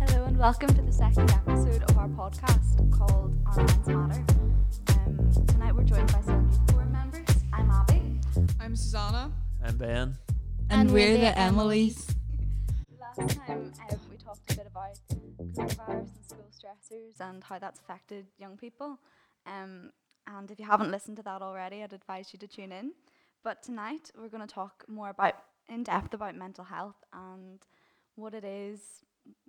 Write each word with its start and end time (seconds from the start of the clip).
Hello 0.00 0.24
and 0.24 0.38
welcome 0.38 0.68
to 0.68 0.82
the 0.82 0.92
second 0.92 1.30
episode 1.30 1.82
of 1.84 1.98
our 1.98 2.08
podcast 2.08 2.90
called 2.96 3.36
Our 3.46 3.56
Minds 3.56 3.88
Matter. 3.88 4.24
Um, 4.88 5.46
tonight 5.46 5.74
we're 5.74 5.84
joined 5.84 6.12
by 6.12 6.20
some 6.22 6.48
youth 6.48 6.70
forum 6.70 6.92
members. 6.92 7.26
I'm 7.52 7.70
Abby. 7.70 8.02
I'm 8.60 8.76
Susanna. 8.76 9.32
I'm 9.64 9.76
Ben. 9.76 10.16
And, 10.70 10.80
And 10.80 10.90
we're, 10.92 11.08
we're 11.08 11.12
the, 11.14 11.20
the 11.20 11.38
Emily's. 11.38 12.14
Last 13.00 13.36
time 13.36 13.72
um, 13.90 14.00
we 14.10 14.16
talked 14.16 14.52
a 14.52 14.56
bit 14.56 14.66
about 14.66 14.98
coronavirus 15.54 16.10
and 16.16 16.24
school 16.26 16.48
stressors 16.50 17.20
and 17.20 17.42
how 17.42 17.58
that's 17.58 17.80
affected 17.80 18.26
young 18.38 18.56
people. 18.56 18.98
Um, 19.46 19.90
and 20.26 20.50
if 20.50 20.58
you 20.58 20.66
haven't 20.66 20.90
listened 20.90 21.16
to 21.16 21.22
that 21.22 21.42
already, 21.42 21.82
I'd 21.82 21.92
advise 21.92 22.32
you 22.32 22.38
to 22.40 22.46
tune 22.46 22.70
in. 22.72 22.92
But 23.44 23.62
tonight 23.62 24.10
we're 24.16 24.28
going 24.28 24.46
to 24.46 24.52
talk 24.52 24.84
more 24.88 25.08
about 25.10 25.36
in 25.68 25.82
depth 25.82 26.14
about 26.14 26.34
mental 26.34 26.64
health 26.64 26.96
and 27.12 27.60
what 28.16 28.34
it 28.34 28.44
is, 28.44 28.80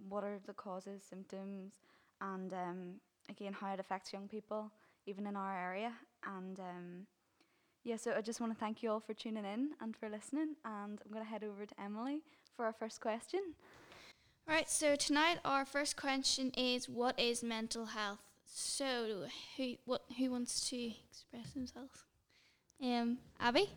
what 0.07 0.23
are 0.23 0.39
the 0.45 0.53
causes, 0.53 1.01
symptoms, 1.07 1.73
and 2.21 2.53
um, 2.53 2.93
again 3.29 3.53
how 3.53 3.73
it 3.73 3.79
affects 3.79 4.13
young 4.13 4.27
people, 4.27 4.71
even 5.05 5.25
in 5.25 5.35
our 5.35 5.57
area. 5.57 5.93
And 6.25 6.59
um, 6.59 7.07
yeah, 7.83 7.95
so 7.97 8.13
I 8.15 8.21
just 8.21 8.41
want 8.41 8.53
to 8.53 8.59
thank 8.59 8.83
you 8.83 8.91
all 8.91 8.99
for 8.99 9.13
tuning 9.13 9.45
in 9.45 9.69
and 9.81 9.95
for 9.95 10.09
listening. 10.09 10.55
And 10.65 10.99
I'm 11.03 11.11
going 11.11 11.23
to 11.23 11.29
head 11.29 11.43
over 11.43 11.65
to 11.65 11.81
Emily 11.81 12.19
for 12.55 12.65
our 12.65 12.73
first 12.73 12.99
question. 13.01 13.39
Right, 14.47 14.69
so 14.69 14.95
tonight 14.95 15.37
our 15.45 15.63
first 15.63 15.95
question 15.95 16.51
is 16.57 16.89
what 16.89 17.19
is 17.19 17.43
mental 17.43 17.85
health? 17.85 18.23
So 18.51 19.25
who 19.57 19.75
what 19.85 20.01
who 20.17 20.31
wants 20.31 20.67
to 20.71 20.91
express 21.07 21.53
themselves? 21.53 22.03
Um 22.83 23.19
Abby? 23.39 23.69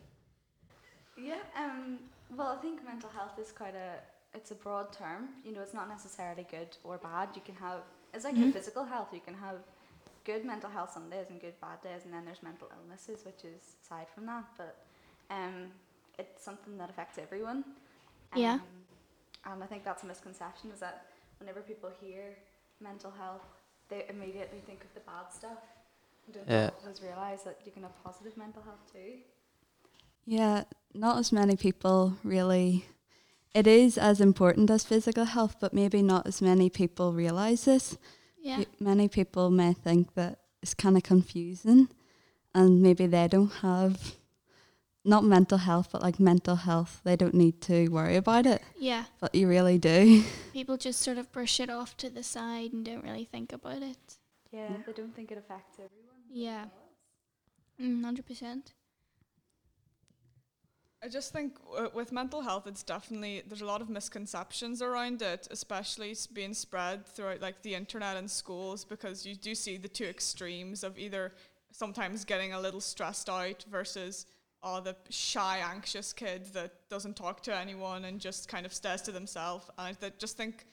Yeah. 1.16 1.40
Um. 1.56 1.98
Well, 2.36 2.48
I 2.48 2.56
think 2.62 2.84
mental 2.84 3.10
health 3.10 3.38
is 3.38 3.52
quite 3.52 3.74
a 3.74 4.00
it's 4.34 4.50
a 4.50 4.54
broad 4.54 4.92
term. 4.92 5.28
You 5.44 5.52
know, 5.52 5.60
it's 5.60 5.74
not 5.74 5.88
necessarily 5.88 6.46
good 6.50 6.76
or 6.84 6.98
bad. 6.98 7.28
You 7.34 7.42
can 7.44 7.54
have 7.56 7.80
it's 8.14 8.24
like 8.24 8.36
your 8.36 8.48
Mhm. 8.48 8.52
physical 8.52 8.84
health. 8.84 9.12
You 9.12 9.20
can 9.20 9.34
have 9.34 9.58
good 10.24 10.44
mental 10.44 10.70
health 10.70 10.92
some 10.92 11.08
days 11.10 11.28
and 11.30 11.40
good 11.40 11.58
bad 11.60 11.80
days, 11.82 12.04
and 12.04 12.12
then 12.14 12.24
there's 12.24 12.42
mental 12.42 12.68
illnesses, 12.76 13.24
which 13.24 13.44
is 13.44 13.76
aside 13.82 14.08
from 14.14 14.26
that. 14.26 14.44
But 14.56 14.76
um, 15.30 15.72
it's 16.18 16.42
something 16.42 16.76
that 16.78 16.90
affects 16.90 17.18
everyone. 17.18 17.64
Yeah. 18.34 18.54
Um, 18.54 18.62
and 19.44 19.62
I 19.64 19.66
think 19.66 19.84
that's 19.84 20.02
a 20.02 20.06
misconception 20.06 20.70
is 20.70 20.80
that 20.80 21.06
whenever 21.38 21.60
people 21.60 21.90
hear 22.00 22.36
mental 22.80 23.10
health, 23.10 23.44
they 23.88 24.06
immediately 24.08 24.60
think 24.60 24.84
of 24.84 24.92
the 24.94 25.00
bad 25.00 25.32
stuff. 25.32 25.58
and 26.26 26.34
Don't 26.34 26.48
Yeah. 26.48 26.70
always 26.80 27.02
realise 27.02 27.42
that 27.42 27.60
you 27.66 27.72
can 27.72 27.82
have 27.82 27.94
positive 28.04 28.36
mental 28.36 28.62
health 28.62 28.84
too. 28.92 29.22
Yeah, 30.24 30.64
not 30.94 31.18
as 31.18 31.32
many 31.32 31.56
people 31.56 32.18
really. 32.22 32.86
It 33.54 33.66
is 33.66 33.98
as 33.98 34.20
important 34.20 34.70
as 34.70 34.84
physical 34.84 35.26
health, 35.26 35.56
but 35.60 35.74
maybe 35.74 36.00
not 36.02 36.26
as 36.26 36.40
many 36.40 36.70
people 36.70 37.12
realize 37.12 37.66
this. 37.66 37.98
Yeah. 38.40 38.64
Many 38.80 39.08
people 39.08 39.50
may 39.50 39.74
think 39.74 40.14
that 40.14 40.38
it's 40.62 40.74
kind 40.74 40.96
of 40.96 41.02
confusing 41.02 41.88
and 42.54 42.82
maybe 42.82 43.06
they 43.06 43.28
don't 43.28 43.52
have 43.60 44.16
not 45.04 45.24
mental 45.24 45.58
health, 45.58 45.88
but 45.92 46.02
like 46.02 46.20
mental 46.20 46.56
health, 46.56 47.00
they 47.04 47.16
don't 47.16 47.34
need 47.34 47.60
to 47.62 47.88
worry 47.88 48.16
about 48.16 48.46
it. 48.46 48.62
Yeah. 48.78 49.04
But 49.20 49.34
you 49.34 49.48
really 49.48 49.78
do. 49.78 50.24
People 50.52 50.76
just 50.76 51.00
sort 51.00 51.18
of 51.18 51.32
brush 51.32 51.58
it 51.60 51.70
off 51.70 51.96
to 51.98 52.08
the 52.10 52.22
side 52.22 52.72
and 52.72 52.84
don't 52.84 53.02
really 53.02 53.24
think 53.24 53.52
about 53.52 53.82
it. 53.82 54.18
Yeah, 54.50 54.68
they 54.86 54.92
don't 54.92 55.14
think 55.14 55.32
it 55.32 55.38
affects 55.38 55.78
everyone. 55.78 56.22
Yeah. 56.30 56.66
Mm, 57.80 58.02
100%. 58.02 58.62
I 61.04 61.08
just 61.08 61.32
think 61.32 61.58
w- 61.64 61.90
with 61.92 62.12
mental 62.12 62.42
health, 62.42 62.66
it's 62.66 62.84
definitely 62.84 63.42
there's 63.46 63.62
a 63.62 63.66
lot 63.66 63.80
of 63.80 63.90
misconceptions 63.90 64.80
around 64.80 65.20
it, 65.20 65.48
especially 65.50 66.14
being 66.32 66.54
spread 66.54 67.06
throughout 67.06 67.40
like 67.40 67.62
the 67.62 67.74
internet 67.74 68.16
and 68.16 68.30
schools, 68.30 68.84
because 68.84 69.26
you 69.26 69.34
do 69.34 69.54
see 69.54 69.76
the 69.76 69.88
two 69.88 70.04
extremes 70.04 70.84
of 70.84 70.98
either 70.98 71.32
sometimes 71.72 72.24
getting 72.24 72.52
a 72.52 72.60
little 72.60 72.80
stressed 72.80 73.28
out 73.28 73.64
versus 73.68 74.26
oh 74.62 74.80
the 74.80 74.94
shy, 75.10 75.58
anxious 75.58 76.12
kid 76.12 76.46
that 76.52 76.88
doesn't 76.88 77.16
talk 77.16 77.42
to 77.42 77.56
anyone 77.56 78.04
and 78.04 78.20
just 78.20 78.48
kind 78.48 78.64
of 78.64 78.72
stares 78.72 79.02
to 79.02 79.10
themselves. 79.10 79.68
And 79.78 79.88
I 79.88 79.92
th- 79.94 80.18
just 80.18 80.36
think 80.36 80.66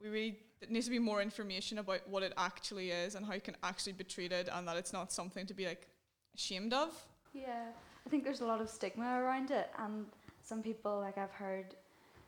we 0.00 0.08
really 0.08 0.38
there 0.60 0.70
needs 0.70 0.86
to 0.86 0.92
be 0.92 1.00
more 1.00 1.20
information 1.20 1.78
about 1.78 2.08
what 2.08 2.22
it 2.22 2.32
actually 2.38 2.90
is 2.92 3.16
and 3.16 3.26
how 3.26 3.32
it 3.32 3.42
can 3.42 3.56
actually 3.64 3.94
be 3.94 4.04
treated, 4.04 4.48
and 4.52 4.68
that 4.68 4.76
it's 4.76 4.92
not 4.92 5.10
something 5.12 5.44
to 5.46 5.54
be 5.54 5.66
like 5.66 5.88
ashamed 6.36 6.72
of. 6.72 6.90
Yeah, 7.32 7.64
I 8.06 8.10
think 8.10 8.24
there's 8.24 8.40
a 8.40 8.46
lot 8.46 8.60
of 8.60 8.68
stigma 8.68 9.20
around 9.22 9.50
it, 9.50 9.70
and 9.78 10.06
some 10.42 10.62
people, 10.62 10.98
like 11.00 11.18
I've 11.18 11.30
heard, 11.32 11.74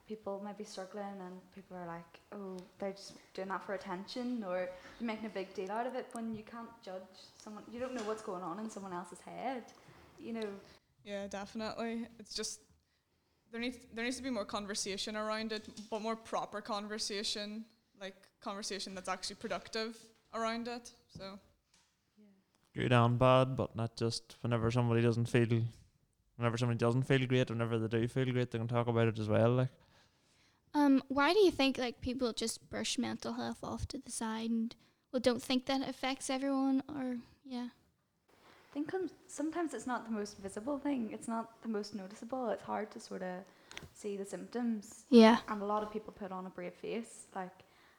people 0.08 0.40
might 0.44 0.58
be 0.58 0.64
struggling, 0.64 1.20
and 1.20 1.34
people 1.54 1.76
are 1.76 1.86
like, 1.86 2.20
"Oh, 2.32 2.56
they're 2.78 2.92
just 2.92 3.14
doing 3.34 3.48
that 3.48 3.64
for 3.64 3.74
attention," 3.74 4.44
or 4.44 4.68
you're 5.00 5.06
making 5.06 5.26
a 5.26 5.30
big 5.30 5.52
deal 5.54 5.70
out 5.70 5.86
of 5.86 5.94
it 5.94 6.06
when 6.12 6.34
you 6.34 6.42
can't 6.44 6.70
judge 6.82 7.02
someone. 7.42 7.64
You 7.72 7.80
don't 7.80 7.94
know 7.94 8.02
what's 8.04 8.22
going 8.22 8.42
on 8.42 8.58
in 8.60 8.70
someone 8.70 8.92
else's 8.92 9.20
head. 9.20 9.64
You 10.18 10.32
know, 10.34 10.48
Yeah, 11.04 11.26
definitely. 11.26 12.06
It's 12.18 12.34
just 12.34 12.60
there 13.50 13.60
needs 13.60 13.78
there 13.92 14.04
needs 14.04 14.16
to 14.16 14.22
be 14.22 14.30
more 14.30 14.44
conversation 14.44 15.16
around 15.16 15.52
it, 15.52 15.68
but 15.90 16.02
more 16.02 16.16
proper 16.16 16.60
conversation, 16.60 17.64
like 18.00 18.16
conversation 18.40 18.94
that's 18.94 19.08
actually 19.08 19.36
productive 19.36 19.96
around 20.32 20.68
it. 20.68 20.92
So 21.16 21.38
Good 22.74 22.92
and 22.92 23.18
bad, 23.18 23.56
but 23.56 23.76
not 23.76 23.96
just 23.96 24.36
whenever 24.40 24.70
somebody 24.70 25.00
doesn't 25.02 25.26
feel, 25.26 25.62
whenever 26.36 26.56
somebody 26.58 26.78
doesn't 26.78 27.04
feel 27.04 27.24
great, 27.26 27.50
whenever 27.50 27.78
they 27.78 27.86
do 27.98 28.08
feel 28.08 28.32
great, 28.32 28.50
they 28.50 28.58
can 28.58 28.66
talk 28.68 28.88
about 28.88 29.08
it 29.08 29.18
as 29.18 29.28
well. 29.28 29.50
Like, 29.52 29.68
Um, 30.74 31.02
why 31.06 31.32
do 31.32 31.38
you 31.38 31.52
think 31.52 31.78
like 31.78 32.00
people 32.00 32.32
just 32.32 32.68
brush 32.68 32.98
mental 32.98 33.34
health 33.34 33.62
off 33.62 33.86
to 33.88 33.98
the 33.98 34.10
side 34.10 34.50
and 34.50 34.74
well 35.12 35.20
don't 35.20 35.40
think 35.40 35.66
that 35.66 35.88
affects 35.88 36.28
everyone 36.28 36.82
or 36.88 37.18
yeah. 37.44 37.68
I 37.70 38.70
think 38.74 38.88
com- 38.90 39.10
sometimes 39.28 39.72
it's 39.72 39.86
not 39.86 40.04
the 40.04 40.10
most 40.10 40.38
visible 40.38 40.78
thing. 40.78 41.12
It's 41.12 41.28
not 41.28 41.62
the 41.62 41.68
most 41.68 41.94
noticeable. 41.94 42.48
It's 42.50 42.64
hard 42.64 42.90
to 42.90 42.98
sort 42.98 43.22
of 43.22 43.44
see 43.92 44.16
the 44.16 44.24
symptoms 44.24 45.04
Yeah. 45.10 45.38
and 45.46 45.62
a 45.62 45.64
lot 45.64 45.84
of 45.84 45.92
people 45.92 46.12
put 46.12 46.32
on 46.32 46.44
a 46.46 46.50
brave 46.50 46.74
face. 46.74 47.28
Like, 47.36 47.54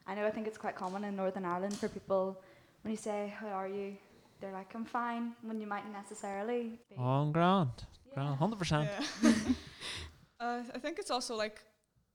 I 0.05 0.15
know 0.15 0.27
I 0.27 0.31
think 0.31 0.45
it's 0.47 0.57
quite 0.57 0.75
common 0.75 1.05
in 1.05 1.15
Northern 1.15 1.45
Ireland 1.45 1.77
for 1.77 1.87
people 1.87 2.41
when 2.81 2.91
you 2.91 2.97
say, 2.97 3.33
"How 3.39 3.47
are 3.47 3.69
you?" 3.69 3.95
They're 4.39 4.51
like, 4.51 4.73
"I'm 4.75 4.85
fine," 4.85 5.33
when 5.41 5.59
you 5.61 5.67
mightn't 5.67 5.93
necessarily 5.93 6.79
be. 6.89 6.95
oh, 6.97 7.03
I'm 7.03 7.31
grand, 7.31 7.69
Yeah. 8.07 8.13
grand, 8.15 8.35
hundred 8.37 8.59
percent. 8.59 8.89
yeah. 9.23 9.31
uh, 10.39 10.63
I 10.73 10.79
think 10.79 10.99
it's 10.99 11.11
also 11.11 11.35
like 11.35 11.61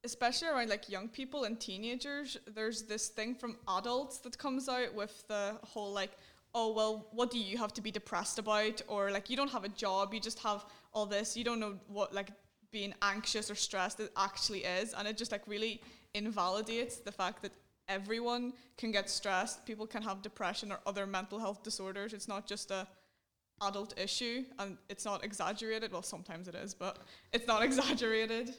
especially 0.04 0.48
around 0.48 0.70
like 0.70 0.88
young 0.88 1.08
people 1.08 1.44
and 1.44 1.60
teenagers, 1.60 2.38
there's 2.54 2.82
this 2.84 3.08
thing 3.08 3.34
from 3.34 3.56
adults 3.68 4.18
that 4.20 4.38
comes 4.38 4.68
out 4.68 4.94
with 4.94 5.26
the 5.28 5.58
whole 5.62 5.92
like, 5.92 6.12
oh 6.54 6.72
well, 6.72 7.08
what 7.12 7.30
do 7.30 7.38
you 7.38 7.58
have 7.58 7.72
to 7.74 7.82
be 7.82 7.90
depressed 7.90 8.38
about? 8.38 8.80
Or 8.88 9.10
like 9.10 9.28
you 9.30 9.36
don't 9.36 9.50
have 9.50 9.64
a 9.64 9.68
job, 9.68 10.14
you 10.14 10.20
just 10.20 10.38
have 10.40 10.64
all 10.92 11.06
this, 11.06 11.36
you 11.36 11.44
don't 11.44 11.60
know 11.60 11.76
what 11.88 12.14
like 12.14 12.30
being 12.72 12.94
anxious 13.02 13.50
or 13.50 13.54
stressed 13.54 14.00
it 14.00 14.10
actually 14.16 14.60
is. 14.64 14.94
And 14.94 15.06
it 15.06 15.16
just 15.16 15.32
like 15.32 15.42
really 15.46 15.82
invalidates 16.14 16.96
the 16.96 17.12
fact 17.12 17.42
that 17.42 17.52
everyone 17.90 18.54
can 18.78 18.92
get 18.92 19.10
stressed, 19.10 19.66
people 19.66 19.86
can 19.86 20.02
have 20.02 20.22
depression 20.22 20.72
or 20.72 20.78
other 20.86 21.06
mental 21.06 21.38
health 21.38 21.62
disorders. 21.62 22.14
It's 22.14 22.28
not 22.28 22.46
just 22.46 22.70
a 22.70 22.86
adult 23.62 23.98
issue 23.98 24.44
and 24.58 24.78
it's 24.88 25.04
not 25.04 25.22
exaggerated. 25.24 25.92
Well 25.92 26.02
sometimes 26.02 26.48
it 26.48 26.54
is, 26.54 26.72
but 26.72 26.98
it's 27.32 27.46
not 27.46 27.62
exaggerated. 27.68 28.54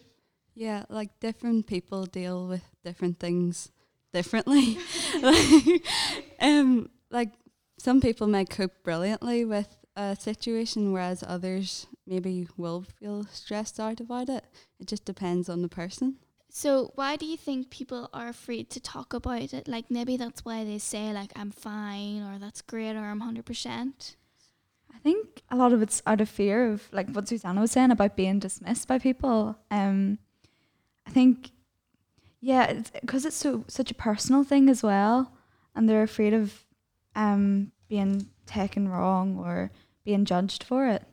Yeah, 0.53 0.83
like 0.89 1.19
different 1.19 1.65
people 1.65 2.05
deal 2.05 2.47
with 2.47 2.63
different 2.83 3.19
things 3.19 3.71
differently. 4.13 4.77
like, 5.21 5.85
um, 6.39 6.89
like 7.09 7.29
some 7.79 8.01
people 8.01 8.27
may 8.27 8.45
cope 8.45 8.83
brilliantly 8.83 9.45
with 9.45 9.77
a 9.95 10.15
situation, 10.15 10.91
whereas 10.91 11.23
others 11.25 11.87
maybe 12.05 12.47
will 12.57 12.81
feel 12.99 13.25
stressed 13.31 13.79
out 13.79 13.99
about 13.99 14.29
it. 14.29 14.43
It 14.79 14.87
just 14.87 15.05
depends 15.05 15.49
on 15.49 15.61
the 15.61 15.69
person. 15.69 16.17
So 16.53 16.91
why 16.95 17.15
do 17.15 17.25
you 17.25 17.37
think 17.37 17.69
people 17.69 18.09
are 18.13 18.27
afraid 18.27 18.69
to 18.71 18.81
talk 18.81 19.13
about 19.13 19.53
it? 19.53 19.69
Like 19.69 19.89
maybe 19.89 20.17
that's 20.17 20.43
why 20.43 20.65
they 20.65 20.79
say 20.79 21.13
like 21.13 21.31
I'm 21.33 21.49
fine 21.49 22.21
or 22.23 22.39
that's 22.39 22.61
great 22.61 22.97
or 22.97 23.05
I'm 23.05 23.21
hundred 23.21 23.45
percent. 23.45 24.17
I 24.93 24.97
think 24.99 25.43
a 25.49 25.55
lot 25.55 25.71
of 25.71 25.81
it's 25.81 26.03
out 26.05 26.19
of 26.19 26.27
fear 26.27 26.69
of 26.69 26.89
like 26.91 27.09
what 27.11 27.29
Susanna 27.29 27.61
was 27.61 27.71
saying 27.71 27.91
about 27.91 28.17
being 28.17 28.39
dismissed 28.39 28.89
by 28.89 28.99
people. 28.99 29.57
Um, 29.71 30.19
I 31.07 31.11
think, 31.11 31.51
yeah, 32.41 32.65
it's 32.65 32.91
because 32.91 33.25
it's 33.25 33.37
so 33.37 33.63
such 33.69 33.89
a 33.89 33.95
personal 33.95 34.43
thing 34.43 34.69
as 34.69 34.83
well, 34.83 35.31
and 35.73 35.87
they're 35.87 36.03
afraid 36.03 36.33
of 36.33 36.65
um 37.15 37.71
being 37.87 38.27
taken 38.45 38.89
wrong 38.89 39.37
or 39.39 39.71
being 40.03 40.25
judged 40.25 40.63
for 40.63 40.85
it. 40.85 41.03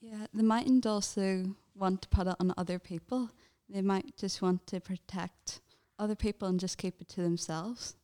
Yeah, 0.00 0.28
they 0.32 0.42
mightn't 0.42 0.86
also 0.86 1.54
want 1.74 2.00
to 2.02 2.08
put 2.08 2.26
it 2.26 2.36
on 2.40 2.54
other 2.56 2.78
people. 2.78 3.30
They 3.68 3.82
might 3.82 4.16
just 4.16 4.40
want 4.42 4.66
to 4.68 4.80
protect 4.80 5.60
other 5.98 6.14
people 6.14 6.48
and 6.48 6.58
just 6.58 6.78
keep 6.78 7.00
it 7.00 7.08
to 7.10 7.22
themselves. 7.22 7.96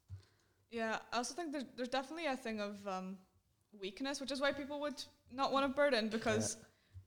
Yeah, 0.70 0.98
I 1.12 1.18
also 1.18 1.34
think 1.34 1.52
there's, 1.52 1.64
there's 1.76 1.88
definitely 1.88 2.26
a 2.26 2.36
thing 2.36 2.60
of 2.60 2.76
um, 2.86 3.16
weakness, 3.80 4.20
which 4.20 4.32
is 4.32 4.40
why 4.40 4.52
people 4.52 4.80
would 4.80 5.02
not 5.32 5.52
want 5.52 5.64
to 5.64 5.74
burden 5.74 6.08
because 6.08 6.56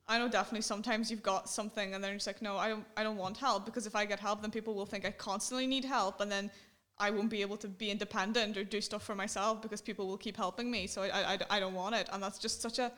I 0.07 0.17
know 0.17 0.29
definitely 0.29 0.61
sometimes 0.61 1.11
you've 1.11 1.21
got 1.23 1.49
something 1.49 1.93
and 1.93 2.01
then 2.03 2.11
you're 2.11 2.17
just 2.17 2.27
like, 2.27 2.41
no, 2.41 2.55
I 2.55 2.69
don't, 2.69 2.85
I 2.95 3.03
don't 3.03 3.17
want 3.17 3.35
help 3.37 3.65
because 3.65 3.85
if 3.85 3.95
I 3.95 4.05
get 4.05 4.19
help, 4.19 4.41
then 4.41 4.51
people 4.51 4.73
will 4.73 4.85
think 4.85 5.05
I 5.05 5.11
constantly 5.11 5.67
need 5.67 5.83
help, 5.83 6.21
and 6.21 6.31
then 6.31 6.49
I 6.97 7.11
won't 7.11 7.29
be 7.29 7.41
able 7.41 7.57
to 7.57 7.67
be 7.67 7.91
independent 7.91 8.55
or 8.57 8.63
do 8.63 8.79
stuff 8.81 9.03
for 9.03 9.15
myself 9.15 9.61
because 9.61 9.81
people 9.81 10.07
will 10.07 10.17
keep 10.17 10.37
helping 10.37 10.71
me. 10.71 10.87
So 10.87 11.03
I, 11.03 11.33
I- 11.33 11.57
I 11.57 11.59
don't 11.59 11.73
want 11.75 11.93
it, 11.95 12.07
and 12.13 12.23
that's 12.23 12.39
just 12.39 12.61
such 12.61 12.79
a 12.79 12.91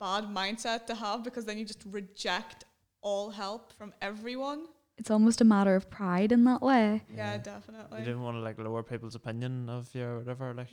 bad 0.00 0.24
mindset 0.24 0.86
to 0.86 0.94
have 0.96 1.22
because 1.22 1.44
then 1.44 1.56
you 1.56 1.64
just 1.64 1.84
reject 1.86 2.64
all 3.00 3.30
help 3.30 3.72
from 3.78 3.94
everyone. 4.02 4.66
It's 5.00 5.10
almost 5.10 5.40
a 5.40 5.44
matter 5.44 5.74
of 5.76 5.88
pride 5.88 6.30
in 6.30 6.44
that 6.44 6.60
way. 6.60 7.02
Yeah, 7.16 7.38
definitely. 7.38 7.72
You 7.74 7.82
definitely. 7.82 8.04
didn't 8.04 8.22
want 8.22 8.36
to 8.36 8.40
like 8.40 8.58
lower 8.58 8.82
people's 8.82 9.14
opinion 9.14 9.70
of 9.70 9.88
you 9.94 10.04
or 10.04 10.18
whatever. 10.18 10.52
Like 10.52 10.68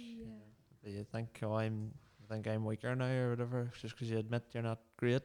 you 0.84 1.06
think, 1.14 1.40
oh, 1.44 1.56
I'm, 1.56 1.94
I 2.22 2.34
think 2.34 2.46
I'm 2.46 2.66
weaker 2.66 2.94
now 2.94 3.10
or 3.10 3.30
whatever, 3.30 3.72
just 3.82 3.96
because 3.96 4.12
you 4.12 4.18
admit 4.18 4.44
you're 4.52 4.64
not 4.64 4.80
great. 4.98 5.22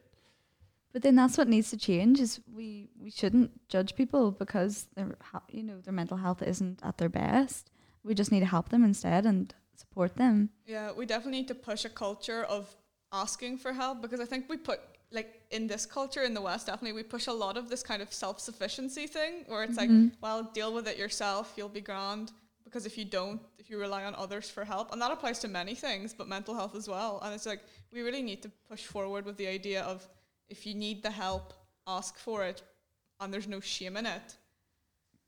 But 0.93 1.02
then 1.02 1.16
that's 1.16 1.37
what 1.37 1.49
needs 1.49 1.69
to 1.70 1.76
change 1.76 2.20
is 2.20 2.40
we, 2.54 2.90
we 2.96 3.10
shouldn't 3.10 3.69
judge 3.69 3.96
people 3.96 4.31
because 4.31 4.87
their 4.94 5.16
ha- 5.20 5.43
you 5.50 5.64
know 5.64 5.81
their 5.81 5.93
mental 5.93 6.19
health 6.19 6.40
isn't 6.40 6.78
at 6.84 6.99
their 6.99 7.08
best. 7.08 7.72
We 8.04 8.14
just 8.14 8.31
need 8.31 8.40
to 8.40 8.46
help 8.46 8.69
them 8.69 8.84
instead 8.84 9.26
and 9.26 9.52
support 9.75 10.14
them. 10.14 10.50
Yeah, 10.64 10.93
we 10.93 11.06
definitely 11.06 11.40
need 11.40 11.49
to 11.49 11.56
push 11.56 11.84
a 11.84 11.88
culture 11.88 12.44
of 12.44 12.76
asking 13.12 13.58
for 13.58 13.72
help 13.72 14.00
because 14.00 14.20
I 14.20 14.26
think 14.26 14.49
we 14.49 14.58
put 14.58 14.81
like 15.10 15.42
in 15.52 15.66
this 15.66 15.84
culture 15.87 16.22
in 16.22 16.34
the 16.34 16.40
West 16.40 16.66
definitely 16.66 16.93
we 16.93 17.02
push 17.02 17.26
a 17.26 17.32
lot 17.44 17.56
of 17.56 17.69
this 17.69 17.82
kind 17.82 18.02
of 18.02 18.12
self 18.12 18.40
sufficiency 18.40 19.06
thing 19.06 19.44
where 19.46 19.62
it's 19.64 19.76
Mhm. 19.78 19.82
like, 19.82 20.20
well, 20.22 20.43
deal 20.58 20.72
with 20.76 20.87
it 20.88 20.96
yourself, 20.99 21.44
you'll 21.56 21.69
be 21.81 21.81
grand. 21.93 22.32
Because 22.64 22.87
if 22.87 22.96
you 22.96 23.04
don't, 23.04 23.40
if 23.58 23.69
you 23.70 23.78
rely 23.78 24.04
on 24.04 24.14
others 24.14 24.49
for 24.49 24.64
help, 24.64 24.93
and 24.93 25.02
that 25.02 25.10
applies 25.12 25.38
to 25.40 25.49
many 25.49 25.75
things, 25.75 26.14
but 26.14 26.26
mental 26.26 26.54
health 26.54 26.75
as 26.75 26.88
well. 26.88 27.20
And 27.22 27.34
it's 27.34 27.44
like 27.52 27.60
we 27.93 28.00
really 28.02 28.22
need 28.22 28.40
to 28.43 28.50
push 28.70 28.84
forward 28.87 29.25
with 29.26 29.37
the 29.37 29.46
idea 29.46 29.82
of 29.82 30.08
if 30.49 30.64
you 30.66 30.75
need 30.75 31.02
the 31.02 31.10
help, 31.10 31.52
ask 31.87 32.16
for 32.19 32.44
it, 32.44 32.62
and 33.20 33.32
there's 33.32 33.49
no 33.49 33.60
shame 33.60 33.96
in 33.99 34.06
it. 34.06 34.37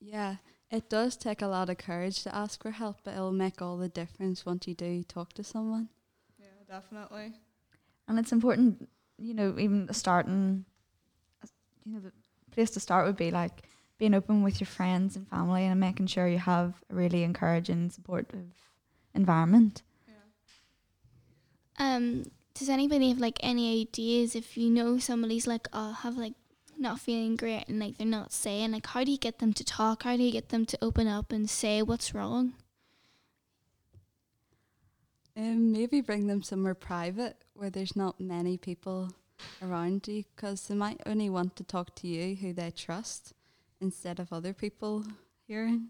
Yeah, 0.01 0.37
it 0.71 0.89
does 0.89 1.17
take 1.17 1.43
a 1.43 1.47
lot 1.47 1.69
of 1.71 1.79
courage 1.79 2.23
to 2.23 2.35
ask 2.35 2.63
for 2.63 2.71
help, 2.71 2.99
but 3.05 3.15
it'll 3.15 3.33
make 3.33 3.61
all 3.61 3.77
the 3.77 3.89
difference 3.89 4.47
once 4.47 4.67
you 4.67 4.75
do 4.75 5.03
talk 5.03 5.33
to 5.35 5.45
someone. 5.45 5.89
Yeah, 6.39 6.47
definitely. 6.67 7.33
And 8.09 8.19
it's 8.19 8.33
important, 8.33 8.89
you 9.19 9.35
know, 9.35 9.57
even 9.59 9.93
starting, 9.93 10.65
you 11.85 11.93
know, 11.95 12.01
the 12.01 12.13
place 12.51 12.71
to 12.71 12.81
start 12.81 13.07
would 13.07 13.17
be 13.17 13.31
like 13.31 13.63
being 13.99 14.15
open 14.15 14.43
with 14.43 14.61
your 14.61 14.67
friends 14.67 15.17
and 15.17 15.29
family 15.29 15.65
and 15.65 15.79
making 15.79 16.07
sure 16.07 16.29
you 16.29 16.39
have 16.39 16.75
a 16.91 16.95
really 16.95 17.23
encouraging, 17.23 17.91
supportive 17.91 18.53
environment. 19.15 19.83
Yeah. 20.09 20.15
Um, 21.97 22.25
does 22.55 22.69
anybody 22.69 23.09
have 23.09 23.19
like 23.19 23.39
any 23.43 23.83
ideas 23.83 24.35
if 24.35 24.57
you 24.57 24.71
know 24.71 24.99
somebody's 24.99 25.47
like 25.47 25.67
oh 25.73 25.93
have 25.93 26.17
like 26.17 26.35
not 26.79 27.01
feeling 27.01 27.37
great 27.37 27.65
and 27.69 27.79
like 27.79 27.99
they're 27.99 28.07
not 28.07 28.33
saying 28.33 28.73
like 28.73 28.87
how 28.87 29.05
do 29.05 29.11
you 29.13 29.19
get 29.19 29.39
them 29.39 29.53
to 29.53 29.65
talk? 29.65 30.03
How 30.03 30.17
do 30.17 30.23
you 30.23 30.33
get 30.33 30.49
them 30.49 30.67
to 30.67 30.79
open 30.83 31.07
up 31.07 31.33
and 31.33 31.49
say 31.49 31.83
what's 31.83 32.15
wrong? 32.15 32.55
Um, 35.37 35.73
maybe 35.73 36.01
bring 36.01 36.27
them 36.29 36.43
somewhere 36.43 36.75
private 36.75 37.37
where 37.55 37.71
there's 37.71 37.97
not 37.97 38.21
many 38.21 38.57
people 38.57 39.11
around 39.63 40.07
you, 40.07 40.25
because 40.35 40.69
they 40.69 40.75
might 40.77 41.01
only 41.07 41.29
want 41.29 41.57
to 41.57 41.65
talk 41.65 41.95
to 41.97 42.07
you 42.07 42.37
who 42.37 42.53
they 42.53 42.71
trust 42.71 43.33
instead 43.81 44.21
of 44.21 44.33
other 44.33 44.53
people 44.53 45.05
hearing. 45.47 45.89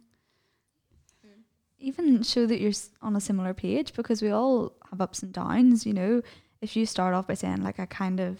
even 1.78 2.22
show 2.22 2.46
that 2.46 2.60
you're 2.60 2.72
on 3.02 3.14
a 3.16 3.20
similar 3.20 3.52
page 3.52 3.92
because 3.92 4.22
we 4.22 4.30
all 4.30 4.72
have 4.90 5.00
ups 5.00 5.22
and 5.22 5.32
downs 5.32 5.84
you 5.84 5.92
know 5.92 6.22
if 6.62 6.74
you 6.76 6.86
start 6.86 7.12
off 7.14 7.26
by 7.26 7.34
saying 7.34 7.62
like 7.62 7.78
i 7.78 7.84
kind 7.84 8.20
of 8.20 8.38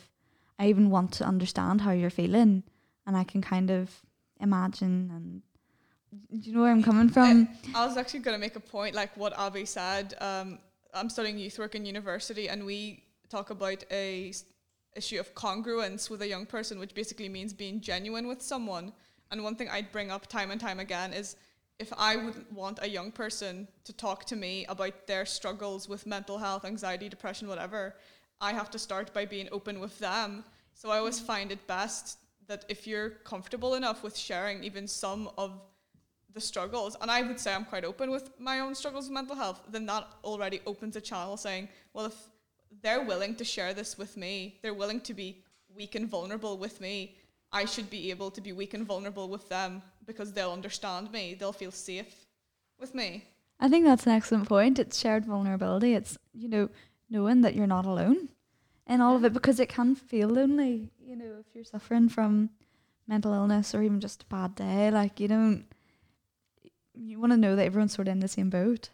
i 0.59 0.67
even 0.67 0.89
want 0.89 1.13
to 1.13 1.25
understand 1.25 1.83
how 1.83 1.91
you're 1.91 2.11
feeling 2.11 2.63
and 3.07 3.17
i 3.17 3.23
can 3.25 3.43
kind 3.43 3.71
of 3.71 3.91
imagine 4.41 5.11
and 5.15 5.43
do 6.43 6.49
you 6.51 6.57
know 6.57 6.63
where 6.63 6.71
i'm 6.73 6.83
coming 6.83 7.09
from 7.11 7.47
I 7.75 7.85
was 7.87 7.97
actually 7.97 8.21
going 8.21 8.37
to 8.37 8.41
make 8.41 8.57
a 8.57 8.61
point, 8.61 8.95
like 8.95 9.15
what 9.17 9.37
Abby 9.39 9.65
said. 9.67 10.15
Um, 10.21 10.59
I'm 10.95 11.11
studying 11.11 11.39
youth 11.39 11.59
work 11.59 11.75
in 11.75 11.85
university, 11.85 12.49
and 12.49 12.65
we 12.65 13.03
talk 13.29 13.51
about 13.51 13.85
a 13.91 14.33
issue 14.97 15.19
of 15.19 15.35
congruence 15.35 16.09
with 16.09 16.23
a 16.23 16.29
young 16.29 16.47
person, 16.47 16.79
which 16.79 16.95
basically 16.95 17.29
means 17.29 17.53
being 17.53 17.81
genuine 17.81 18.29
with 18.29 18.41
someone. 18.41 18.93
And 19.31 19.43
one 19.43 19.57
thing 19.57 19.69
I'd 19.69 19.91
bring 19.91 20.11
up 20.11 20.29
time 20.29 20.51
and 20.51 20.61
time 20.61 20.79
again 20.79 21.13
is 21.13 21.37
if 21.81 21.93
I 21.97 22.17
would 22.17 22.45
want 22.55 22.79
a 22.83 22.89
young 22.89 23.11
person 23.11 23.67
to 23.85 23.93
talk 23.93 24.25
to 24.27 24.37
me 24.37 24.65
about 24.67 25.07
their 25.09 25.27
struggles 25.27 25.89
with 25.89 26.07
mental 26.07 26.39
health, 26.39 26.65
anxiety, 26.65 27.09
depression, 27.09 27.49
whatever, 27.49 27.97
I 28.41 28.53
have 28.53 28.71
to 28.71 28.79
start 28.79 29.13
by 29.13 29.25
being 29.25 29.49
open 29.51 29.81
with 29.81 29.99
them. 29.99 30.45
So 30.75 30.91
I 30.91 30.99
always 30.99 31.21
mm. 31.21 31.27
find 31.27 31.51
it 31.51 31.67
best 31.67 32.19
that 32.47 32.65
if 32.69 32.87
you're 32.87 33.11
comfortable 33.25 33.75
enough 33.75 34.03
with 34.03 34.17
sharing 34.17 34.63
even 34.63 34.87
some 34.87 35.31
of 35.37 35.61
the 36.35 36.41
struggles, 36.41 36.97
and 37.01 37.11
I 37.11 37.23
would 37.23 37.39
say 37.41 37.55
I'm 37.55 37.65
quite 37.65 37.85
open 37.85 38.11
with 38.11 38.31
my 38.39 38.61
own 38.61 38.75
struggles 38.75 39.07
with 39.07 39.15
mental 39.15 39.37
health, 39.37 39.63
then 39.71 39.87
that 39.87 40.07
already 40.25 40.61
opens 40.67 40.97
a 40.97 41.01
channel 41.01 41.37
saying, 41.37 41.69
well, 41.93 42.07
if 42.07 42.17
they're 42.83 43.05
willing 43.05 43.37
to 43.37 43.45
share 43.45 43.73
this 43.73 43.97
with 43.97 44.17
me, 44.17 44.59
they're 44.63 44.75
willing 44.75 45.01
to 45.03 45.15
be 45.15 45.43
weak 45.75 45.95
and 45.95 46.09
vulnerable 46.09 46.59
with 46.59 46.81
me, 46.81 47.17
I 47.53 47.65
should 47.65 47.89
be 47.89 48.11
able 48.11 48.31
to 48.33 48.41
be 48.41 48.53
weak 48.53 48.75
and 48.75 48.85
vulnerable 48.85 49.29
with 49.29 49.49
them 49.49 49.81
because 50.07 50.33
they'll 50.33 50.53
understand 50.53 51.13
me, 51.13 51.35
they'll 51.39 51.53
feel 51.53 51.71
safe 51.71 52.27
with 52.81 52.95
me. 52.95 53.25
i 53.61 53.69
think 53.69 53.85
that's 53.85 54.05
an 54.07 54.13
excellent 54.13 54.49
point 54.49 54.81
it's 54.81 54.99
shared 54.99 55.25
vulnerability 55.25 55.95
it's 55.95 56.19
you 56.33 56.49
know 56.49 56.69
knowing 57.09 57.41
that 57.43 57.55
you're 57.55 57.69
not 57.69 57.87
alone 57.87 58.29
in 58.89 59.01
all 59.01 59.15
of 59.17 59.25
it 59.25 59.33
because 59.33 59.61
it 59.61 59.69
can 59.69 59.95
feel 59.95 60.29
lonely 60.29 60.91
you 61.01 61.15
know 61.15 61.37
if 61.39 61.47
you're 61.55 61.65
suffering 61.65 62.09
from 62.09 62.51
mental 63.07 63.33
illness 63.33 63.73
or 63.75 63.81
even 63.83 64.01
just 64.01 64.25
a 64.25 64.27
bad 64.27 64.55
day 64.57 64.91
like 64.91 65.21
you 65.21 65.29
don't 65.29 65.65
you 66.95 67.19
want 67.19 67.33
to 67.33 67.37
know 67.37 67.57
that 67.57 67.67
everyone's 67.67 67.95
sort 67.95 68.09
of 68.09 68.13
in 68.13 68.21
the 68.21 68.29
same 68.29 68.51
boat 68.51 68.91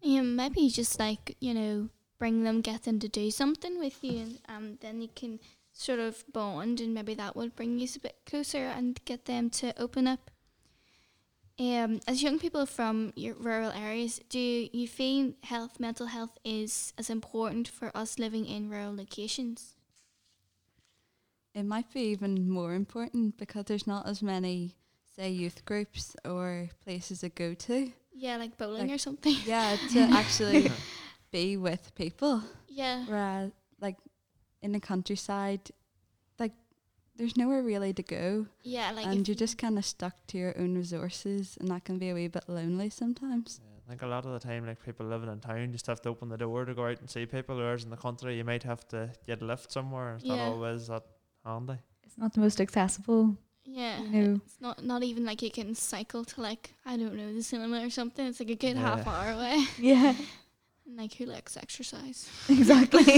Yeah, 0.00 0.22
maybe 0.22 0.68
just 0.68 0.98
like 0.98 1.36
you 1.40 1.54
know 1.54 1.88
bring 2.18 2.44
them, 2.44 2.60
get 2.60 2.84
them 2.84 2.98
to 3.00 3.08
do 3.08 3.30
something 3.30 3.78
with 3.78 4.02
you, 4.02 4.18
and 4.18 4.38
um, 4.48 4.78
then 4.80 5.00
you 5.00 5.08
can 5.14 5.40
sort 5.72 5.98
of 5.98 6.24
bond, 6.32 6.80
and 6.80 6.94
maybe 6.94 7.14
that 7.14 7.36
would 7.36 7.54
bring 7.54 7.78
you 7.78 7.88
a 7.96 7.98
bit 7.98 8.16
closer 8.24 8.64
and 8.64 9.00
get 9.04 9.26
them 9.26 9.50
to 9.50 9.78
open 9.80 10.06
up. 10.06 10.30
Um, 11.58 12.00
as 12.08 12.22
young 12.22 12.38
people 12.38 12.66
from 12.66 13.12
your 13.14 13.34
rural 13.34 13.70
areas, 13.70 14.20
do 14.28 14.38
you 14.38 14.88
feel 14.88 15.34
health, 15.44 15.78
mental 15.78 16.06
health, 16.06 16.36
is 16.44 16.92
as 16.98 17.10
important 17.10 17.68
for 17.68 17.96
us 17.96 18.18
living 18.18 18.46
in 18.46 18.70
rural 18.70 18.96
locations? 18.96 19.74
It 21.54 21.64
might 21.64 21.92
be 21.92 22.00
even 22.00 22.48
more 22.48 22.74
important 22.74 23.36
because 23.36 23.66
there's 23.66 23.86
not 23.86 24.08
as 24.08 24.20
many, 24.22 24.74
say, 25.16 25.30
youth 25.30 25.64
groups 25.64 26.16
or 26.24 26.68
places 26.84 27.20
to 27.20 27.28
go 27.28 27.54
to. 27.54 27.92
Yeah, 28.12 28.36
like 28.36 28.56
bowling 28.56 28.82
Like- 28.88 28.96
or 28.96 28.98
something. 28.98 29.36
Yeah, 29.44 29.76
to 29.92 30.00
actually 30.12 30.70
be 31.30 31.56
with 31.56 31.94
people. 31.94 32.42
Yeah. 32.68 33.04
Whereas, 33.06 33.52
like, 33.80 33.96
in 34.62 34.72
the 34.72 34.80
countryside, 34.80 35.70
like, 36.38 36.52
there's 37.16 37.36
nowhere 37.36 37.62
really 37.62 37.92
to 37.92 38.02
go. 38.02 38.46
Yeah, 38.62 38.90
like 38.92 39.06
and 39.06 39.26
you're 39.26 39.34
just 39.36 39.58
kind 39.58 39.78
of 39.78 39.84
stuck 39.84 40.14
to 40.28 40.38
your 40.38 40.58
own 40.58 40.74
resources, 40.76 41.56
and 41.60 41.68
that 41.70 41.84
can 41.84 41.98
be 41.98 42.10
a 42.10 42.14
wee 42.14 42.28
bit 42.28 42.48
lonely 42.48 42.90
sometimes. 42.90 43.60
Yeah, 43.62 43.70
I 43.86 43.88
think 43.90 44.02
a 44.02 44.06
lot 44.06 44.24
of 44.26 44.32
the 44.32 44.40
time, 44.40 44.66
like 44.66 44.84
people 44.84 45.06
living 45.06 45.28
in 45.30 45.38
town, 45.40 45.70
just 45.72 45.86
have 45.86 46.00
to 46.02 46.08
open 46.08 46.28
the 46.28 46.36
door 46.38 46.64
to 46.64 46.74
go 46.74 46.86
out 46.86 47.00
and 47.00 47.08
see 47.08 47.26
people. 47.26 47.56
Whereas 47.56 47.84
in 47.84 47.90
the 47.90 47.96
country, 47.96 48.36
you 48.36 48.44
might 48.44 48.62
have 48.64 48.86
to 48.88 49.10
get 49.26 49.42
a 49.42 49.44
lift 49.44 49.70
somewhere. 49.70 50.14
It's 50.16 50.24
not 50.24 50.38
always 50.40 50.88
that 50.88 51.04
handy. 51.44 51.78
it's 52.02 52.18
not 52.18 52.32
the 52.32 52.40
most 52.40 52.60
accessible 52.60 53.36
yeah, 53.64 54.00
you 54.02 54.08
know 54.22 54.40
it's 54.44 54.60
not 54.60 54.84
not 54.84 55.02
even 55.02 55.24
like 55.24 55.42
you 55.42 55.50
can 55.50 55.74
cycle 55.74 56.24
to 56.24 56.40
like 56.40 56.74
I 56.84 56.96
don't 56.96 57.14
know 57.14 57.32
the 57.32 57.42
cinema 57.42 57.84
or 57.84 57.90
something. 57.90 58.26
It's 58.26 58.40
like 58.40 58.50
a 58.50 58.54
good 58.56 58.76
half 58.76 59.06
hour 59.06 59.32
away. 59.32 59.64
yeah 59.78 60.14
And 60.86 60.96
like 60.98 61.14
who 61.14 61.24
likes 61.24 61.56
exercise? 61.56 62.28
exactly 62.48 63.04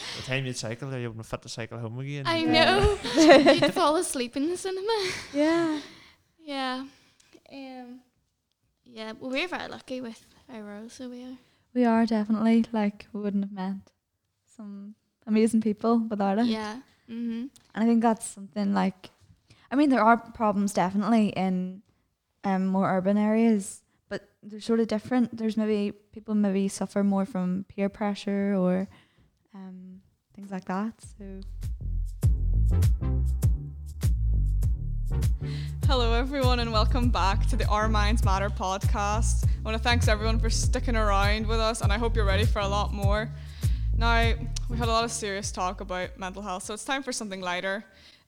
By 0.00 0.16
the 0.16 0.22
time 0.26 0.46
you 0.46 0.52
cycle, 0.52 0.88
there, 0.90 1.00
you 1.00 1.08
wouldn't 1.08 1.26
fit 1.26 1.42
the 1.42 1.48
cycle 1.48 1.78
home 1.78 1.98
again. 1.98 2.24
I 2.26 2.42
know. 2.44 2.96
You'd 3.16 3.74
fall 3.74 3.96
asleep 3.96 4.36
in 4.36 4.48
the 4.50 4.56
cinema. 4.56 4.92
yeah 5.34 5.80
Yeah. 6.44 6.84
Um. 7.52 8.00
Yeah, 8.84 9.12
well, 9.18 9.30
we're 9.30 9.48
very 9.48 9.68
lucky 9.68 10.00
with 10.00 10.20
our 10.52 10.62
roles, 10.62 10.92
so 10.94 11.08
we 11.08 11.22
are. 11.24 11.36
we 11.74 11.84
are 11.84 12.06
definitely 12.06 12.64
like 12.72 13.06
we 13.12 13.20
wouldn't 13.20 13.44
have 13.44 13.52
met 13.52 13.76
some 14.56 14.94
amazing 15.26 15.60
people 15.60 15.98
without 16.10 16.38
it 16.38 16.46
Yeah. 16.46 16.80
Mhm. 17.10 17.50
And 17.74 17.84
I 17.84 17.86
think 17.86 18.02
that's 18.02 18.24
something 18.24 18.72
like, 18.72 19.10
I 19.70 19.76
mean, 19.76 19.90
there 19.90 20.02
are 20.02 20.16
problems 20.16 20.72
definitely 20.72 21.28
in 21.30 21.82
um, 22.44 22.66
more 22.66 22.88
urban 22.88 23.18
areas, 23.18 23.82
but 24.08 24.28
they're 24.42 24.60
sort 24.60 24.80
of 24.80 24.88
different. 24.88 25.36
There's 25.36 25.56
maybe 25.56 25.92
people 26.12 26.34
maybe 26.34 26.68
suffer 26.68 27.02
more 27.02 27.26
from 27.26 27.64
peer 27.68 27.88
pressure 27.88 28.54
or 28.56 28.88
um, 29.54 30.00
things 30.34 30.50
like 30.50 30.66
that. 30.66 30.94
So 31.18 31.40
Hello, 35.86 36.12
everyone, 36.12 36.60
and 36.60 36.72
welcome 36.72 37.10
back 37.10 37.46
to 37.48 37.56
the 37.56 37.66
Our 37.66 37.88
Minds 37.88 38.24
Matter 38.24 38.48
podcast. 38.48 39.44
I 39.44 39.62
want 39.64 39.76
to 39.76 39.82
thanks 39.82 40.06
everyone 40.06 40.38
for 40.38 40.48
sticking 40.48 40.94
around 40.94 41.48
with 41.48 41.58
us, 41.58 41.80
and 41.80 41.92
I 41.92 41.98
hope 41.98 42.14
you're 42.14 42.24
ready 42.24 42.46
for 42.46 42.60
a 42.60 42.68
lot 42.68 42.94
more. 42.94 43.28
Now, 44.00 44.32
we 44.70 44.78
had 44.78 44.88
a 44.88 44.92
lot 44.92 45.04
of 45.04 45.12
serious 45.12 45.52
talk 45.52 45.82
about 45.82 46.18
mental 46.18 46.40
health, 46.40 46.62
so 46.62 46.72
it's 46.72 46.86
time 46.86 47.02
for 47.02 47.12
something 47.12 47.42
lighter. 47.42 47.84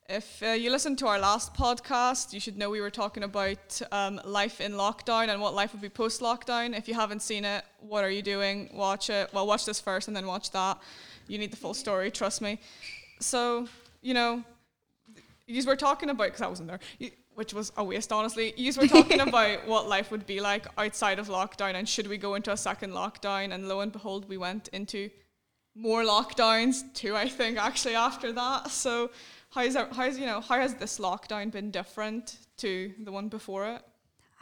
If 0.07 0.43
uh, 0.43 0.49
you 0.49 0.71
listened 0.71 0.99
to 0.99 1.07
our 1.07 1.19
last 1.19 1.55
podcast, 1.55 2.35
you 2.35 2.41
should 2.41 2.59
know 2.59 2.69
we 2.69 2.83
were 2.83 2.91
talking 2.91 3.23
about 3.23 3.81
um, 3.91 4.21
life 4.27 4.61
in 4.61 4.73
lockdown 4.73 5.31
and 5.31 5.41
what 5.41 5.55
life 5.55 5.73
would 5.73 5.81
be 5.81 5.89
post 5.89 6.21
lockdown. 6.21 6.77
If 6.77 6.89
you 6.89 6.93
haven't 6.93 7.23
seen 7.23 7.47
it, 7.47 7.65
what 7.81 8.05
are 8.05 8.11
you 8.11 8.21
doing? 8.21 8.69
Watch 8.75 9.09
it. 9.09 9.33
Well, 9.33 9.47
watch 9.47 9.65
this 9.65 9.81
first 9.81 10.09
and 10.09 10.17
then 10.17 10.27
watch 10.27 10.51
that. 10.51 10.77
You 11.27 11.39
need 11.39 11.51
the 11.51 11.57
full 11.57 11.73
story, 11.73 12.11
trust 12.11 12.43
me. 12.43 12.61
So, 13.21 13.67
you 14.03 14.13
know, 14.13 14.45
you 15.47 15.65
were 15.65 15.75
talking 15.75 16.11
about, 16.11 16.27
because 16.27 16.43
I 16.43 16.49
wasn't 16.49 16.69
there, 16.69 16.81
you, 16.99 17.13
which 17.35 17.55
was 17.55 17.73
a 17.79 17.83
waste, 17.83 18.13
honestly. 18.13 18.53
You 18.59 18.75
were 18.79 18.89
talking 18.89 19.21
about 19.27 19.67
what 19.67 19.89
life 19.89 20.11
would 20.11 20.27
be 20.27 20.39
like 20.39 20.67
outside 20.77 21.19
of 21.19 21.29
lockdown 21.29 21.77
and 21.77 21.89
should 21.89 22.09
we 22.09 22.19
go 22.19 22.35
into 22.35 22.53
a 22.53 22.59
second 22.59 22.93
lockdown. 22.93 23.55
And 23.55 23.71
lo 23.71 23.81
and 23.81 23.91
behold, 23.91 24.29
we 24.29 24.37
went 24.37 24.69
into 24.75 25.09
more 25.75 26.03
lockdowns 26.03 26.83
too, 26.95 27.17
I 27.17 27.29
think, 27.29 27.59
actually, 27.59 27.95
after 27.95 28.33
that. 28.33 28.71
So, 28.71 29.11
how's, 29.51 29.75
that, 29.75 29.93
how's 29.93 30.19
you 30.19 30.27
know, 30.27 30.41
how 30.41 30.57
has 30.57 30.75
this 30.75 30.99
lockdown 30.99 31.51
been 31.51 31.71
different 31.71 32.39
to 32.59 32.93
the 33.03 33.13
one 33.13 33.29
before 33.29 33.67
it? 33.67 33.83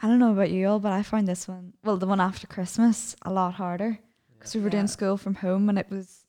I 0.01 0.07
don't 0.07 0.19
know 0.19 0.31
about 0.31 0.49
you 0.49 0.67
all, 0.67 0.79
but 0.79 0.91
I 0.91 1.03
found 1.03 1.27
this 1.27 1.47
one, 1.47 1.73
well, 1.83 1.97
the 1.97 2.07
one 2.07 2.19
after 2.19 2.47
Christmas, 2.47 3.15
a 3.21 3.31
lot 3.31 3.53
harder 3.53 3.99
because 4.41 4.55
we 4.55 4.61
were 4.61 4.69
doing 4.71 4.87
school 4.87 5.17
from 5.17 5.35
home 5.35 5.69
and 5.69 5.77
it 5.77 5.89
was 5.91 6.25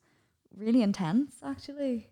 really 0.54 0.82
intense, 0.82 1.36
actually. 1.42 2.08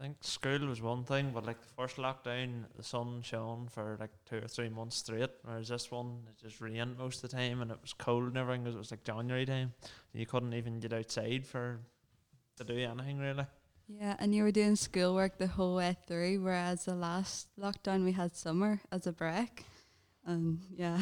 I 0.00 0.04
think 0.04 0.16
school 0.20 0.66
was 0.66 0.80
one 0.82 1.04
thing, 1.04 1.30
but 1.32 1.44
like 1.44 1.60
the 1.60 1.72
first 1.76 1.96
lockdown, 1.96 2.64
the 2.76 2.82
sun 2.82 3.20
shone 3.22 3.68
for 3.68 3.96
like 4.00 4.10
two 4.28 4.36
or 4.36 4.48
three 4.48 4.68
months 4.68 4.96
straight. 4.96 5.30
Whereas 5.42 5.68
this 5.68 5.90
one, 5.90 6.20
it 6.28 6.40
just 6.40 6.60
rained 6.60 6.98
most 6.98 7.22
of 7.22 7.30
the 7.30 7.36
time, 7.36 7.62
and 7.62 7.70
it 7.70 7.78
was 7.80 7.92
cold 7.92 8.24
and 8.24 8.36
everything 8.36 8.62
because 8.62 8.76
it 8.76 8.78
was 8.78 8.90
like 8.90 9.04
January 9.04 9.46
time. 9.46 9.72
You 10.12 10.26
couldn't 10.26 10.54
even 10.54 10.78
get 10.78 10.92
outside 10.92 11.46
for 11.46 11.80
to 12.58 12.64
do 12.64 12.76
anything 12.78 13.18
really. 13.18 13.46
Yeah, 13.88 14.16
and 14.18 14.34
you 14.34 14.42
were 14.42 14.50
doing 14.52 14.76
schoolwork 14.76 15.38
the 15.38 15.46
whole 15.46 15.76
way 15.76 15.96
through, 16.06 16.42
whereas 16.42 16.84
the 16.84 16.94
last 16.94 17.48
lockdown 17.58 18.04
we 18.04 18.12
had 18.12 18.36
summer 18.36 18.80
as 18.92 19.06
a 19.06 19.12
break. 19.12 19.64
Um, 20.26 20.60
yeah. 20.76 20.98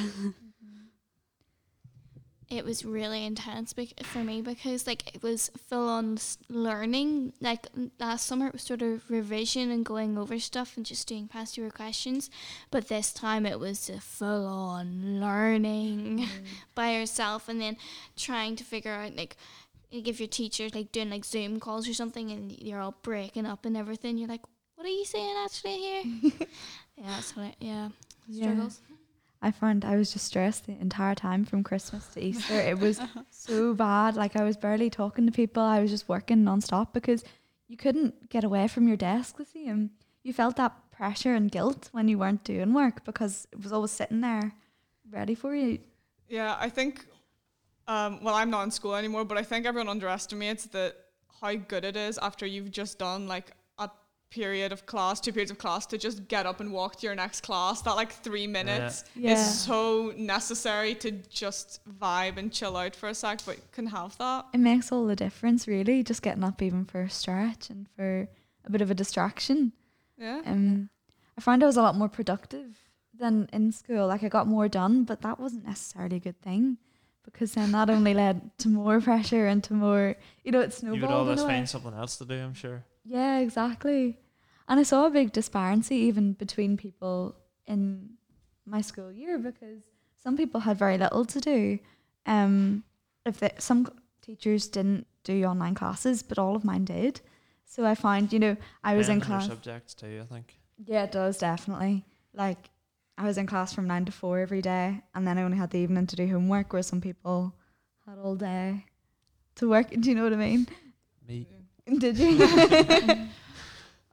it 2.48 2.64
was 2.64 2.84
really 2.84 3.24
intense 3.26 3.72
bec- 3.72 4.04
for 4.04 4.22
me 4.22 4.40
because 4.40 4.86
like 4.86 5.12
it 5.16 5.20
was 5.20 5.50
full 5.68 5.88
on 5.88 6.14
s- 6.14 6.38
learning 6.48 7.32
like 7.40 7.66
last 7.98 8.24
summer 8.24 8.46
it 8.46 8.52
was 8.52 8.62
sort 8.62 8.82
of 8.82 9.02
revision 9.10 9.72
and 9.72 9.84
going 9.84 10.16
over 10.16 10.38
stuff 10.38 10.76
and 10.76 10.86
just 10.86 11.08
doing 11.08 11.26
past 11.26 11.58
year 11.58 11.70
questions 11.70 12.30
but 12.70 12.86
this 12.86 13.12
time 13.12 13.44
it 13.46 13.58
was 13.58 13.90
full 14.00 14.46
on 14.46 15.18
learning 15.20 16.24
by 16.76 16.92
yourself 16.92 17.48
and 17.48 17.60
then 17.60 17.76
trying 18.16 18.54
to 18.54 18.62
figure 18.62 18.92
out 18.92 19.16
like 19.16 19.36
like 19.92 20.08
if 20.08 20.20
your 20.20 20.28
teacher's 20.28 20.74
like 20.74 20.92
doing 20.92 21.10
like 21.10 21.24
zoom 21.24 21.58
calls 21.60 21.88
or 21.88 21.94
something 21.94 22.30
and 22.30 22.52
you're 22.60 22.80
all 22.80 22.94
breaking 23.02 23.46
up 23.46 23.64
and 23.64 23.76
everything 23.76 24.18
you're 24.18 24.28
like 24.28 24.42
what 24.74 24.86
are 24.86 24.90
you 24.90 25.04
saying 25.04 25.34
actually 25.44 25.76
here 25.76 26.02
yeah 26.96 27.20
so 27.20 27.40
like, 27.40 27.56
yeah 27.60 27.88
Yeah. 28.26 28.44
struggles 28.44 28.80
I 29.42 29.50
found 29.50 29.84
I 29.84 29.96
was 29.96 30.12
just 30.12 30.24
stressed 30.26 30.66
the 30.66 30.72
entire 30.80 31.14
time 31.14 31.44
from 31.44 31.62
Christmas 31.62 32.06
to 32.08 32.20
Easter. 32.20 32.54
It 32.58 32.78
was 32.78 32.98
so 33.30 33.74
bad. 33.74 34.16
Like 34.16 34.34
I 34.34 34.42
was 34.42 34.56
barely 34.56 34.88
talking 34.88 35.26
to 35.26 35.30
people. 35.30 35.62
I 35.62 35.78
was 35.80 35.90
just 35.90 36.08
working 36.08 36.38
nonstop 36.38 36.94
because 36.94 37.22
you 37.68 37.76
couldn't 37.76 38.30
get 38.30 38.44
away 38.44 38.66
from 38.66 38.88
your 38.88 38.96
desk 38.96 39.36
the 39.36 39.44
same. 39.44 39.90
You 40.22 40.32
felt 40.32 40.56
that 40.56 40.90
pressure 40.90 41.34
and 41.34 41.50
guilt 41.50 41.90
when 41.92 42.08
you 42.08 42.18
weren't 42.18 42.44
doing 42.44 42.72
work 42.72 43.04
because 43.04 43.46
it 43.52 43.62
was 43.62 43.72
always 43.74 43.90
sitting 43.92 44.22
there 44.22 44.52
ready 45.10 45.34
for 45.34 45.54
you. 45.54 45.80
Yeah, 46.28 46.56
I 46.58 46.70
think. 46.70 47.04
Um, 47.88 48.22
well, 48.22 48.34
I'm 48.34 48.50
not 48.50 48.62
in 48.64 48.70
school 48.70 48.94
anymore, 48.94 49.24
but 49.24 49.38
I 49.38 49.42
think 49.42 49.64
everyone 49.66 49.88
underestimates 49.88 50.66
that 50.66 50.96
how 51.40 51.54
good 51.54 51.84
it 51.84 51.96
is 51.96 52.18
after 52.18 52.46
you've 52.46 52.70
just 52.70 52.98
done 52.98 53.28
like 53.28 53.52
a 53.78 53.88
period 54.30 54.72
of 54.72 54.86
class, 54.86 55.20
two 55.20 55.32
periods 55.32 55.50
of 55.52 55.58
class, 55.58 55.86
to 55.86 55.98
just 55.98 56.26
get 56.28 56.46
up 56.46 56.58
and 56.60 56.72
walk 56.72 56.96
to 56.96 57.06
your 57.06 57.14
next 57.14 57.42
class. 57.42 57.82
That 57.82 57.92
like 57.94 58.10
three 58.12 58.46
minutes 58.46 59.04
Yeah. 59.14 59.34
is 59.34 59.60
so 59.60 60.12
necessary 60.16 60.94
to 60.96 61.12
just 61.12 61.80
vibe 62.00 62.38
and 62.38 62.52
chill 62.52 62.76
out 62.76 62.96
for 62.96 63.08
a 63.08 63.14
sec, 63.14 63.40
but 63.46 63.56
you 63.58 63.62
can 63.72 63.86
have 63.86 64.16
that. 64.18 64.46
It 64.52 64.58
makes 64.58 64.90
all 64.90 65.06
the 65.06 65.14
difference, 65.16 65.68
really, 65.68 66.02
just 66.02 66.22
getting 66.22 66.42
up 66.42 66.60
even 66.62 66.84
for 66.86 67.02
a 67.02 67.10
stretch 67.10 67.70
and 67.70 67.86
for 67.94 68.28
a 68.64 68.70
bit 68.70 68.80
of 68.80 68.90
a 68.90 68.94
distraction. 68.94 69.72
Yeah. 70.18 70.42
Um, 70.44 70.88
I 71.38 71.40
found 71.40 71.62
I 71.62 71.66
was 71.66 71.76
a 71.76 71.82
lot 71.82 71.94
more 71.94 72.08
productive 72.08 72.78
than 73.14 73.48
in 73.52 73.70
school. 73.70 74.06
Like 74.08 74.24
I 74.24 74.28
got 74.28 74.46
more 74.48 74.66
done, 74.68 75.04
but 75.04 75.20
that 75.22 75.38
wasn't 75.38 75.66
necessarily 75.66 76.16
a 76.16 76.20
good 76.20 76.40
thing 76.42 76.78
because 77.26 77.52
then 77.52 77.72
that 77.72 77.90
only 77.90 78.14
led 78.14 78.56
to 78.58 78.68
more 78.68 79.00
pressure 79.10 79.46
and 79.46 79.62
to 79.64 79.74
more, 79.74 80.16
you 80.42 80.52
know, 80.52 80.60
it 80.60 80.80
you 80.82 80.90
would 80.90 80.98
snowballed. 81.00 81.10
always 81.10 81.40
in 81.42 81.46
find 81.46 81.68
something 81.68 81.92
else 81.92 82.16
to 82.16 82.24
do, 82.24 82.34
I'm 82.34 82.54
sure. 82.54 82.82
Yeah, 83.04 83.38
exactly. 83.40 84.18
And 84.68 84.80
I 84.80 84.82
saw 84.82 85.06
a 85.06 85.10
big 85.10 85.32
disparity 85.32 85.96
even 85.96 86.32
between 86.32 86.76
people 86.76 87.36
in 87.66 88.14
my 88.64 88.80
school 88.80 89.12
year 89.12 89.38
because 89.38 89.82
some 90.22 90.36
people 90.36 90.60
had 90.60 90.78
very 90.78 90.96
little 90.98 91.24
to 91.26 91.40
do. 91.40 91.78
Um, 92.24 92.82
if 93.24 93.38
they, 93.38 93.50
some 93.58 93.86
teachers 94.22 94.66
didn't 94.68 95.06
do 95.22 95.44
online 95.44 95.74
classes, 95.74 96.22
but 96.22 96.38
all 96.38 96.56
of 96.56 96.64
mine 96.64 96.84
did. 96.84 97.20
So 97.64 97.84
I 97.84 97.94
find, 97.94 98.32
you 98.32 98.38
know, 98.38 98.56
I 98.82 98.94
was 98.96 99.08
in 99.08 99.18
Depends 99.20 99.46
class. 99.46 99.46
subjects 99.54 99.94
too, 99.94 100.22
I 100.22 100.32
think. 100.34 100.58
Yeah, 100.84 101.04
it 101.04 101.12
does 101.12 101.38
definitely. 101.38 102.04
Like 102.34 102.70
I 103.18 103.24
was 103.24 103.38
in 103.38 103.46
class 103.46 103.72
from 103.72 103.86
nine 103.86 104.04
to 104.04 104.12
four 104.12 104.40
every 104.40 104.60
day, 104.60 105.02
and 105.14 105.26
then 105.26 105.38
I 105.38 105.42
only 105.42 105.56
had 105.56 105.70
the 105.70 105.78
evening 105.78 106.06
to 106.06 106.16
do 106.16 106.28
homework, 106.28 106.72
where 106.72 106.82
some 106.82 107.00
people 107.00 107.54
had 108.06 108.18
all 108.18 108.36
day 108.36 108.84
to 109.56 109.70
work. 109.70 109.90
Do 109.90 110.08
you 110.08 110.14
know 110.14 110.24
what 110.24 110.32
I 110.32 110.36
mean? 110.36 110.68
Me. 111.26 111.46
Did 111.98 112.18
you? 112.18 112.36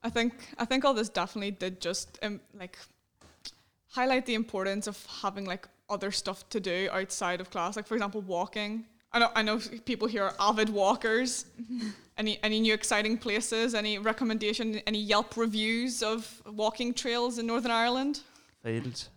I 0.03 0.09
think 0.09 0.33
I 0.57 0.65
think 0.65 0.85
all 0.85 0.93
this 0.93 1.09
definitely 1.09 1.51
did 1.51 1.79
just 1.79 2.19
um, 2.21 2.41
like 2.53 2.77
highlight 3.87 4.25
the 4.25 4.35
importance 4.35 4.85
of 4.87 5.05
having 5.21 5.45
like 5.45 5.67
other 5.89 6.11
stuff 6.11 6.47
to 6.49 6.59
do 6.59 6.89
outside 6.91 7.39
of 7.39 7.49
class. 7.49 7.75
Like 7.75 7.87
for 7.87 7.95
example, 7.95 8.21
walking. 8.21 8.85
I 9.11 9.19
know 9.19 9.29
I 9.35 9.41
know 9.43 9.59
people 9.85 10.07
here 10.07 10.23
are 10.23 10.35
avid 10.39 10.69
walkers. 10.69 11.45
any 12.17 12.37
any 12.43 12.59
new 12.59 12.73
exciting 12.73 13.17
places? 13.17 13.73
Any 13.73 13.97
recommendation? 13.97 14.81
Any 14.85 14.99
Yelp 14.99 15.37
reviews 15.37 16.03
of 16.03 16.41
walking 16.45 16.93
trails 16.93 17.37
in 17.39 17.47
Northern 17.47 17.71
Ireland? 17.71 18.21
Fields. 18.63 19.09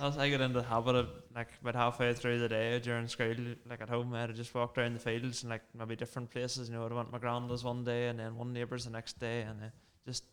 As 0.00 0.18
I 0.18 0.28
get 0.28 0.40
into 0.40 0.60
the 0.60 0.66
habit 0.66 0.96
of 0.96 1.08
like 1.34 1.48
about 1.60 1.74
halfway 1.76 2.12
through 2.14 2.40
the 2.40 2.48
day 2.48 2.80
during 2.80 3.06
school, 3.06 3.34
like 3.68 3.80
at 3.80 3.88
home, 3.88 4.12
I'd 4.14 4.34
just 4.34 4.52
walk 4.54 4.74
down 4.74 4.94
the 4.94 4.98
fields 4.98 5.42
and 5.42 5.50
like 5.50 5.62
maybe 5.78 5.94
different 5.94 6.30
places. 6.30 6.68
You 6.68 6.74
know, 6.74 6.84
I'd 6.84 6.92
went 6.92 7.12
my 7.12 7.18
granda's 7.18 7.62
one 7.62 7.84
day 7.84 8.08
and 8.08 8.18
then 8.18 8.34
one 8.36 8.52
neighbour's 8.52 8.84
the 8.86 8.90
next 8.90 9.20
day, 9.20 9.42
and 9.42 9.62
uh, 9.62 9.66
just 10.04 10.24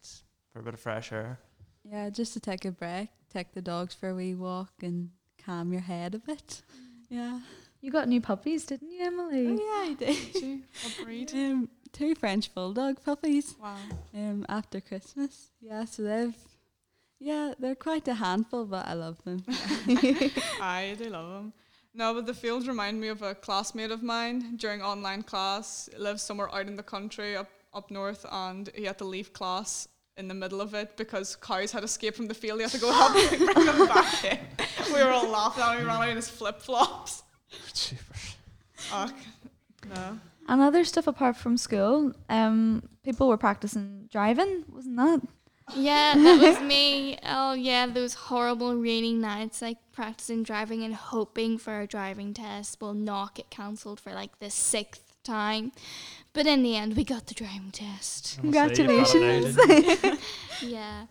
for 0.51 0.59
a 0.59 0.63
bit 0.63 0.73
of 0.73 0.79
fresh 0.79 1.11
air. 1.11 1.37
Yeah, 1.83 2.09
just 2.09 2.33
to 2.33 2.39
take 2.39 2.65
a 2.65 2.71
break, 2.71 3.09
take 3.31 3.53
the 3.53 3.61
dogs 3.61 3.93
for 3.93 4.09
a 4.09 4.15
wee 4.15 4.33
walk 4.33 4.71
and 4.81 5.11
calm 5.43 5.71
your 5.71 5.81
head 5.81 6.15
a 6.15 6.19
bit. 6.19 6.63
Yeah. 7.09 7.39
you 7.81 7.91
got 7.91 8.07
new 8.07 8.21
puppies, 8.21 8.65
didn't 8.65 8.91
you, 8.91 9.03
Emily? 9.05 9.47
Oh, 9.47 9.51
yeah, 9.51 9.91
I 9.91 9.95
did. 9.97 10.33
Gee, 10.33 10.63
what 10.83 11.05
breed? 11.05 11.31
Um, 11.35 11.69
two 11.91 12.15
French 12.15 12.53
bulldog 12.53 13.03
puppies 13.03 13.55
Wow. 13.61 13.75
um, 14.13 14.45
after 14.49 14.79
Christmas. 14.81 15.51
Yeah, 15.61 15.85
so 15.85 16.03
they've, 16.03 16.35
yeah, 17.19 17.53
they're 17.59 17.75
quite 17.75 18.07
a 18.07 18.13
handful, 18.15 18.65
but 18.65 18.85
I 18.87 18.93
love 18.93 19.23
them. 19.23 19.43
I 20.61 20.95
do 20.97 21.09
love 21.09 21.29
them. 21.33 21.53
No, 21.93 22.13
but 22.13 22.25
the 22.25 22.33
fields 22.33 22.67
remind 22.67 23.01
me 23.01 23.07
of 23.07 23.21
a 23.21 23.33
classmate 23.35 23.91
of 23.91 24.03
mine 24.03 24.55
during 24.57 24.81
online 24.81 25.23
class. 25.23 25.89
Lives 25.97 26.21
somewhere 26.21 26.53
out 26.53 26.67
in 26.67 26.75
the 26.75 26.83
country 26.83 27.35
up 27.35 27.49
up 27.73 27.91
north, 27.91 28.25
and 28.31 28.69
he 28.73 28.83
had 28.85 28.97
to 28.97 29.05
leave 29.05 29.31
class 29.33 29.87
in 30.17 30.27
the 30.27 30.33
middle 30.33 30.59
of 30.61 30.73
it 30.73 30.97
because 30.97 31.35
cows 31.35 31.71
had 31.71 31.83
escaped 31.83 32.15
from 32.17 32.27
the 32.27 32.33
field. 32.33 32.59
He 32.59 32.63
had 32.63 32.71
to 32.71 32.79
go 32.79 32.91
help 32.91 33.13
bring 33.37 33.65
them 33.65 33.87
back 33.87 34.23
in. 34.23 34.39
We 34.93 35.03
were 35.03 35.11
all 35.11 35.27
laughing 35.29 35.63
at 35.63 35.73
him. 35.73 35.79
He 35.81 35.85
ran 35.85 36.01
out 36.01 36.09
in 36.09 36.15
his 36.15 36.29
flip 36.29 36.61
flops. 36.61 37.23
Jeepers. 37.73 38.35
Oh, 38.91 39.11
no. 39.93 40.19
And 40.49 40.61
other 40.61 40.83
stuff 40.83 41.05
apart 41.05 41.37
from 41.37 41.57
school, 41.57 42.11
um, 42.27 42.81
people 43.03 43.27
were 43.27 43.37
practicing 43.37 44.07
driving, 44.11 44.65
wasn't 44.67 44.97
that? 44.97 45.21
Yeah, 45.75 46.15
that 46.15 46.41
was 46.41 46.59
me. 46.67 47.19
Oh 47.23 47.53
yeah, 47.53 47.85
those 47.85 48.15
horrible 48.15 48.75
rainy 48.75 49.13
nights, 49.13 49.61
like 49.61 49.77
practicing 49.91 50.41
driving 50.41 50.83
and 50.83 50.95
hoping 50.95 51.59
for 51.59 51.81
a 51.81 51.85
driving 51.85 52.33
test 52.33 52.81
will 52.81 52.95
not 52.95 53.35
get 53.35 53.51
cancelled 53.51 53.99
for 53.99 54.11
like 54.11 54.39
the 54.39 54.49
sixth 54.49 55.23
time. 55.23 55.71
But 56.33 56.47
in 56.47 56.63
the 56.63 56.75
end, 56.75 56.95
we 56.97 57.03
got 57.03 57.27
the 57.27 57.35
driving 57.35 57.69
test. 57.71 58.39
I 58.41 58.47
must 58.47 58.75
say, 58.75 58.83
you've 58.83 59.05
got 59.05 59.15
it 59.15 59.21
now, 59.21 59.51
Congratulations. 59.51 60.19
Yeah. 60.63 61.05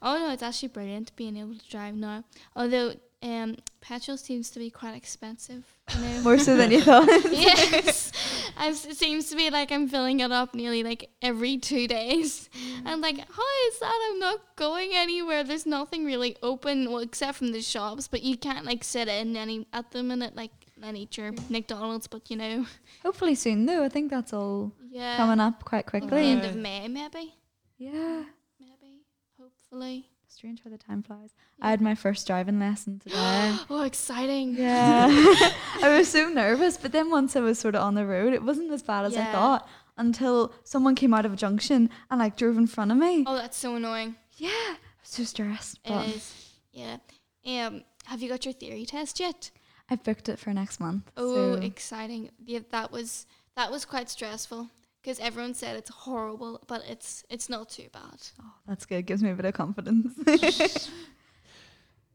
Oh 0.00 0.16
no, 0.16 0.32
it's 0.32 0.44
actually 0.44 0.68
brilliant 0.68 1.14
being 1.16 1.36
able 1.36 1.56
to 1.56 1.68
drive 1.68 1.96
now. 1.96 2.22
Although 2.54 2.94
um, 3.20 3.56
petrol 3.80 4.16
seems 4.16 4.48
to 4.50 4.60
be 4.60 4.70
quite 4.70 4.94
expensive. 4.94 5.64
You 5.94 6.00
know? 6.00 6.20
More 6.22 6.38
so 6.38 6.56
than 6.56 6.70
you 6.72 6.82
thought. 6.82 7.06
yes, 7.30 8.10
I 8.56 8.68
it 8.68 8.96
seems 8.96 9.30
to 9.30 9.36
be 9.36 9.50
like 9.50 9.70
I'm 9.70 9.86
filling 9.88 10.20
it 10.20 10.32
up 10.32 10.54
nearly 10.54 10.82
like 10.82 11.10
every 11.22 11.58
two 11.58 11.86
days. 11.86 12.48
Mm. 12.56 12.82
I'm 12.86 13.00
like, 13.00 13.18
how 13.18 13.68
is 13.68 13.78
that? 13.78 14.08
I'm 14.10 14.18
not 14.18 14.40
going 14.56 14.90
anywhere. 14.94 15.44
There's 15.44 15.66
nothing 15.66 16.04
really 16.04 16.36
open, 16.42 16.90
well, 16.90 16.98
except 16.98 17.38
from 17.38 17.52
the 17.52 17.62
shops. 17.62 18.08
But 18.08 18.22
you 18.22 18.36
can't 18.36 18.64
like 18.64 18.82
sit 18.82 19.08
in 19.08 19.36
any 19.36 19.66
at 19.72 19.92
the 19.92 20.02
minute. 20.02 20.34
Like 20.34 20.50
then 20.76 20.96
eat 20.96 21.12
mm. 21.12 21.50
McDonald's. 21.50 22.06
But 22.08 22.30
you 22.30 22.36
know, 22.36 22.66
Hopefully 23.02 23.34
soon 23.36 23.66
though. 23.66 23.84
I 23.84 23.88
think 23.88 24.10
that's 24.10 24.32
all 24.32 24.72
yeah, 24.90 25.16
coming 25.16 25.40
up 25.40 25.64
quite 25.64 25.80
at 25.80 25.86
the 25.86 25.90
quickly. 26.08 26.26
end 26.26 26.44
of 26.44 26.56
May 26.56 26.88
maybe, 26.88 27.34
Yeah. 27.78 28.24
maybe, 28.58 29.04
hopefully. 29.40 30.08
Strange 30.36 30.60
how 30.62 30.68
the 30.68 30.76
time 30.76 31.02
flies. 31.02 31.34
I 31.62 31.70
had 31.70 31.80
my 31.80 31.94
first 31.94 32.26
driving 32.26 32.60
lesson 32.60 32.98
today. 32.98 33.14
Oh, 33.70 33.84
exciting! 33.86 34.54
yeah. 34.54 35.06
I 35.82 35.96
was 35.96 36.08
so 36.08 36.28
nervous, 36.28 36.76
but 36.76 36.92
then 36.92 37.10
once 37.10 37.36
I 37.36 37.40
was 37.40 37.58
sort 37.58 37.74
of 37.74 37.80
on 37.80 37.94
the 37.94 38.04
road, 38.04 38.34
it 38.34 38.42
wasn't 38.42 38.70
as 38.70 38.82
bad 38.82 39.06
as 39.06 39.16
I 39.16 39.24
thought 39.32 39.66
until 39.96 40.52
someone 40.62 40.94
came 40.94 41.14
out 41.14 41.24
of 41.24 41.32
a 41.32 41.36
junction 41.36 41.88
and 42.10 42.20
like 42.20 42.36
drove 42.36 42.58
in 42.58 42.66
front 42.66 42.92
of 42.92 42.98
me. 42.98 43.24
Oh, 43.26 43.34
that's 43.34 43.56
so 43.56 43.76
annoying. 43.76 44.16
Yeah. 44.36 44.48
I 44.50 44.76
was 45.00 45.08
so 45.08 45.24
stressed. 45.24 45.78
It 45.86 45.88
But 45.88 46.08
is. 46.08 46.52
Yeah. 46.70 46.98
Um, 47.46 47.84
have 48.04 48.20
you 48.20 48.28
got 48.28 48.44
your 48.44 48.52
theory 48.52 48.84
test 48.84 49.18
yet? 49.18 49.50
I've 49.88 50.04
booked 50.04 50.28
it 50.28 50.38
for 50.38 50.52
next 50.52 50.80
month. 50.80 51.10
Oh, 51.16 51.54
so 51.54 51.62
exciting! 51.62 52.28
Yeah, 52.44 52.58
that 52.72 52.92
was 52.92 53.24
that 53.56 53.70
was 53.70 53.86
quite 53.86 54.10
stressful 54.10 54.68
because 55.06 55.20
everyone 55.20 55.54
said 55.54 55.76
it's 55.76 55.90
horrible, 55.90 56.60
but 56.66 56.82
it's 56.88 57.24
it's 57.30 57.48
not 57.48 57.68
too 57.68 57.86
bad. 57.92 58.18
Oh, 58.42 58.52
that's 58.66 58.84
good. 58.84 59.06
Gives 59.06 59.22
me 59.22 59.30
a 59.30 59.34
bit 59.34 59.44
of 59.44 59.54
confidence. 59.54 60.18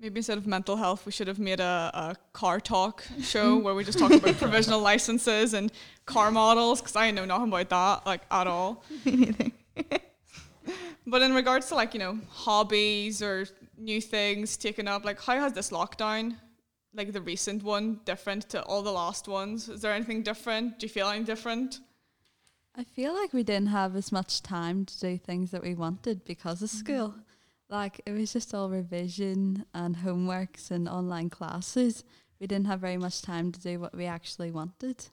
Maybe 0.01 0.17
instead 0.17 0.38
of 0.38 0.45
mental 0.45 0.75
health, 0.75 1.05
we 1.05 1.12
should 1.13 1.27
have 1.27 1.39
made 1.39 1.62
a, 1.62 1.91
a 1.93 2.15
car 2.33 2.60
talk 2.60 3.05
show 3.21 3.57
where 3.63 3.74
we 3.75 3.86
just 3.86 3.98
talk 3.98 4.12
about 4.12 4.36
provisional 4.38 4.81
licenses 4.81 5.53
and 5.53 5.71
car 6.05 6.31
models 6.31 6.81
because 6.81 6.98
I 6.98 7.12
know 7.12 7.24
nothing 7.24 7.48
about 7.48 7.69
that 7.69 8.05
like 8.05 8.24
at 8.29 8.48
all. 8.48 8.83
Me. 9.05 9.53
But 11.07 11.21
in 11.21 11.33
regards 11.33 11.67
to 11.69 11.75
like 11.75 11.93
you 11.93 12.00
know 12.01 12.19
hobbies 12.29 13.21
or 13.21 13.48
new 13.77 14.01
things 14.01 14.57
taken 14.57 14.89
up, 14.89 15.05
like 15.05 15.21
how 15.21 15.39
has 15.39 15.53
this 15.53 15.69
lockdown, 15.69 16.36
like 16.93 17.13
the 17.13 17.21
recent 17.21 17.63
one, 17.63 18.01
different 18.03 18.50
to 18.50 18.62
all 18.63 18.81
the 18.81 18.91
last 18.91 19.29
ones? 19.29 19.69
Is 19.69 19.79
there 19.79 19.93
anything 19.93 20.24
different? 20.24 20.77
Do 20.77 20.88
you 20.88 20.89
feel 20.89 21.07
any 21.07 21.24
different? 21.24 21.79
I 22.75 22.83
feel 22.83 23.13
like 23.13 23.33
we 23.33 23.43
didn't 23.43 23.67
have 23.67 23.95
as 23.95 24.11
much 24.11 24.41
time 24.41 24.85
to 24.85 24.99
do 24.99 25.17
things 25.17 25.51
that 25.51 25.61
we 25.61 25.75
wanted 25.75 26.23
because 26.23 26.61
of 26.61 26.69
mm-hmm. 26.69 26.79
school. 26.79 27.15
Like 27.69 28.01
it 28.05 28.11
was 28.11 28.33
just 28.33 28.53
all 28.53 28.69
revision 28.69 29.65
and 29.73 29.95
homeworks 29.97 30.71
and 30.71 30.87
online 30.87 31.29
classes. 31.29 32.03
We 32.39 32.47
didn't 32.47 32.67
have 32.67 32.79
very 32.79 32.97
much 32.97 33.21
time 33.21 33.51
to 33.51 33.59
do 33.59 33.79
what 33.79 33.95
we 33.95 34.05
actually 34.05 34.51
wanted. 34.51 35.05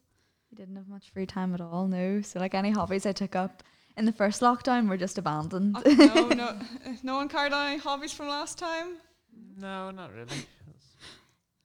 We 0.51 0.57
didn't 0.57 0.77
have 0.77 0.89
much 0.89 1.11
free 1.11 1.27
time 1.27 1.55
at 1.55 1.61
all, 1.61 1.87
no. 1.87 2.23
So 2.23 2.41
like 2.41 2.55
any 2.55 2.71
hobbies 2.71 3.07
I 3.07 3.13
took 3.13 3.37
up 3.37 3.63
in 3.97 4.05
the 4.05 4.13
first 4.13 4.41
lockdown 4.41 4.89
were 4.89 4.97
just 4.97 5.19
abandoned. 5.19 5.77
Oh, 5.85 5.93
no, 5.95 6.29
no, 6.29 6.61
no 7.03 7.17
one 7.17 7.29
carried 7.29 7.53
on 7.53 7.67
any 7.67 7.79
hobbies 7.79 8.13
from 8.13 8.29
last 8.29 8.57
time. 8.57 8.97
No, 9.57 9.91
not 9.91 10.13
really. 10.15 10.29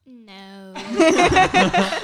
No. 0.05 0.73
I 0.75 1.99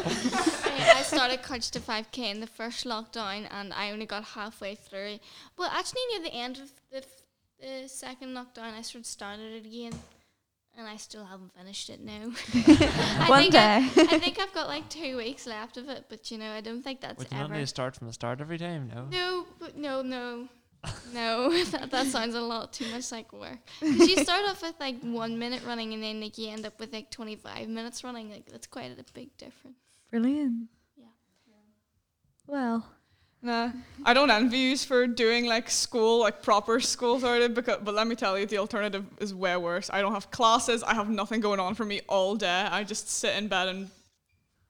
I 1.00 1.02
started 1.04 1.42
Couch 1.44 1.70
to 1.72 1.80
5k 1.80 2.18
in 2.32 2.40
the 2.40 2.48
first 2.48 2.86
lockdown 2.86 3.48
and 3.52 3.74
I 3.74 3.92
only 3.92 4.06
got 4.06 4.24
halfway 4.24 4.76
through. 4.76 5.20
Well, 5.58 5.70
actually, 5.74 6.02
near 6.12 6.22
the 6.24 6.34
end 6.34 6.60
of 6.60 6.72
the, 6.92 6.98
f- 6.98 7.26
the 7.60 7.88
second 7.90 8.30
lockdown, 8.30 8.74
I 8.78 8.82
sort 8.82 9.02
of 9.02 9.06
started 9.06 9.54
it 9.54 9.66
again. 9.66 9.94
And 10.78 10.88
I 10.88 10.96
still 10.96 11.26
haven't 11.26 11.54
finished 11.54 11.90
it 11.90 12.00
now. 12.00 12.30
One 13.28 13.50
day. 13.50 13.58
I, 13.58 13.92
I 13.98 14.20
think 14.20 14.40
I've 14.40 14.54
got 14.54 14.68
like 14.70 14.88
two 14.88 15.18
weeks 15.18 15.46
left 15.46 15.76
of 15.76 15.90
it, 15.90 16.06
but 16.08 16.32
you 16.32 16.38
know, 16.38 16.52
I 16.52 16.62
don't 16.62 16.82
think 16.84 17.02
that's 17.02 17.18
Would 17.18 17.28
you 17.32 17.38
not 17.38 17.46
ever. 17.46 17.56
need 17.56 17.62
to 17.62 17.68
start 17.68 17.98
from 17.98 18.08
the 18.08 18.14
start 18.14 18.40
every 18.40 18.58
time? 18.58 18.90
No. 18.94 19.06
No, 19.12 19.46
but 19.60 19.76
no, 19.76 20.02
no, 20.02 20.48
no. 21.14 21.52
that, 21.72 21.92
that 21.92 22.08
sounds 22.08 22.36
a 22.36 22.42
lot 22.42 22.72
too 22.74 22.88
much 22.92 23.12
like 23.12 23.32
work. 23.34 23.60
'Cause 23.80 24.08
you 24.08 24.18
start 24.24 24.46
off 24.48 24.62
with 24.62 24.76
like 24.80 25.00
one 25.02 25.38
minute 25.38 25.62
running, 25.66 25.94
and 25.94 26.02
then 26.04 26.22
like 26.22 26.38
you 26.38 26.50
end 26.50 26.66
up 26.66 26.80
with 26.80 26.94
like 26.94 27.10
twenty 27.12 27.36
five 27.36 27.68
minutes 27.68 28.04
running. 28.04 28.30
Like 28.32 28.46
that's 28.52 28.68
quite 28.68 28.92
a 28.98 29.04
big 29.14 29.36
difference. 29.38 29.78
Brilliant. 30.12 30.68
Yeah. 30.98 31.06
Well, 32.48 32.86
Nah, 33.42 33.72
I 34.04 34.14
don't 34.14 34.30
envy 34.30 34.58
you 34.58 34.78
for 34.78 35.08
doing 35.08 35.46
like 35.46 35.70
school, 35.70 36.20
like 36.20 36.42
proper 36.42 36.82
school 36.82 37.20
started. 37.20 37.56
Because, 37.56 37.80
but 37.82 37.94
let 37.96 38.06
me 38.06 38.14
tell 38.16 38.38
you, 38.38 38.46
the 38.46 38.58
alternative 38.58 39.06
is 39.22 39.34
way 39.34 39.56
worse. 39.56 39.90
I 39.94 40.02
don't 40.02 40.12
have 40.14 40.30
classes. 40.30 40.84
I 40.84 40.94
have 40.94 41.10
nothing 41.10 41.40
going 41.40 41.58
on 41.60 41.74
for 41.74 41.86
me 41.86 42.02
all 42.10 42.36
day. 42.36 42.68
I 42.70 42.84
just 42.84 43.10
sit 43.10 43.38
in 43.38 43.48
bed 43.48 43.70
and 43.70 43.90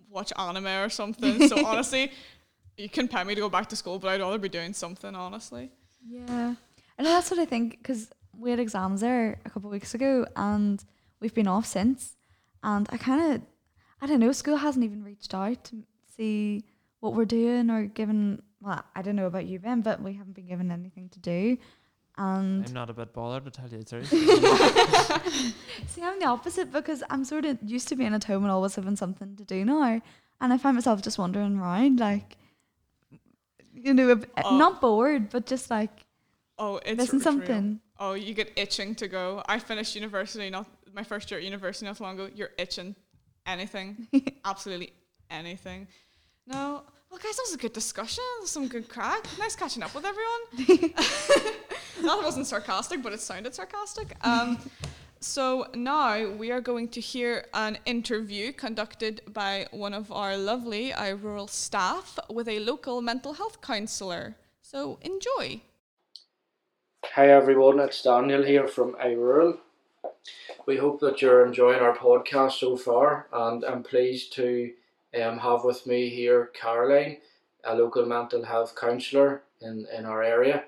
watch 0.07 0.31
anime 0.37 0.67
or 0.67 0.89
something. 0.89 1.47
so 1.47 1.65
honestly, 1.65 2.11
you 2.77 2.89
can 2.89 3.07
pay 3.07 3.23
me 3.23 3.33
to 3.33 3.41
go 3.41 3.49
back 3.49 3.67
to 3.69 3.75
school, 3.75 3.97
but 3.97 4.09
I'd 4.09 4.21
rather 4.21 4.37
be 4.37 4.49
doing 4.49 4.71
something. 4.73 5.15
Honestly, 5.15 5.71
yeah. 6.07 6.55
I 6.97 7.03
know 7.03 7.09
that's 7.09 7.31
what 7.31 7.39
I 7.39 7.45
think 7.45 7.77
because 7.77 8.09
we 8.37 8.49
had 8.49 8.59
exams 8.59 9.01
there 9.01 9.39
a 9.45 9.49
couple 9.49 9.69
of 9.69 9.73
weeks 9.73 9.93
ago 9.93 10.25
and 10.35 10.83
we've 11.19 11.33
been 11.33 11.47
off 11.47 11.65
since. 11.65 12.15
And 12.63 12.87
I 12.91 12.97
kind 12.97 13.33
of, 13.33 13.41
I 14.01 14.07
don't 14.07 14.19
know, 14.19 14.31
school 14.31 14.57
hasn't 14.57 14.83
even 14.83 15.03
reached 15.03 15.33
out 15.33 15.63
to 15.65 15.83
see 16.15 16.65
what 16.99 17.13
we're 17.13 17.25
doing 17.25 17.69
or 17.69 17.85
given, 17.85 18.41
well, 18.61 18.83
I 18.95 19.01
don't 19.01 19.15
know 19.15 19.27
about 19.27 19.45
you, 19.45 19.59
Ben, 19.59 19.81
but 19.81 20.01
we 20.01 20.13
haven't 20.13 20.35
been 20.35 20.47
given 20.47 20.71
anything 20.71 21.09
to 21.09 21.19
do. 21.19 21.57
And 22.17 22.65
I'm 22.65 22.73
not 22.73 22.89
a 22.89 22.93
bit 22.93 23.13
bothered 23.13 23.45
to 23.45 23.51
tell 23.51 23.69
you 23.69 23.77
the 23.77 23.85
truth. 23.85 24.09
See, 25.87 26.03
I'm 26.03 26.19
the 26.19 26.25
opposite 26.25 26.69
because 26.69 27.01
I'm 27.09 27.23
sort 27.23 27.45
of 27.45 27.57
used 27.63 27.87
to 27.89 27.95
being 27.95 28.13
at 28.13 28.25
home 28.25 28.43
and 28.43 28.51
always 28.51 28.75
having 28.75 28.97
something 28.97 29.37
to 29.37 29.45
do 29.45 29.63
now. 29.63 30.01
And 30.41 30.53
I 30.53 30.57
find 30.57 30.75
myself 30.75 31.01
just 31.01 31.17
wandering 31.17 31.57
around, 31.57 31.99
like, 32.01 32.35
you 33.83 33.93
know, 33.93 34.21
Oh. 34.43 34.57
not 34.57 34.81
bored, 34.81 35.29
but 35.29 35.45
just 35.45 35.69
like 35.69 36.05
oh, 36.57 36.77
it's 36.85 36.97
missing 36.97 37.19
real. 37.19 37.23
something. 37.23 37.79
Oh, 37.99 38.13
you 38.13 38.33
get 38.33 38.51
itching 38.57 38.95
to 38.95 39.07
go. 39.07 39.43
I 39.47 39.59
finished 39.59 39.95
university 39.95 40.49
not 40.49 40.65
my 40.93 41.03
first 41.03 41.29
year 41.31 41.39
at 41.39 41.43
university 41.45 41.85
not 41.85 41.99
long 41.99 42.15
ago. 42.19 42.29
You're 42.33 42.51
itching 42.57 42.95
anything, 43.45 44.07
absolutely 44.45 44.93
anything. 45.29 45.87
No, 46.47 46.83
well, 47.09 47.19
guys, 47.23 47.35
that 47.35 47.43
was 47.47 47.53
a 47.53 47.57
good 47.57 47.73
discussion. 47.73 48.23
Some 48.45 48.67
good 48.67 48.87
crack. 48.87 49.25
Nice 49.37 49.55
catching 49.55 49.83
up 49.83 49.93
with 49.95 50.05
everyone. 50.05 50.93
that 52.01 52.21
wasn't 52.23 52.45
sarcastic, 52.47 53.01
but 53.01 53.13
it 53.13 53.19
sounded 53.19 53.53
sarcastic. 53.55 54.15
Um, 54.25 54.57
so 55.21 55.67
now 55.73 56.29
we 56.29 56.51
are 56.51 56.61
going 56.61 56.87
to 56.89 57.01
hear 57.01 57.45
an 57.53 57.77
interview 57.85 58.53
conducted 58.53 59.21
by 59.27 59.67
one 59.71 59.93
of 59.93 60.11
our 60.11 60.37
lovely 60.37 60.91
iRural 60.91 61.49
staff 61.49 62.17
with 62.29 62.47
a 62.47 62.59
local 62.59 63.01
mental 63.01 63.33
health 63.33 63.61
counsellor. 63.61 64.35
So 64.61 64.97
enjoy. 65.01 65.61
Hi 67.15 67.29
everyone, 67.29 67.79
it's 67.79 68.01
Daniel 68.01 68.43
here 68.43 68.67
from 68.67 68.93
iRural. 68.93 69.57
We 70.65 70.77
hope 70.77 70.99
that 71.01 71.21
you're 71.21 71.45
enjoying 71.45 71.79
our 71.79 71.95
podcast 71.95 72.53
so 72.53 72.77
far, 72.77 73.27
and 73.33 73.65
I'm 73.65 73.83
pleased 73.83 74.33
to 74.33 74.71
um, 75.21 75.39
have 75.39 75.63
with 75.63 75.85
me 75.87 76.09
here 76.09 76.51
Caroline, 76.53 77.17
a 77.65 77.75
local 77.75 78.05
mental 78.05 78.43
health 78.43 78.75
counsellor 78.79 79.43
in, 79.61 79.87
in 79.97 80.05
our 80.05 80.23
area, 80.23 80.65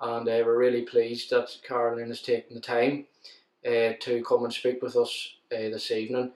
and 0.00 0.26
uh, 0.28 0.42
we're 0.44 0.58
really 0.58 0.82
pleased 0.82 1.30
that 1.30 1.56
Caroline 1.66 2.08
has 2.08 2.22
taken 2.22 2.54
the 2.54 2.60
time 2.60 3.06
uh, 3.66 3.92
to 4.00 4.24
come 4.26 4.44
and 4.44 4.52
speak 4.52 4.82
with 4.82 4.96
us 4.96 5.34
uh, 5.52 5.56
this 5.56 5.90
evening. 5.90 6.32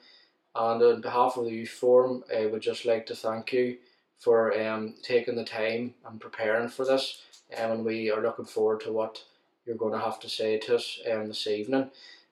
And 0.55 0.83
on 0.83 1.01
behalf 1.01 1.37
of 1.37 1.45
the 1.45 1.53
Youth 1.53 1.71
Forum, 1.71 2.25
I 2.35 2.47
would 2.47 2.63
just 2.63 2.87
like 2.87 3.07
to 3.07 3.15
thank 3.15 3.53
you 3.53 3.77
for 4.19 4.59
um, 4.59 4.95
taking 5.03 5.37
the 5.37 5.45
time 5.45 5.95
and 6.09 6.21
preparing 6.21 6.69
for 6.69 6.87
this, 6.87 7.23
um, 7.57 7.71
and 7.71 7.85
we 7.85 8.11
are 8.11 8.23
looking 8.23 8.47
forward 8.47 8.81
to 8.81 8.93
what 8.93 9.23
you're 9.67 9.77
going 9.77 9.93
to 9.93 9.99
have 9.99 10.19
to 10.21 10.29
say 10.29 10.59
to 10.59 10.77
us 10.77 11.01
um, 11.13 11.29
this 11.29 11.47
evening. 11.47 11.91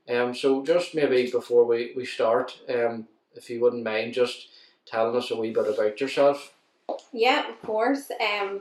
Um, 0.08 0.34
so 0.34 0.64
just 0.64 0.94
maybe 0.94 1.30
before 1.30 1.64
we, 1.64 1.92
we 1.96 2.06
start, 2.06 2.58
um, 2.68 3.06
if 3.34 3.50
you 3.50 3.60
wouldn't 3.60 3.84
mind 3.84 4.14
just 4.14 4.48
telling 4.86 5.16
us 5.16 5.30
a 5.30 5.36
wee 5.36 5.50
bit 5.50 5.66
about 5.66 6.00
yourself. 6.00 6.54
Yeah, 7.12 7.48
of 7.48 7.60
course. 7.62 8.10
Um, 8.10 8.60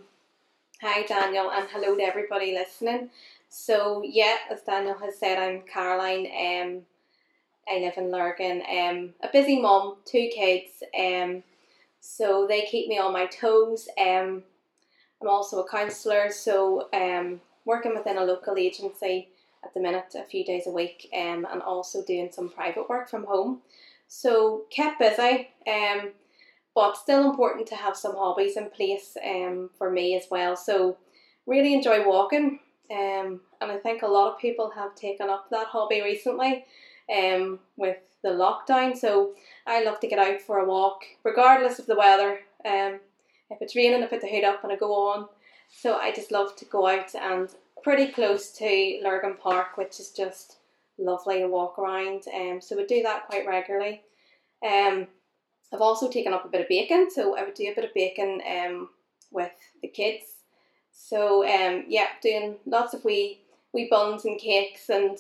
hi, 0.82 1.04
Daniel, 1.04 1.52
and 1.52 1.68
hello 1.70 1.96
to 1.96 2.04
everybody 2.04 2.54
listening. 2.54 3.10
So, 3.56 4.02
yeah, 4.04 4.38
as 4.50 4.64
Daniel 4.64 4.98
has 4.98 5.20
said, 5.20 5.38
I'm 5.38 5.62
Caroline. 5.62 6.26
Um, 6.26 6.82
I 7.70 7.78
live 7.82 7.94
in 7.98 8.10
Lurgan. 8.10 8.64
Um, 8.68 9.14
a 9.22 9.30
busy 9.32 9.62
mom, 9.62 9.98
two 10.06 10.28
kids. 10.34 10.82
Um, 11.00 11.44
so 12.00 12.48
they 12.50 12.64
keep 12.64 12.90
me 12.90 12.98
on 12.98 13.14
my 13.14 13.28
toes. 13.28 13.88
Um, 13.96 14.42
I'm 15.22 15.30
also 15.30 15.62
a 15.62 15.70
counsellor, 15.70 16.32
so 16.32 16.90
um, 16.94 17.42
working 17.64 17.94
within 17.94 18.18
a 18.18 18.26
local 18.26 18.58
agency 18.58 19.30
at 19.64 19.72
the 19.76 19.80
minute, 19.80 20.16
a 20.16 20.24
few 20.24 20.44
days 20.44 20.66
a 20.66 20.72
week, 20.72 21.08
um, 21.16 21.46
and 21.52 21.62
also 21.62 22.04
doing 22.04 22.32
some 22.32 22.50
private 22.50 22.90
work 22.90 23.08
from 23.08 23.24
home. 23.24 23.62
So 24.08 24.64
kept 24.72 24.98
busy. 24.98 25.50
Um, 25.68 26.14
but 26.74 26.98
still 26.98 27.30
important 27.30 27.68
to 27.68 27.76
have 27.76 27.96
some 27.96 28.16
hobbies 28.16 28.58
in 28.58 28.72
place 28.72 29.16
um, 29.24 29.70
for 29.78 29.92
me 29.92 30.16
as 30.16 30.26
well. 30.32 30.56
So 30.56 30.98
really 31.46 31.76
enjoy 31.76 32.04
walking, 32.04 32.60
um, 32.94 33.42
and 33.60 33.72
I 33.72 33.78
think 33.78 34.02
a 34.02 34.08
lot 34.08 34.32
of 34.32 34.40
people 34.40 34.70
have 34.72 34.96
taken 34.96 35.30
up 35.30 35.50
that 35.50 35.68
hobby 35.68 36.02
recently 36.02 36.66
um, 37.14 37.60
with 37.76 37.98
the 38.22 38.30
lockdown. 38.30 38.96
So 38.96 39.34
I 39.66 39.84
love 39.84 40.00
to 40.02 40.08
get 40.08 40.20
out 40.20 40.42
for 40.42 40.60
a 40.60 40.66
walk, 40.66 41.02
regardless 41.24 41.80
of 41.80 41.88
the 41.88 41.96
weather. 41.96 42.40
Um, 42.66 43.00
if 43.50 43.62
it's 43.62 43.76
raining, 43.76 44.04
I 44.04 44.08
put 44.08 44.22
the 44.22 44.28
hood 44.28 44.44
up 44.44 44.64
and 44.64 44.72
I 44.72 44.76
go 44.76 44.94
on. 45.10 45.28
So 45.70 45.96
I 45.98 46.12
just 46.12 46.32
love 46.32 46.56
to 46.58 46.66
go 46.66 46.88
out 46.88 47.16
and 47.16 47.50
pretty 47.84 48.12
close 48.12 48.52
to 48.54 49.02
Lurgan 49.04 49.36
Park, 49.42 49.78
which 49.78 50.00
is 50.00 50.12
just 50.12 50.58
lovely 50.98 51.40
to 51.40 51.48
walk 51.48 51.80
around. 51.80 52.24
Um, 52.34 52.62
so 52.62 52.78
we 52.78 52.86
do 52.86 53.02
that 53.04 53.28
quite 53.28 53.48
regularly. 53.48 54.04
Um, 54.66 55.08
I've 55.74 55.82
also 55.82 56.10
taken 56.10 56.34
up 56.34 56.46
a 56.46 56.50
bit 56.50 56.62
of 56.62 56.70
baking, 56.70 57.10
so 57.10 57.36
I 57.36 57.44
would 57.44 57.56
do 57.56 57.72
a 57.72 57.76
bit 57.76 57.86
of 57.86 57.94
baking 57.94 58.42
um, 58.48 58.90
with 59.32 59.52
the 59.82 59.88
kids. 59.88 60.43
So 60.94 61.44
um, 61.46 61.86
yeah, 61.88 62.08
doing 62.22 62.56
lots 62.66 62.94
of 62.94 63.04
wee 63.04 63.40
wee 63.74 63.88
buns 63.90 64.26
and 64.26 64.40
cakes, 64.40 64.90
and 64.90 65.18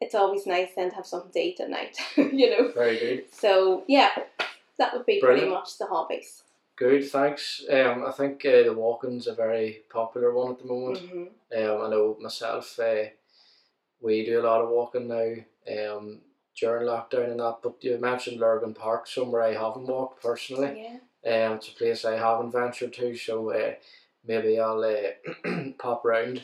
it's 0.00 0.14
always 0.14 0.46
nice 0.46 0.70
then 0.74 0.90
to 0.90 0.96
have 0.96 1.06
something 1.06 1.32
to 1.32 1.38
eat 1.38 1.60
at 1.60 1.70
night, 1.70 1.98
you 2.16 2.50
know. 2.50 2.72
Very 2.72 2.98
good. 2.98 3.24
So 3.32 3.84
yeah, 3.86 4.10
that 4.78 4.94
would 4.94 5.06
be 5.06 5.20
pretty 5.20 5.46
much 5.46 5.78
the 5.78 5.86
hobbies. 5.86 6.42
Good, 6.76 7.10
thanks. 7.10 7.62
Um, 7.70 8.04
I 8.06 8.10
think 8.10 8.42
uh, 8.46 8.62
the 8.62 8.72
walking's 8.72 9.26
a 9.26 9.34
very 9.34 9.82
popular 9.90 10.32
one 10.32 10.52
at 10.52 10.58
the 10.60 10.64
moment. 10.64 10.98
hmm 10.98 11.22
Um, 11.54 11.82
I 11.82 11.90
know 11.90 12.16
myself, 12.18 12.78
uh, 12.78 13.10
we 14.00 14.24
do 14.24 14.40
a 14.40 14.46
lot 14.46 14.62
of 14.62 14.70
walking 14.70 15.06
now 15.06 15.34
um, 15.96 16.20
during 16.58 16.86
lockdown 16.88 17.32
and 17.32 17.40
that, 17.40 17.58
but 17.62 17.74
you 17.82 17.98
mentioned 17.98 18.40
Lurgan 18.40 18.72
Park, 18.72 19.06
somewhere 19.06 19.42
I 19.42 19.52
haven't 19.52 19.88
walked 19.88 20.22
personally. 20.22 20.88
Yeah. 21.24 21.46
Um, 21.46 21.56
it's 21.56 21.68
a 21.68 21.72
place 21.72 22.06
I 22.06 22.16
haven't 22.16 22.52
ventured 22.52 22.94
to, 22.94 23.14
so 23.14 23.50
uh, 23.50 23.74
maybe 24.26 24.58
I'll 24.60 24.84
uh, 24.84 25.70
pop 25.78 26.04
round 26.04 26.42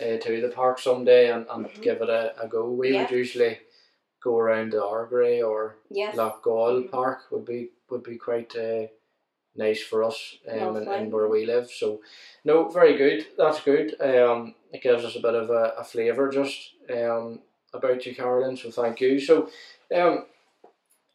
uh, 0.00 0.16
to 0.18 0.40
the 0.40 0.52
park 0.54 0.78
someday 0.78 1.30
and, 1.30 1.46
and 1.50 1.66
Mhm. 1.66 1.82
give 1.82 2.02
it 2.02 2.08
a, 2.10 2.40
a 2.42 2.48
go. 2.48 2.70
We 2.70 2.92
Yeah. 2.92 3.02
would 3.02 3.10
usually 3.10 3.58
go 4.22 4.38
around 4.38 4.72
the 4.72 4.84
Argory 4.84 5.42
or 5.42 5.76
Yes. 5.90 6.16
Loughgall 6.16 6.84
Mhm. 6.84 6.90
Park 6.90 7.30
would 7.30 7.44
be 7.44 7.70
would 7.90 8.02
be 8.02 8.18
quite 8.18 8.54
uh, 8.56 8.86
nice 9.56 9.82
for 9.82 10.04
us 10.04 10.38
um, 10.48 10.74
Lovely. 10.74 10.96
in 10.98 11.10
where 11.10 11.28
we 11.28 11.46
live. 11.46 11.70
So, 11.70 12.00
no, 12.44 12.68
very 12.68 12.96
good. 12.96 13.26
That's 13.36 13.60
good. 13.62 13.96
Um, 14.00 14.54
it 14.72 14.82
gives 14.82 15.04
us 15.04 15.16
a 15.16 15.20
bit 15.22 15.34
of 15.34 15.50
a, 15.50 15.74
a 15.78 15.84
flavour 15.84 16.30
just 16.30 16.74
um, 16.90 17.40
about 17.74 18.04
you, 18.06 18.14
Carolyn. 18.14 18.56
So 18.56 18.70
thank 18.70 19.00
you. 19.00 19.18
So, 19.20 19.50
um, 19.94 20.26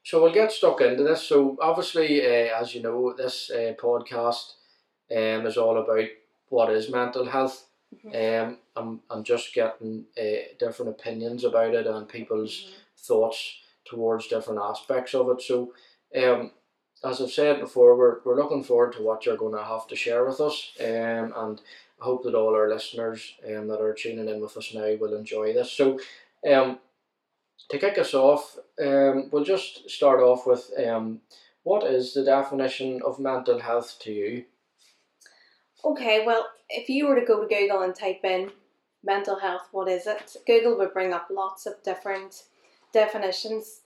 so 0.03 0.21
we'll 0.21 0.33
get 0.33 0.51
stuck 0.51 0.81
into 0.81 1.03
this. 1.03 1.23
So 1.23 1.57
obviously, 1.61 2.21
uh, 2.25 2.59
as 2.59 2.75
you 2.75 2.81
know, 2.81 3.13
this 3.13 3.49
uh, 3.51 3.73
podcast 3.79 4.53
um, 5.11 5.45
is 5.45 5.57
all 5.57 5.77
about 5.77 6.07
what 6.49 6.71
is 6.71 6.89
mental 6.89 7.25
health. 7.25 7.65
Um, 8.13 8.57
I'm, 8.75 9.01
I'm 9.09 9.23
just 9.23 9.53
getting 9.53 10.05
uh, 10.19 10.55
different 10.59 10.91
opinions 10.91 11.43
about 11.43 11.75
it 11.75 11.87
and 11.87 12.07
people's 12.07 12.71
thoughts 12.97 13.57
towards 13.85 14.27
different 14.27 14.59
aspects 14.61 15.13
of 15.13 15.29
it. 15.29 15.41
So, 15.41 15.73
um, 16.15 16.51
as 17.03 17.21
I've 17.21 17.31
said 17.31 17.59
before, 17.59 17.97
we're, 17.97 18.19
we're 18.23 18.41
looking 18.41 18.63
forward 18.63 18.93
to 18.93 19.03
what 19.03 19.25
you're 19.25 19.37
going 19.37 19.55
to 19.55 19.63
have 19.63 19.87
to 19.87 19.95
share 19.95 20.25
with 20.25 20.39
us, 20.39 20.71
um, 20.79 21.33
and 21.35 21.61
I 22.01 22.05
hope 22.05 22.23
that 22.23 22.35
all 22.35 22.55
our 22.55 22.69
listeners 22.69 23.35
um, 23.45 23.67
that 23.67 23.81
are 23.81 23.93
tuning 23.93 24.29
in 24.29 24.41
with 24.41 24.55
us 24.57 24.73
now 24.73 24.95
will 24.99 25.15
enjoy 25.15 25.53
this. 25.53 25.71
So, 25.71 25.99
um, 26.49 26.79
to 27.69 27.77
kick 27.79 27.97
us 27.97 28.13
off, 28.13 28.57
um, 28.81 29.29
we'll 29.31 29.43
just 29.43 29.89
start 29.89 30.19
off 30.21 30.45
with 30.47 30.71
um, 30.85 31.21
what 31.63 31.83
is 31.83 32.13
the 32.13 32.23
definition 32.23 33.01
of 33.05 33.19
mental 33.19 33.59
health 33.59 33.97
to 34.01 34.11
you? 34.11 34.45
Okay, 35.85 36.25
well, 36.25 36.49
if 36.69 36.89
you 36.89 37.07
were 37.07 37.19
to 37.19 37.25
go 37.25 37.41
to 37.41 37.47
Google 37.47 37.81
and 37.81 37.93
type 37.93 38.23
in 38.23 38.51
mental 39.03 39.37
health, 39.37 39.67
what 39.71 39.89
is 39.89 40.07
it? 40.07 40.37
Google 40.47 40.77
would 40.77 40.93
bring 40.93 41.13
up 41.13 41.27
lots 41.29 41.65
of 41.65 41.83
different 41.83 42.43
definitions. 42.93 43.81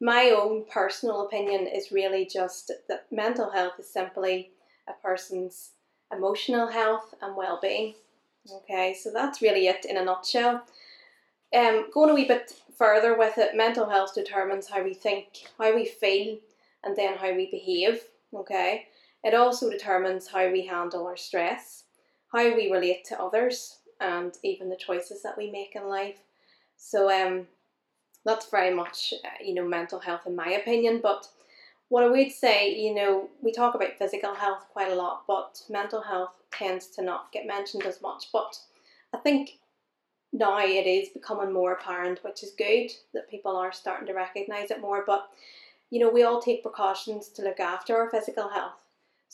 My 0.00 0.34
own 0.36 0.64
personal 0.70 1.26
opinion 1.26 1.66
is 1.66 1.92
really 1.92 2.26
just 2.26 2.72
that 2.88 3.06
mental 3.12 3.50
health 3.50 3.74
is 3.78 3.88
simply 3.88 4.50
a 4.88 4.92
person's 5.02 5.72
emotional 6.10 6.68
health 6.68 7.14
and 7.20 7.36
well 7.36 7.58
being. 7.60 7.94
Okay, 8.50 8.94
so 8.94 9.12
that's 9.12 9.42
really 9.42 9.68
it 9.68 9.84
in 9.84 9.96
a 9.98 10.04
nutshell. 10.04 10.64
Um, 11.54 11.86
going 11.92 12.10
a 12.10 12.14
wee 12.14 12.24
bit 12.26 12.52
further 12.76 13.16
with 13.16 13.36
it, 13.36 13.54
mental 13.54 13.88
health 13.88 14.14
determines 14.14 14.68
how 14.68 14.82
we 14.82 14.94
think, 14.94 15.44
how 15.58 15.74
we 15.74 15.84
feel, 15.84 16.38
and 16.82 16.96
then 16.96 17.16
how 17.16 17.32
we 17.34 17.50
behave. 17.50 18.02
Okay, 18.34 18.86
it 19.24 19.34
also 19.34 19.70
determines 19.70 20.28
how 20.28 20.50
we 20.50 20.66
handle 20.66 21.06
our 21.06 21.16
stress, 21.16 21.84
how 22.32 22.54
we 22.54 22.70
relate 22.70 23.04
to 23.06 23.20
others, 23.20 23.78
and 24.00 24.36
even 24.42 24.68
the 24.68 24.76
choices 24.76 25.22
that 25.22 25.38
we 25.38 25.50
make 25.50 25.76
in 25.76 25.88
life. 25.88 26.18
So, 26.76 27.10
um, 27.10 27.46
that's 28.24 28.50
very 28.50 28.74
much, 28.74 29.14
uh, 29.24 29.44
you 29.44 29.54
know, 29.54 29.66
mental 29.66 29.98
health 29.98 30.26
in 30.26 30.36
my 30.36 30.50
opinion. 30.50 31.00
But 31.02 31.26
what 31.88 32.04
I 32.04 32.08
would 32.08 32.32
say, 32.32 32.74
you 32.74 32.94
know, 32.94 33.28
we 33.42 33.52
talk 33.52 33.74
about 33.74 33.98
physical 33.98 34.34
health 34.34 34.64
quite 34.72 34.90
a 34.90 34.94
lot, 34.94 35.24
but 35.26 35.60
mental 35.68 36.00
health 36.00 36.30
tends 36.52 36.86
to 36.88 37.02
not 37.02 37.32
get 37.32 37.46
mentioned 37.46 37.84
as 37.84 38.00
much. 38.00 38.26
But 38.32 38.58
I 39.14 39.18
think 39.18 39.58
now 40.32 40.58
it 40.60 40.86
is 40.86 41.08
becoming 41.10 41.52
more 41.52 41.72
apparent, 41.72 42.24
which 42.24 42.42
is 42.42 42.52
good 42.56 42.90
that 43.12 43.28
people 43.30 43.56
are 43.56 43.72
starting 43.72 44.06
to 44.06 44.14
recognise 44.14 44.70
it 44.70 44.80
more. 44.80 45.04
But, 45.06 45.28
you 45.90 46.00
know, 46.00 46.10
we 46.10 46.22
all 46.22 46.40
take 46.40 46.62
precautions 46.62 47.28
to 47.30 47.42
look 47.42 47.60
after 47.60 47.96
our 47.96 48.08
physical 48.08 48.48
health. 48.48 48.81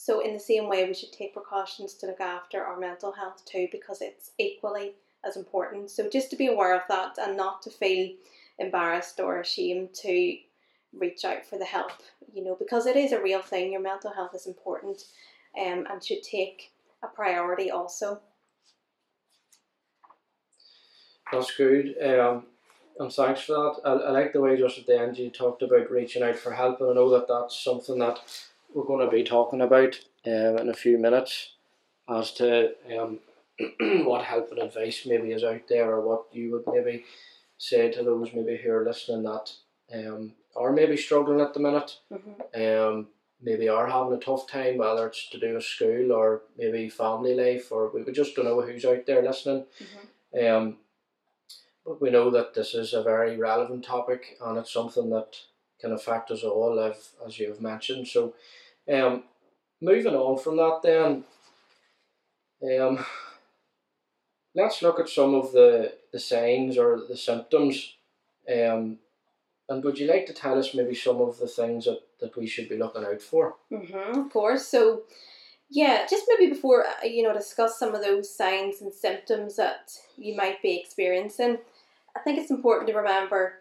So, 0.00 0.20
in 0.20 0.32
the 0.32 0.38
same 0.38 0.68
way, 0.68 0.86
we 0.86 0.94
should 0.94 1.12
take 1.12 1.32
precautions 1.32 1.92
to 1.94 2.06
look 2.06 2.20
after 2.20 2.62
our 2.62 2.78
mental 2.78 3.10
health 3.10 3.44
too, 3.44 3.66
because 3.72 4.00
it's 4.00 4.30
equally 4.38 4.92
as 5.24 5.36
important. 5.36 5.90
So, 5.90 6.08
just 6.08 6.30
to 6.30 6.36
be 6.36 6.46
aware 6.46 6.76
of 6.76 6.82
that 6.88 7.18
and 7.20 7.36
not 7.36 7.62
to 7.62 7.70
feel 7.70 8.14
embarrassed 8.60 9.18
or 9.18 9.40
ashamed 9.40 9.94
to 9.94 10.36
reach 10.96 11.24
out 11.24 11.44
for 11.44 11.58
the 11.58 11.64
help, 11.64 11.90
you 12.32 12.44
know, 12.44 12.54
because 12.54 12.86
it 12.86 12.94
is 12.94 13.10
a 13.10 13.20
real 13.20 13.42
thing. 13.42 13.72
Your 13.72 13.80
mental 13.80 14.12
health 14.12 14.36
is 14.36 14.46
important 14.46 15.02
um, 15.60 15.84
and 15.90 16.02
should 16.02 16.22
take 16.22 16.70
a 17.02 17.08
priority 17.08 17.72
also. 17.72 18.20
That's 21.32 21.56
good. 21.56 21.96
Um, 22.00 22.44
and 23.00 23.12
thanks 23.12 23.40
for 23.40 23.52
that. 23.52 23.80
I, 23.84 23.90
I 23.90 24.10
like 24.12 24.32
the 24.32 24.40
way 24.40 24.56
just 24.56 24.78
at 24.78 24.86
the 24.86 24.96
end 24.96 25.18
you 25.18 25.30
talked 25.30 25.62
about 25.62 25.90
reaching 25.90 26.22
out 26.22 26.36
for 26.36 26.52
help, 26.52 26.80
and 26.80 26.90
I 26.90 26.94
know 26.94 27.10
that 27.10 27.26
that's 27.26 27.60
something 27.60 27.98
that 27.98 28.20
we're 28.74 28.84
going 28.84 29.04
to 29.04 29.10
be 29.14 29.24
talking 29.24 29.60
about 29.60 29.98
um, 30.26 30.58
in 30.58 30.68
a 30.68 30.74
few 30.74 30.98
minutes 30.98 31.52
as 32.08 32.32
to 32.34 32.72
um, 32.98 33.18
what 34.04 34.24
help 34.24 34.50
and 34.50 34.60
advice 34.60 35.02
maybe 35.06 35.32
is 35.32 35.44
out 35.44 35.62
there, 35.68 35.90
or 35.90 36.00
what 36.00 36.24
you 36.32 36.52
would 36.52 36.64
maybe 36.74 37.04
say 37.56 37.90
to 37.90 38.02
those 38.02 38.28
maybe 38.32 38.56
who 38.56 38.70
are 38.70 38.84
listening 38.84 39.24
that 39.24 39.50
um, 39.94 40.32
are 40.56 40.72
maybe 40.72 40.96
struggling 40.96 41.40
at 41.40 41.54
the 41.54 41.60
minute, 41.60 41.98
Mm-hmm. 42.12 42.62
um, 42.62 43.06
maybe 43.40 43.68
are 43.68 43.86
having 43.88 44.12
a 44.12 44.18
tough 44.20 44.48
time, 44.48 44.78
whether 44.78 45.06
it's 45.06 45.28
to 45.30 45.38
do 45.38 45.54
with 45.54 45.64
school 45.64 46.12
or 46.12 46.42
maybe 46.56 46.88
family 46.88 47.34
life, 47.34 47.70
or 47.70 47.90
we 47.90 48.02
we 48.02 48.12
just 48.12 48.34
don't 48.34 48.44
know 48.46 48.60
who's 48.62 48.84
out 48.84 49.06
there 49.06 49.22
listening. 49.22 49.64
Um, 50.46 50.76
but 51.84 52.00
we 52.02 52.10
know 52.10 52.30
that 52.30 52.52
this 52.54 52.74
is 52.74 52.92
a 52.92 53.02
very 53.02 53.36
relevant 53.36 53.84
topic 53.84 54.36
and 54.44 54.58
it's 54.58 54.72
something 54.72 55.08
that 55.10 55.36
can 55.80 55.92
affect 55.92 56.30
us 56.30 56.42
all, 56.42 56.78
as, 56.80 57.10
as 57.26 57.38
you 57.38 57.48
have 57.48 57.60
mentioned. 57.60 58.08
So, 58.08 58.34
um, 58.92 59.24
moving 59.80 60.14
on 60.14 60.38
from 60.38 60.56
that, 60.56 60.80
then, 60.82 61.24
um, 62.80 63.04
let's 64.54 64.82
look 64.82 64.98
at 64.98 65.08
some 65.08 65.34
of 65.34 65.52
the, 65.52 65.92
the 66.12 66.18
signs 66.18 66.76
or 66.76 67.00
the 67.08 67.16
symptoms. 67.16 67.94
Um, 68.48 68.98
and 69.68 69.84
would 69.84 69.98
you 69.98 70.08
like 70.08 70.26
to 70.26 70.32
tell 70.32 70.58
us 70.58 70.74
maybe 70.74 70.94
some 70.94 71.20
of 71.20 71.38
the 71.38 71.46
things 71.46 71.84
that, 71.84 72.00
that 72.20 72.36
we 72.36 72.46
should 72.46 72.68
be 72.68 72.78
looking 72.78 73.04
out 73.04 73.20
for? 73.20 73.56
Mm-hmm, 73.70 74.18
of 74.18 74.32
course. 74.32 74.66
So, 74.66 75.02
yeah, 75.70 76.06
just 76.08 76.24
maybe 76.28 76.50
before 76.50 76.86
uh, 76.86 77.04
you 77.04 77.22
know 77.22 77.34
discuss 77.34 77.78
some 77.78 77.94
of 77.94 78.02
those 78.02 78.34
signs 78.34 78.80
and 78.80 78.92
symptoms 78.92 79.56
that 79.56 79.92
you 80.16 80.34
might 80.34 80.62
be 80.62 80.80
experiencing, 80.80 81.58
I 82.16 82.20
think 82.20 82.38
it's 82.38 82.50
important 82.50 82.88
to 82.88 82.96
remember 82.96 83.54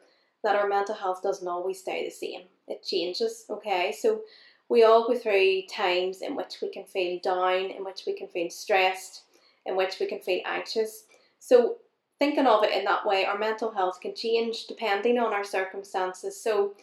that 0.44 0.56
our 0.56 0.68
mental 0.68 0.96
health 0.96 1.22
doesn't 1.22 1.48
always 1.48 1.80
stay 1.80 2.06
the 2.06 2.12
same. 2.12 2.42
It 2.68 2.84
changes. 2.84 3.46
Okay, 3.50 3.92
so 3.98 4.22
we 4.70 4.84
all 4.84 5.08
go 5.08 5.18
through 5.18 5.64
times 5.70 6.22
in 6.22 6.36
which 6.36 6.58
we 6.62 6.70
can 6.70 6.86
feel 6.86 7.20
down, 7.24 7.72
in 7.72 7.84
which 7.84 8.04
we 8.06 8.14
can 8.14 8.28
feel 8.28 8.50
stressed, 8.50 9.24
in 9.66 9.76
which 9.76 10.00
we 10.00 10.06
can 10.06 10.20
feel 10.20 10.42
anxious. 10.46 11.06
So 11.40 11.78
thinking 12.20 12.48
of 12.48 12.64
it 12.64 12.72
in 12.72 12.86
that 12.86 13.06
way, 13.06 13.26
our 13.26 13.38
mental 13.38 13.72
health 13.72 14.00
can 14.02 14.16
change 14.16 14.68
depending 14.68 15.20
on 15.20 15.34
our 15.34 15.44
circumstances. 15.44 16.42
So 16.42 16.74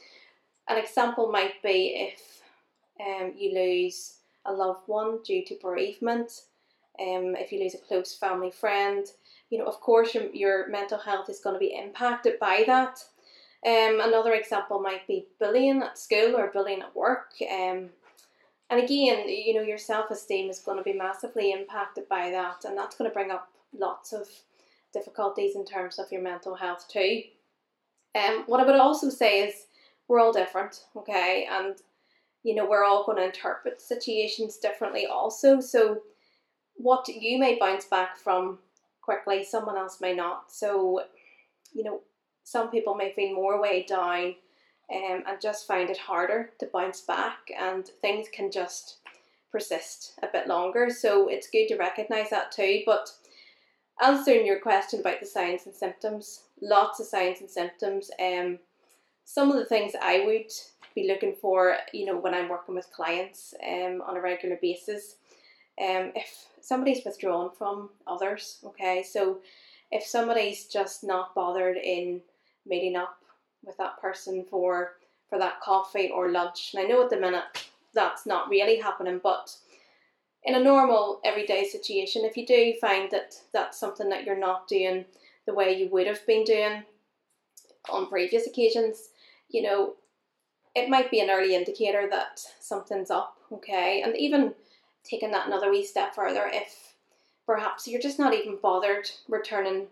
an 0.68 0.78
example 0.78 1.30
might 1.30 1.62
be 1.62 2.10
if 2.12 2.42
um, 3.00 3.32
you 3.36 3.54
lose 3.54 4.18
a 4.46 4.52
loved 4.52 4.86
one 4.86 5.22
due 5.22 5.44
to 5.44 5.58
bereavement, 5.60 6.42
um, 7.00 7.34
if 7.36 7.50
you 7.50 7.60
lose 7.60 7.74
a 7.74 7.78
close 7.78 8.14
family 8.14 8.50
friend, 8.50 9.06
you 9.50 9.58
know, 9.58 9.66
of 9.66 9.80
course, 9.80 10.14
your, 10.14 10.30
your 10.32 10.68
mental 10.68 10.98
health 10.98 11.28
is 11.28 11.40
going 11.40 11.54
to 11.54 11.60
be 11.60 11.76
impacted 11.76 12.38
by 12.38 12.64
that. 12.66 12.98
Um, 13.66 14.00
another 14.02 14.34
example 14.34 14.78
might 14.80 15.06
be 15.06 15.26
bullying 15.40 15.82
at 15.82 15.98
school 15.98 16.36
or 16.36 16.48
bullying 16.48 16.82
at 16.82 16.94
work. 16.94 17.32
Um, 17.50 17.90
and 18.70 18.82
again, 18.82 19.28
you 19.28 19.54
know, 19.54 19.62
your 19.62 19.78
self 19.78 20.10
esteem 20.10 20.50
is 20.50 20.58
going 20.58 20.78
to 20.78 20.84
be 20.84 20.92
massively 20.92 21.52
impacted 21.52 22.08
by 22.08 22.30
that, 22.30 22.64
and 22.64 22.76
that's 22.76 22.96
going 22.96 23.10
to 23.10 23.14
bring 23.14 23.30
up 23.30 23.48
lots 23.78 24.12
of 24.12 24.28
difficulties 24.92 25.56
in 25.56 25.64
terms 25.64 25.98
of 25.98 26.10
your 26.12 26.22
mental 26.22 26.54
health 26.54 26.86
too. 26.88 27.22
Um, 28.14 28.44
what 28.46 28.60
I 28.60 28.64
would 28.64 28.76
also 28.76 29.10
say 29.10 29.40
is 29.40 29.66
we're 30.08 30.20
all 30.20 30.32
different, 30.32 30.84
okay, 30.96 31.48
and 31.50 31.76
you 32.42 32.54
know 32.54 32.68
we're 32.68 32.84
all 32.84 33.04
going 33.04 33.18
to 33.18 33.24
interpret 33.24 33.80
situations 33.80 34.58
differently 34.58 35.06
also. 35.06 35.60
So 35.60 36.02
what 36.76 37.08
you 37.08 37.38
may 37.38 37.58
bounce 37.58 37.86
back 37.86 38.16
from 38.16 38.58
quickly, 39.00 39.44
someone 39.44 39.76
else 39.76 40.00
may 40.00 40.14
not. 40.14 40.52
So 40.52 41.02
you 41.72 41.84
know 41.84 42.00
some 42.44 42.70
people 42.70 42.94
may 42.94 43.12
feel 43.12 43.34
more 43.34 43.60
weighed 43.60 43.86
down 43.86 44.34
um, 44.94 45.24
and 45.26 45.40
just 45.40 45.66
find 45.66 45.90
it 45.90 45.98
harder 45.98 46.50
to 46.60 46.66
bounce 46.72 47.00
back, 47.00 47.38
and 47.58 47.86
things 48.02 48.28
can 48.32 48.50
just 48.50 48.98
persist 49.50 50.12
a 50.22 50.28
bit 50.32 50.46
longer. 50.46 50.90
So 50.90 51.28
it's 51.28 51.50
good 51.50 51.68
to 51.68 51.76
recognize 51.76 52.30
that 52.30 52.52
too. 52.52 52.82
But 52.84 53.10
answering 54.02 54.46
your 54.46 54.60
question 54.60 55.00
about 55.00 55.20
the 55.20 55.26
signs 55.26 55.66
and 55.66 55.74
symptoms, 55.74 56.42
lots 56.60 57.00
of 57.00 57.06
signs 57.06 57.40
and 57.40 57.50
symptoms. 57.50 58.10
Um, 58.20 58.58
some 59.24 59.50
of 59.50 59.56
the 59.56 59.64
things 59.64 59.94
I 60.00 60.24
would 60.26 60.52
be 60.94 61.08
looking 61.08 61.34
for, 61.40 61.76
you 61.92 62.04
know, 62.04 62.16
when 62.16 62.34
I'm 62.34 62.48
working 62.48 62.74
with 62.74 62.92
clients 62.92 63.54
um, 63.66 64.02
on 64.06 64.16
a 64.16 64.20
regular 64.20 64.58
basis. 64.60 65.16
Um, 65.80 66.12
if 66.14 66.46
somebody's 66.60 67.04
withdrawn 67.04 67.50
from 67.56 67.90
others, 68.06 68.58
okay, 68.64 69.02
so 69.02 69.38
if 69.90 70.04
somebody's 70.04 70.66
just 70.66 71.02
not 71.02 71.34
bothered 71.34 71.76
in 71.76 72.20
meeting 72.66 72.96
up 72.96 73.18
with 73.64 73.76
that 73.78 74.00
person 74.00 74.44
for 74.48 74.92
for 75.28 75.38
that 75.38 75.60
coffee 75.60 76.10
or 76.14 76.30
lunch, 76.30 76.74
and 76.74 76.84
I 76.84 76.86
know 76.86 77.02
at 77.02 77.10
the 77.10 77.16
minute 77.16 77.68
that's 77.94 78.26
not 78.26 78.48
really 78.48 78.78
happening, 78.78 79.20
but 79.22 79.56
in 80.44 80.54
a 80.54 80.62
normal 80.62 81.20
everyday 81.24 81.64
situation, 81.64 82.24
if 82.24 82.36
you 82.36 82.46
do 82.46 82.74
find 82.80 83.10
that 83.10 83.34
that's 83.52 83.78
something 83.78 84.08
that 84.10 84.24
you're 84.24 84.38
not 84.38 84.68
doing 84.68 85.06
the 85.46 85.54
way 85.54 85.76
you 85.76 85.88
would 85.88 86.06
have 86.06 86.26
been 86.26 86.44
doing 86.44 86.84
on 87.90 88.06
previous 88.06 88.46
occasions, 88.46 89.08
you 89.48 89.62
know, 89.62 89.94
it 90.74 90.90
might 90.90 91.10
be 91.10 91.20
an 91.20 91.30
early 91.30 91.54
indicator 91.54 92.08
that 92.10 92.40
something's 92.60 93.10
up, 93.10 93.38
okay? 93.52 94.02
And 94.04 94.16
even 94.16 94.54
taking 95.04 95.30
that 95.30 95.46
another 95.46 95.70
wee 95.70 95.84
step 95.84 96.14
further, 96.14 96.50
if 96.52 96.94
perhaps 97.46 97.86
you're 97.86 98.00
just 98.00 98.18
not 98.18 98.34
even 98.34 98.58
bothered 98.60 99.10
returning 99.28 99.86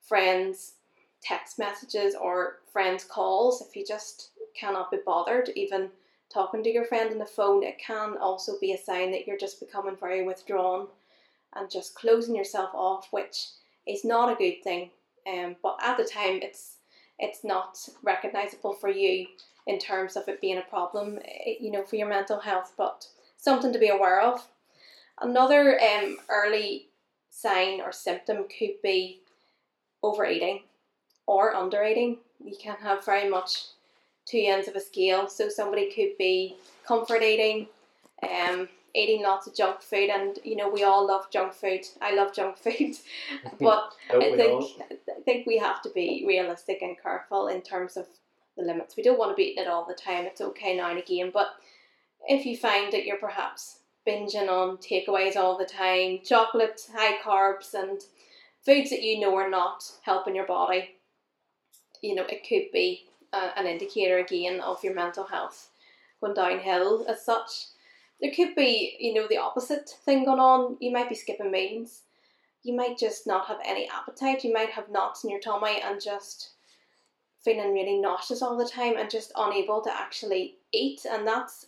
friends' 0.00 0.74
text 1.22 1.58
messages 1.58 2.14
or 2.14 2.58
friends' 2.72 3.04
calls, 3.04 3.62
if 3.62 3.76
you 3.76 3.84
just 3.86 4.30
cannot 4.58 4.90
be 4.90 4.98
bothered 5.04 5.50
even 5.54 5.90
talking 6.32 6.62
to 6.62 6.70
your 6.70 6.84
friend 6.84 7.12
on 7.12 7.18
the 7.18 7.26
phone, 7.26 7.62
it 7.62 7.78
can 7.78 8.16
also 8.16 8.58
be 8.60 8.72
a 8.72 8.78
sign 8.78 9.10
that 9.10 9.26
you're 9.26 9.38
just 9.38 9.60
becoming 9.60 9.96
very 9.96 10.24
withdrawn 10.24 10.86
and 11.54 11.70
just 11.70 11.94
closing 11.94 12.34
yourself 12.34 12.70
off, 12.74 13.08
which 13.10 13.48
is 13.86 14.04
not 14.04 14.32
a 14.32 14.36
good 14.36 14.62
thing. 14.62 14.90
Um, 15.30 15.56
but 15.62 15.78
at 15.82 15.96
the 15.96 16.04
time, 16.04 16.40
it's 16.42 16.76
it's 17.18 17.44
not 17.44 17.78
recognizable 18.02 18.72
for 18.72 18.88
you 18.88 19.26
in 19.66 19.78
terms 19.78 20.16
of 20.16 20.26
it 20.26 20.40
being 20.40 20.58
a 20.58 20.62
problem, 20.62 21.18
eh, 21.24 21.54
you 21.60 21.70
know, 21.70 21.84
for 21.84 21.96
your 21.96 22.08
mental 22.08 22.40
health, 22.40 22.72
but 22.76 23.06
something 23.36 23.72
to 23.72 23.78
be 23.78 23.88
aware 23.88 24.20
of. 24.20 24.48
Another 25.20 25.78
um, 25.80 26.16
early 26.28 26.88
sign 27.30 27.80
or 27.80 27.92
symptom 27.92 28.46
could 28.58 28.80
be 28.82 29.20
overeating 30.02 30.62
or 31.26 31.54
undereating. 31.54 32.18
You 32.44 32.56
can 32.60 32.76
have 32.82 33.04
very 33.04 33.28
much 33.28 33.66
two 34.24 34.42
ends 34.46 34.68
of 34.68 34.76
a 34.76 34.80
scale. 34.80 35.28
So 35.28 35.48
somebody 35.48 35.90
could 35.90 36.16
be 36.18 36.56
comfort 36.86 37.22
eating, 37.22 37.68
um, 38.22 38.68
eating 38.94 39.22
lots 39.22 39.46
of 39.46 39.54
junk 39.54 39.82
food, 39.82 40.10
and 40.10 40.38
you 40.44 40.56
know 40.56 40.68
we 40.68 40.82
all 40.82 41.06
love 41.06 41.30
junk 41.30 41.54
food. 41.54 41.86
I 42.00 42.14
love 42.14 42.34
junk 42.34 42.58
food, 42.58 42.96
but 43.60 43.94
I 44.10 44.36
think? 44.36 44.64
I 44.90 45.20
think 45.24 45.46
we 45.46 45.58
have 45.58 45.82
to 45.82 45.90
be 45.90 46.24
realistic 46.26 46.82
and 46.82 46.96
careful 47.00 47.48
in 47.48 47.62
terms 47.62 47.96
of 47.96 48.06
the 48.56 48.64
limits. 48.64 48.96
We 48.96 49.02
don't 49.02 49.18
want 49.18 49.30
to 49.30 49.36
be 49.36 49.50
eating 49.50 49.64
it 49.64 49.68
all 49.68 49.86
the 49.86 49.94
time. 49.94 50.24
It's 50.24 50.40
okay 50.40 50.76
now 50.76 50.90
and 50.90 50.98
again, 50.98 51.30
but 51.32 51.48
if 52.28 52.44
you 52.44 52.56
find 52.56 52.92
that 52.92 53.04
you're 53.04 53.18
perhaps 53.18 53.78
binging 54.06 54.48
on 54.48 54.76
takeaways 54.78 55.36
all 55.36 55.56
the 55.56 55.64
time, 55.64 56.20
chocolate, 56.24 56.80
high 56.94 57.18
carbs, 57.22 57.74
and 57.74 58.00
foods 58.64 58.90
that 58.90 59.02
you 59.02 59.20
know 59.20 59.34
are 59.36 59.50
not 59.50 59.84
helping 60.02 60.34
your 60.34 60.46
body, 60.46 60.96
you 62.02 62.14
know 62.14 62.26
it 62.28 62.46
could 62.46 62.70
be 62.72 63.06
uh, 63.32 63.50
an 63.56 63.66
indicator 63.66 64.18
again 64.18 64.60
of 64.60 64.84
your 64.84 64.94
mental 64.94 65.24
health 65.24 65.70
going 66.20 66.34
downhill 66.34 67.04
as 67.08 67.24
such. 67.24 67.66
There 68.20 68.30
could 68.30 68.54
be, 68.54 68.96
you 69.00 69.14
know, 69.14 69.26
the 69.28 69.38
opposite 69.38 69.90
thing 70.04 70.24
going 70.24 70.38
on. 70.38 70.76
You 70.80 70.92
might 70.92 71.08
be 71.08 71.14
skipping 71.14 71.50
meals. 71.50 72.02
You 72.62 72.74
might 72.74 72.96
just 72.96 73.26
not 73.26 73.48
have 73.48 73.58
any 73.66 73.88
appetite. 73.88 74.44
You 74.44 74.52
might 74.52 74.70
have 74.70 74.90
knots 74.90 75.24
in 75.24 75.30
your 75.30 75.40
tummy 75.40 75.80
and 75.84 76.00
just 76.00 76.50
feeling 77.44 77.74
really 77.74 77.98
nauseous 77.98 78.40
all 78.40 78.56
the 78.56 78.68
time 78.68 78.96
and 78.96 79.10
just 79.10 79.32
unable 79.36 79.80
to 79.82 79.92
actually 79.92 80.54
eat. 80.72 81.04
And 81.10 81.26
that's 81.26 81.66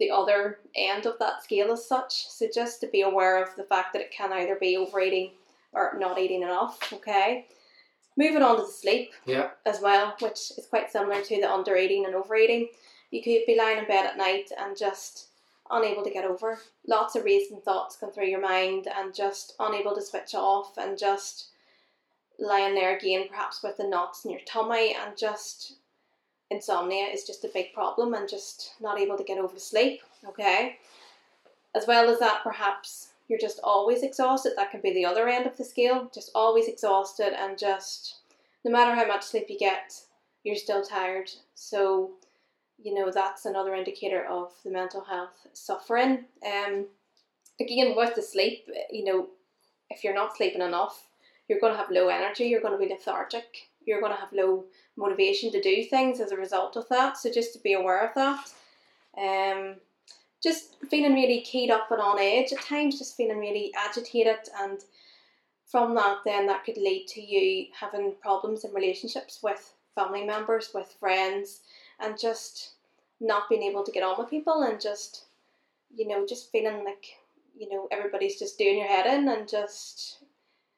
the 0.00 0.10
other 0.10 0.60
end 0.74 1.04
of 1.04 1.18
that 1.18 1.42
scale 1.42 1.70
as 1.70 1.86
such. 1.86 2.28
So 2.28 2.46
just 2.52 2.80
to 2.80 2.86
be 2.86 3.02
aware 3.02 3.42
of 3.42 3.54
the 3.56 3.64
fact 3.64 3.92
that 3.92 4.00
it 4.00 4.10
can 4.10 4.32
either 4.32 4.56
be 4.56 4.78
overeating 4.78 5.32
or 5.74 5.96
not 5.98 6.18
eating 6.18 6.42
enough, 6.42 6.90
okay? 6.94 7.46
Moving 8.16 8.42
on 8.42 8.56
to 8.56 8.62
the 8.62 8.68
sleep 8.68 9.12
Yeah. 9.24 9.50
as 9.64 9.80
well, 9.80 10.14
which 10.20 10.52
is 10.58 10.66
quite 10.68 10.90
similar 10.92 11.22
to 11.22 11.40
the 11.40 11.50
under 11.50 11.76
eating 11.76 12.04
and 12.04 12.14
overeating. 12.14 12.68
You 13.10 13.22
could 13.22 13.46
be 13.46 13.56
lying 13.56 13.78
in 13.78 13.86
bed 13.86 14.06
at 14.06 14.16
night 14.16 14.50
and 14.56 14.76
just 14.76 15.28
unable 15.70 16.02
to 16.04 16.10
get 16.10 16.24
over. 16.24 16.60
Lots 16.86 17.14
of 17.16 17.24
racing 17.24 17.60
thoughts 17.62 17.96
come 17.96 18.10
through 18.10 18.26
your 18.26 18.40
mind 18.40 18.86
and 18.86 19.14
just 19.14 19.54
unable 19.58 19.94
to 19.94 20.02
switch 20.02 20.34
off 20.34 20.76
and 20.76 20.98
just 20.98 21.48
lying 22.38 22.74
there 22.74 22.96
again, 22.96 23.28
perhaps 23.28 23.62
with 23.62 23.76
the 23.76 23.86
knots 23.86 24.24
in 24.24 24.30
your 24.30 24.40
tummy 24.46 24.94
and 24.94 25.16
just 25.16 25.74
insomnia 26.50 27.06
is 27.06 27.24
just 27.24 27.44
a 27.44 27.48
big 27.48 27.72
problem 27.72 28.12
and 28.12 28.28
just 28.28 28.74
not 28.80 28.98
able 28.98 29.16
to 29.16 29.24
get 29.24 29.38
over 29.38 29.58
sleep. 29.58 30.02
Okay. 30.26 30.78
As 31.74 31.86
well 31.86 32.10
as 32.10 32.18
that, 32.18 32.42
perhaps 32.42 33.11
you're 33.32 33.40
just 33.40 33.60
always 33.64 34.02
exhausted. 34.02 34.52
That 34.56 34.70
can 34.70 34.82
be 34.82 34.92
the 34.92 35.06
other 35.06 35.26
end 35.26 35.46
of 35.46 35.56
the 35.56 35.64
scale, 35.64 36.10
just 36.12 36.30
always 36.34 36.68
exhausted 36.68 37.32
and 37.32 37.56
just 37.56 38.16
no 38.62 38.70
matter 38.70 38.94
how 38.94 39.06
much 39.06 39.24
sleep 39.24 39.46
you 39.48 39.58
get, 39.58 39.98
you're 40.44 40.54
still 40.54 40.82
tired. 40.82 41.30
So, 41.54 42.10
you 42.78 42.92
know, 42.92 43.10
that's 43.10 43.46
another 43.46 43.74
indicator 43.74 44.26
of 44.26 44.52
the 44.66 44.70
mental 44.70 45.02
health 45.02 45.46
suffering. 45.54 46.26
Um, 46.46 46.84
again, 47.58 47.94
with 47.96 48.14
the 48.14 48.20
sleep, 48.20 48.68
you 48.90 49.04
know, 49.04 49.28
if 49.88 50.04
you're 50.04 50.12
not 50.12 50.36
sleeping 50.36 50.60
enough, 50.60 51.06
you're 51.48 51.58
going 51.58 51.72
to 51.72 51.78
have 51.78 51.90
low 51.90 52.08
energy, 52.08 52.44
you're 52.44 52.60
going 52.60 52.78
to 52.78 52.86
be 52.86 52.92
lethargic, 52.92 53.70
you're 53.86 54.00
going 54.00 54.12
to 54.12 54.20
have 54.20 54.34
low 54.34 54.66
motivation 54.98 55.50
to 55.52 55.62
do 55.62 55.84
things 55.84 56.20
as 56.20 56.32
a 56.32 56.36
result 56.36 56.76
of 56.76 56.86
that. 56.90 57.16
So, 57.16 57.32
just 57.32 57.54
to 57.54 57.60
be 57.60 57.72
aware 57.72 58.06
of 58.06 58.14
that. 58.14 58.50
Um, 59.16 59.76
just 60.42 60.76
feeling 60.90 61.14
really 61.14 61.40
keyed 61.42 61.70
up 61.70 61.90
and 61.90 62.00
on 62.00 62.18
edge 62.18 62.52
at 62.52 62.60
times, 62.62 62.98
just 62.98 63.16
feeling 63.16 63.38
really 63.38 63.72
agitated, 63.76 64.48
and 64.60 64.80
from 65.66 65.94
that, 65.94 66.18
then 66.24 66.46
that 66.46 66.64
could 66.64 66.76
lead 66.76 67.06
to 67.08 67.20
you 67.20 67.68
having 67.78 68.14
problems 68.20 68.64
in 68.64 68.74
relationships 68.74 69.40
with 69.42 69.72
family 69.94 70.24
members, 70.24 70.70
with 70.74 70.94
friends, 70.98 71.60
and 72.00 72.18
just 72.18 72.72
not 73.20 73.48
being 73.48 73.62
able 73.62 73.84
to 73.84 73.92
get 73.92 74.02
on 74.02 74.16
with 74.18 74.30
people, 74.30 74.62
and 74.62 74.80
just 74.80 75.24
you 75.94 76.08
know, 76.08 76.26
just 76.26 76.50
feeling 76.50 76.84
like 76.84 77.06
you 77.56 77.68
know 77.68 77.88
everybody's 77.90 78.38
just 78.38 78.58
doing 78.58 78.78
your 78.78 78.88
head 78.88 79.06
in, 79.06 79.28
and 79.28 79.48
just 79.48 80.18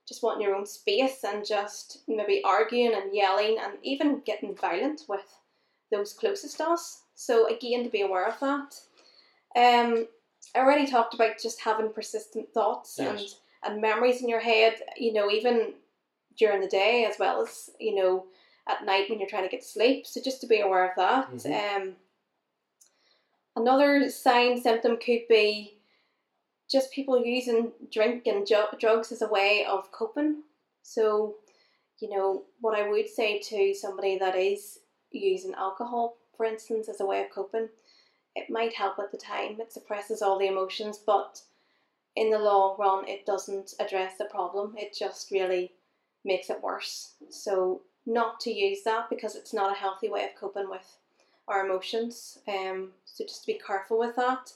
just 0.07 0.23
wanting 0.23 0.43
your 0.43 0.55
own 0.55 0.67
space, 0.67 1.25
and 1.25 1.47
just 1.47 2.03
maybe 2.07 2.43
arguing 2.45 2.95
and 2.95 3.15
yelling, 3.15 3.57
and 3.61 3.75
even 3.83 4.21
getting 4.27 4.55
violent 4.55 5.03
with 5.09 5.39
those 5.91 6.13
closest 6.13 6.59
to 6.59 6.69
us. 6.69 7.03
So 7.15 7.47
again, 7.47 7.85
to 7.85 7.91
be 7.91 8.03
aware 8.03 8.27
of 8.27 8.39
that. 8.41 8.75
Um, 9.57 10.09
I 10.55 10.59
already 10.59 10.87
talked 10.87 11.15
about 11.15 11.39
just 11.39 11.61
having 11.61 11.93
persistent 11.93 12.53
thoughts 12.53 12.99
and 12.99 13.19
Yes. 13.21 13.41
and 13.63 13.81
memories 13.81 14.21
in 14.23 14.29
your 14.29 14.41
head. 14.41 14.81
You 14.97 15.13
know, 15.13 15.31
even 15.31 15.75
during 16.37 16.61
the 16.61 16.69
day 16.69 17.05
as 17.05 17.19
well 17.19 17.41
as 17.43 17.71
you 17.79 17.95
know 17.95 18.27
at 18.67 18.85
night 18.85 19.09
when 19.09 19.19
you're 19.21 19.29
trying 19.29 19.45
to 19.45 19.49
get 19.49 19.65
sleep. 19.65 20.07
So 20.07 20.21
just 20.21 20.41
to 20.41 20.47
be 20.47 20.61
aware 20.61 20.89
of 20.89 20.97
that. 20.97 21.31
Mhm. 21.31 21.77
Um, 21.77 21.97
another 23.57 24.11
sign 24.11 24.61
symptom 24.61 24.97
could 24.97 25.27
be 25.29 25.79
just 26.69 26.91
people 26.93 27.25
using 27.25 27.73
drink 27.93 28.27
and 28.27 28.47
ju- 28.47 28.77
drugs 28.81 29.13
as 29.13 29.23
a 29.23 29.29
way 29.29 29.65
of 29.67 29.91
coping. 29.93 30.43
So, 30.83 31.37
you 31.99 32.09
know, 32.09 32.45
what 32.61 32.79
I 32.79 32.89
would 32.89 33.09
say 33.09 33.39
to 33.39 33.75
somebody 33.75 34.19
that 34.19 34.35
is 34.35 34.81
using 35.11 35.55
alcohol, 35.55 36.17
for 36.37 36.47
instance, 36.47 36.89
as 36.89 37.01
a 37.01 37.07
way 37.07 37.23
of 37.23 37.31
coping, 37.31 37.69
it 38.35 38.51
might 38.51 38.75
help 38.75 38.99
at 38.99 39.13
the 39.13 39.19
time. 39.19 39.61
It 39.61 39.73
suppresses 39.73 40.23
all 40.23 40.39
the 40.39 40.49
emotions, 40.49 40.99
but 40.99 41.41
in 42.17 42.31
the 42.31 42.39
long 42.39 42.77
run, 42.79 43.09
it 43.09 43.27
doesn't 43.27 43.75
address 43.81 44.15
the 44.19 44.25
problem. 44.27 44.75
It 44.77 44.95
just 44.97 45.31
really 45.31 45.73
makes 46.25 46.51
it 46.51 46.63
worse. 46.63 47.15
So, 47.31 47.83
not 48.07 48.39
to 48.41 48.53
use 48.53 48.83
that 48.85 49.09
because 49.09 49.35
it's 49.35 49.55
not 49.55 49.73
a 49.73 49.79
healthy 49.79 50.09
way 50.09 50.25
of 50.25 50.39
coping 50.39 50.69
with 50.69 50.99
our 51.49 51.65
emotions. 51.65 52.39
Um, 52.47 52.91
so, 53.05 53.25
just 53.25 53.45
to 53.45 53.53
be 53.53 53.61
careful 53.65 53.99
with 53.99 54.17
that. 54.17 54.53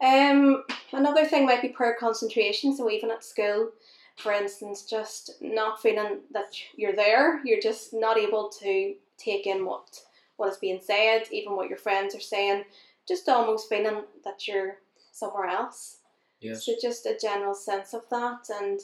Um, 0.00 0.64
another 0.92 1.24
thing 1.24 1.46
might 1.46 1.62
be 1.62 1.68
poor 1.68 1.96
concentration. 1.98 2.76
So, 2.76 2.90
even 2.90 3.10
at 3.10 3.24
school, 3.24 3.70
for 4.16 4.32
instance, 4.32 4.82
just 4.82 5.32
not 5.40 5.80
feeling 5.80 6.20
that 6.32 6.56
you're 6.76 6.96
there, 6.96 7.44
you're 7.44 7.60
just 7.60 7.92
not 7.92 8.18
able 8.18 8.48
to 8.60 8.94
take 9.18 9.46
in 9.46 9.64
what 9.64 10.00
what 10.36 10.50
is 10.50 10.58
being 10.58 10.80
said, 10.82 11.24
even 11.32 11.56
what 11.56 11.68
your 11.68 11.78
friends 11.78 12.14
are 12.14 12.20
saying, 12.20 12.64
just 13.08 13.28
almost 13.28 13.68
feeling 13.68 14.02
that 14.24 14.46
you're 14.46 14.78
somewhere 15.12 15.46
else. 15.46 15.98
Yes. 16.40 16.66
So 16.66 16.74
just 16.80 17.06
a 17.06 17.18
general 17.20 17.54
sense 17.54 17.94
of 17.94 18.02
that. 18.10 18.48
And 18.60 18.80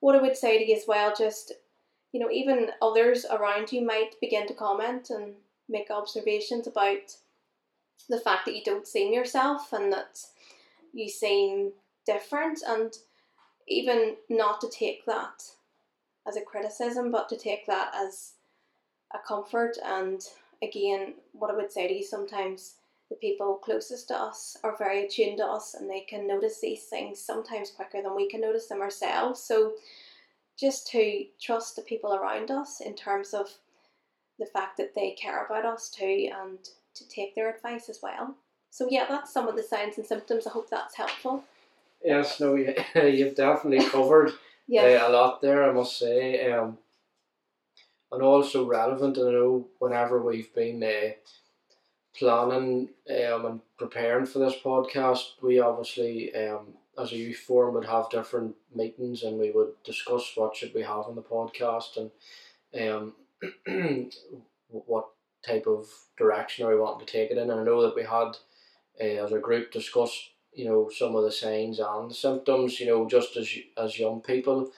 what 0.00 0.16
I 0.16 0.20
would 0.20 0.36
say 0.36 0.58
to 0.58 0.68
you 0.68 0.76
as 0.76 0.84
well, 0.88 1.14
just 1.16 1.52
you 2.12 2.20
know, 2.20 2.30
even 2.30 2.70
others 2.80 3.26
around 3.26 3.72
you 3.72 3.84
might 3.84 4.18
begin 4.20 4.46
to 4.46 4.54
comment 4.54 5.10
and 5.10 5.34
make 5.68 5.90
observations 5.90 6.66
about 6.66 7.16
the 8.08 8.20
fact 8.20 8.46
that 8.46 8.54
you 8.56 8.62
don't 8.64 8.86
seem 8.86 9.12
yourself 9.12 9.72
and 9.72 9.92
that 9.92 10.20
you 10.92 11.08
seem 11.08 11.72
different 12.06 12.60
and 12.66 12.94
even 13.68 14.16
not 14.30 14.60
to 14.60 14.68
take 14.70 15.04
that 15.06 15.42
as 16.26 16.36
a 16.36 16.40
criticism 16.40 17.10
but 17.10 17.28
to 17.28 17.36
take 17.36 17.66
that 17.66 17.92
as 17.94 18.34
a 19.14 19.18
comfort 19.26 19.76
and 19.84 20.22
again 20.62 21.14
what 21.32 21.50
I 21.50 21.54
would 21.54 21.72
say 21.72 21.88
to 21.88 21.94
you 21.94 22.04
sometimes 22.04 22.76
the 23.10 23.16
people 23.16 23.54
closest 23.56 24.08
to 24.08 24.14
us 24.16 24.56
are 24.64 24.76
very 24.76 25.04
attuned 25.04 25.38
to 25.38 25.44
us 25.44 25.74
and 25.74 25.88
they 25.88 26.00
can 26.00 26.26
notice 26.26 26.60
these 26.60 26.84
things 26.84 27.20
sometimes 27.20 27.70
quicker 27.70 28.02
than 28.02 28.16
we 28.16 28.28
can 28.28 28.40
notice 28.40 28.66
them 28.66 28.80
ourselves 28.80 29.40
so 29.42 29.74
just 30.58 30.86
to 30.88 31.24
trust 31.40 31.76
the 31.76 31.82
people 31.82 32.14
around 32.14 32.50
us 32.50 32.80
in 32.80 32.94
terms 32.94 33.34
of 33.34 33.48
the 34.38 34.46
fact 34.46 34.76
that 34.78 34.94
they 34.94 35.10
care 35.12 35.44
about 35.44 35.64
us 35.64 35.88
too 35.88 36.30
and 36.42 36.58
to 36.94 37.08
take 37.08 37.34
their 37.34 37.54
advice 37.54 37.88
as 37.88 38.00
well. 38.02 38.34
So 38.70 38.88
yeah, 38.90 39.06
that's 39.08 39.32
some 39.32 39.48
of 39.48 39.56
the 39.56 39.62
signs 39.62 39.98
and 39.98 40.06
symptoms. 40.06 40.46
I 40.46 40.50
hope 40.50 40.70
that's 40.70 40.94
helpful. 40.94 41.44
Yes, 42.04 42.40
no, 42.40 42.54
you, 42.54 42.74
you've 42.94 43.34
definitely 43.34 43.86
covered 43.88 44.32
Yeah. 44.68 44.82
uh, 45.04 45.08
a 45.08 45.12
lot 45.12 45.40
there, 45.42 45.68
I 45.68 45.72
must 45.72 45.96
say. 45.96 46.50
Um, 46.50 46.78
and 48.10 48.22
also 48.22 48.66
relevant, 48.66 49.16
I 49.16 49.22
know 49.22 49.68
whenever 49.78 50.20
we've 50.20 50.52
been 50.54 50.82
uh, 50.82 51.12
planning 52.18 52.88
um, 53.10 53.46
and 53.46 53.60
preparing 53.78 54.26
for 54.26 54.38
this 54.38 54.54
podcast, 54.64 55.24
we 55.42 55.60
obviously, 55.60 56.34
um, 56.34 56.68
as 56.98 57.12
a 57.12 57.16
youth 57.16 57.38
forum, 57.38 57.74
would 57.74 57.84
have 57.84 58.10
different 58.10 58.54
meetings 58.74 59.22
and 59.22 59.38
we 59.38 59.50
would 59.50 59.72
discuss 59.84 60.32
what 60.34 60.56
should 60.56 60.74
we 60.74 60.82
have 60.82 61.06
on 61.06 61.14
the 61.14 61.22
podcast 61.22 61.96
and 61.96 62.10
um, 62.90 63.12
what 64.68 65.08
type 65.46 65.66
of 65.66 65.86
direction 66.18 66.66
are 66.66 66.70
we 66.74 66.80
wanting 66.80 67.06
to 67.06 67.12
take 67.12 67.30
it 67.30 67.38
in. 67.38 67.50
And 67.50 67.60
I 67.60 67.64
know 67.64 67.82
that 67.82 67.94
we 67.94 68.02
had, 68.02 68.36
uh, 69.00 69.24
as 69.24 69.32
a 69.32 69.38
group, 69.38 69.72
discussed 69.72 70.30
you 70.52 70.64
know 70.64 70.88
some 70.88 71.14
of 71.14 71.22
the 71.22 71.30
signs 71.30 71.80
and 71.80 72.14
symptoms 72.16 72.80
you 72.80 72.86
know 72.86 73.06
just 73.06 73.36
as 73.36 73.46
as 73.76 73.98
young 73.98 74.22
people 74.22 74.70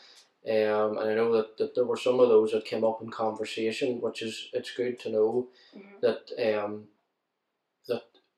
um, 0.44 0.98
and 0.98 1.10
I 1.10 1.14
know 1.14 1.30
that, 1.36 1.56
that 1.58 1.76
there 1.76 1.84
were 1.84 1.96
some 1.96 2.18
of 2.18 2.28
those 2.28 2.50
that 2.50 2.64
came 2.64 2.82
up 2.82 3.00
in 3.00 3.10
conversation 3.10 4.00
which 4.00 4.20
is 4.22 4.48
it's 4.52 4.72
good 4.74 4.98
to 5.00 5.10
know 5.10 5.46
Mhm. 5.76 6.00
that 6.00 6.22
um, 6.64 6.88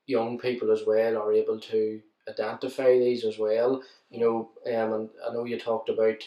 young 0.05 0.37
people 0.37 0.71
as 0.71 0.83
well 0.85 1.17
are 1.17 1.33
able 1.33 1.59
to 1.59 2.01
identify 2.29 2.97
these 2.99 3.23
as 3.25 3.37
well 3.37 3.81
you 4.09 4.19
know 4.19 4.49
um, 4.67 4.93
and 4.93 5.09
I 5.27 5.33
know 5.33 5.45
you 5.45 5.59
talked 5.59 5.89
about 5.89 6.23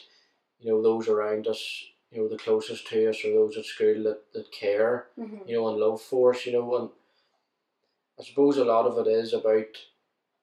you 0.60 0.70
know 0.70 0.82
those 0.82 1.08
around 1.08 1.46
us 1.46 1.84
you 2.10 2.20
know 2.20 2.28
the 2.28 2.36
closest 2.38 2.86
to 2.88 3.10
us 3.10 3.24
or 3.24 3.32
those 3.32 3.56
at 3.56 3.64
school 3.64 4.02
that, 4.04 4.20
that 4.32 4.50
care 4.52 5.08
Mhm. 5.18 5.48
you 5.48 5.56
know, 5.56 5.68
and 5.68 5.78
love 5.78 6.00
for 6.00 6.34
us, 6.34 6.46
you 6.46 6.52
know, 6.52 6.76
and 6.76 6.90
I 8.18 8.22
suppose 8.22 8.56
a 8.56 8.64
lot 8.64 8.86
of 8.86 8.98
it 9.06 9.10
is 9.10 9.32
about 9.32 9.76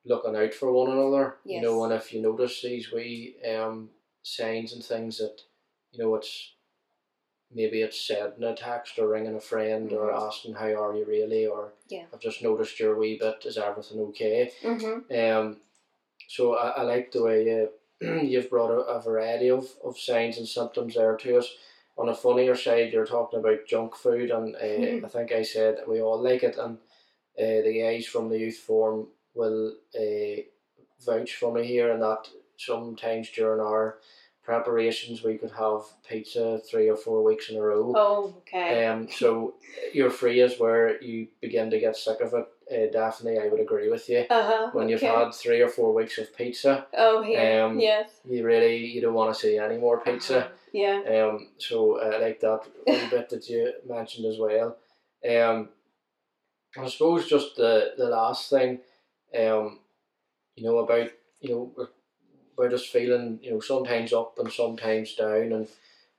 looking 0.06 0.36
out 0.36 0.54
for 0.54 0.72
one 0.72 0.92
another, 0.92 1.38
Yes. 1.46 1.56
you 1.56 1.62
know, 1.62 1.84
and 1.84 1.94
if 1.94 2.14
you 2.14 2.22
notice 2.22 2.62
these 2.62 2.92
wee 2.92 3.36
um 3.48 3.90
signs 4.24 4.74
and 4.74 4.84
things 4.84 5.18
that, 5.18 5.42
you 5.92 6.00
know, 6.04 6.16
it's 6.16 6.54
maybe 7.54 7.82
it's 7.82 8.00
said 8.00 8.34
in 8.38 8.44
a 8.44 8.56
text 8.56 8.98
or 8.98 9.08
ringing 9.08 9.36
a 9.36 9.40
friend 9.42 9.92
or 9.92 10.10
Mhm. 10.12 10.28
asking 10.28 10.54
how 10.54 10.74
are 10.84 10.96
you 10.96 11.06
really 11.06 11.46
or 11.46 11.74
Yeah. 11.90 12.06
I've 12.14 12.20
just 12.20 12.42
noticed 12.42 12.80
your 12.80 12.96
wee 12.96 13.18
bit, 13.18 13.46
is 13.46 13.58
everything 13.58 14.00
okay? 14.02 14.52
Mhm. 14.62 15.12
Um, 15.12 15.62
so 16.28 16.56
I, 16.56 16.70
I 16.70 16.82
like 16.84 17.12
the 17.12 17.24
way 17.24 17.44
you, 17.46 17.70
you've 18.22 18.50
brought 18.50 18.72
a, 18.72 18.80
a 18.82 19.02
variety 19.02 19.50
of, 19.50 19.68
of 19.84 19.98
signs 19.98 20.38
and 20.38 20.48
symptoms 20.48 20.96
there 20.96 21.18
to 21.18 21.38
us. 21.38 21.54
On 21.98 22.08
a 22.10 22.16
funnier 22.16 22.56
side, 22.56 22.94
you're 22.94 23.06
talking 23.06 23.40
about 23.40 23.68
junk 23.68 23.96
food, 23.96 24.32
and 24.32 24.56
uh, 24.56 25.06
I 25.06 25.10
think 25.10 25.32
I 25.34 25.44
said 25.44 25.84
we 25.88 26.02
all 26.02 26.18
like 26.22 26.42
it, 26.44 26.58
and 26.58 26.78
uh, 27.38 27.62
the 27.62 27.82
guys 27.82 28.06
from 28.08 28.30
the 28.30 28.40
youth 28.40 28.58
forum 28.58 29.10
will 29.36 29.76
uh, 29.96 30.42
vouch 31.06 31.36
for 31.36 31.54
me 31.54 31.66
here, 31.68 31.92
and 31.92 32.02
that 32.02 32.30
sometimes 32.58 33.30
during 33.32 33.60
our 33.60 33.98
preparations 34.44 35.24
we 35.24 35.38
could 35.38 35.52
have 35.52 35.82
pizza 36.08 36.60
three 36.70 36.90
or 36.90 36.96
four 36.96 37.24
weeks 37.24 37.50
in 37.50 37.58
a 37.58 37.62
row. 37.62 37.94
Oh, 37.96 38.36
okay. 38.40 38.86
Um, 38.88 39.08
so 39.12 39.56
your 39.94 40.10
phrase 40.10 40.56
where 40.58 41.02
you 41.02 41.28
begin 41.42 41.70
to 41.70 41.80
get 41.80 41.96
sick 41.96 42.20
of 42.22 42.34
it, 42.34 42.48
uh, 42.72 42.92
definitely 42.92 43.40
I 43.40 43.48
would 43.50 43.60
agree 43.60 43.90
with 43.90 44.10
you. 44.10 44.26
Uh 44.30 44.44
huh. 44.44 44.70
When 44.74 44.86
okay. 44.86 44.92
you've 44.94 45.02
had 45.02 45.34
three 45.34 45.62
or 45.62 45.70
four 45.70 45.94
weeks 45.94 46.18
of 46.18 46.36
pizza, 46.36 46.88
Oh, 46.98 47.22
yeah. 47.22 47.66
um, 47.66 47.80
yes. 47.80 48.10
you 48.28 48.44
really 48.44 48.78
you 48.86 49.02
don't 49.02 49.14
want 49.14 49.34
to 49.34 49.40
see 49.40 49.58
any 49.58 49.78
more 49.78 50.00
pizza. 50.00 50.38
Uh-huh. 50.40 50.50
Yeah. 50.74 51.02
Um, 51.30 51.50
so 51.58 52.00
I 52.02 52.18
like 52.20 52.40
that 52.40 52.62
little 52.88 53.10
bit 53.10 53.30
that 53.30 53.48
you 53.50 53.74
mentioned 53.88 54.26
as 54.26 54.40
well. 54.40 54.78
Um, 55.30 55.70
I 56.78 56.88
suppose 56.88 57.28
just 57.28 57.58
the 57.58 57.94
the 57.98 58.06
last 58.06 58.50
thing, 58.50 58.80
um, 59.38 59.80
you 60.56 60.64
know 60.64 60.78
about 60.80 61.10
you 61.42 61.50
know 61.54 61.88
about 62.58 62.72
just 62.72 62.88
feeling 62.90 63.40
you 63.42 63.52
know 63.52 63.60
sometimes 63.60 64.14
up 64.14 64.38
and 64.40 64.52
sometimes 64.52 65.16
down, 65.16 65.52
and 65.54 65.68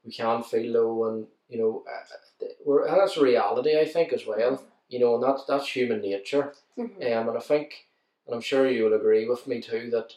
we 0.04 0.12
can 0.12 0.42
feel 0.42 0.72
low, 0.72 1.08
and 1.08 1.26
you 1.48 1.58
know 1.58 1.84
uh, 1.88 2.46
we're 2.64 2.86
and 2.86 2.98
that's 3.00 3.16
a 3.16 3.22
reality 3.22 3.78
I 3.78 3.84
think 3.86 4.12
as 4.12 4.26
well. 4.26 4.62
You 4.88 5.00
know, 5.00 5.14
and 5.14 5.22
that's 5.24 5.44
that's 5.46 5.68
human 5.68 6.00
nature. 6.02 6.54
Mhm. 6.78 6.96
Um, 7.18 7.28
and 7.28 7.38
I 7.38 7.40
think, 7.40 7.86
and 8.26 8.34
I'm 8.34 8.40
sure 8.42 8.68
you 8.68 8.84
will 8.84 8.94
agree 8.94 9.28
with 9.28 9.46
me 9.46 9.60
too, 9.60 9.90
that 9.90 10.14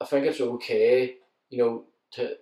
I 0.00 0.04
think 0.04 0.26
it's 0.26 0.40
okay, 0.40 1.16
you 1.50 1.58
know, 1.58 1.84
to 2.12 2.36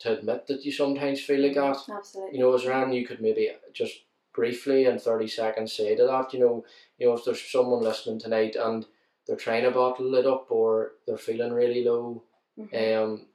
to 0.00 0.18
admit 0.18 0.46
that 0.48 0.64
you 0.64 0.72
sometimes 0.72 1.20
feel 1.22 1.40
like 1.40 1.54
that. 1.54 1.78
Absolutely. 1.88 2.34
You 2.36 2.40
know, 2.40 2.54
as 2.54 2.66
anything 2.66 2.92
you 2.92 3.06
could 3.06 3.20
maybe 3.20 3.50
just 3.72 4.04
briefly 4.34 4.84
in 4.86 4.98
thirty 4.98 5.28
seconds 5.28 5.72
say 5.72 5.94
to 5.94 6.04
that? 6.06 6.32
You 6.34 6.40
know, 6.40 6.64
you 6.98 7.06
know, 7.06 7.14
if 7.14 7.24
there's 7.24 7.40
someone 7.40 7.82
listening 7.82 8.18
tonight 8.18 8.56
and 8.56 8.84
they're 9.26 9.36
trying 9.36 9.62
to 9.64 9.70
bottle 9.70 10.14
it 10.14 10.26
up 10.26 10.50
or 10.50 10.92
they're 11.06 11.16
feeling 11.18 11.52
really 11.52 11.84
low, 11.84 12.22
Mhm. 12.58 13.02
um, 13.02 13.26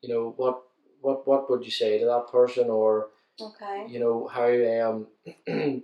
you 0.00 0.08
know, 0.12 0.30
what 0.36 0.62
what 1.00 1.26
what 1.26 1.50
would 1.50 1.64
you 1.64 1.70
say 1.70 1.98
to 1.98 2.04
that 2.06 2.28
person 2.30 2.70
or 2.70 3.08
Okay. 3.40 3.86
you 3.88 3.98
know 3.98 4.28
how 4.28 4.46
um 4.46 5.08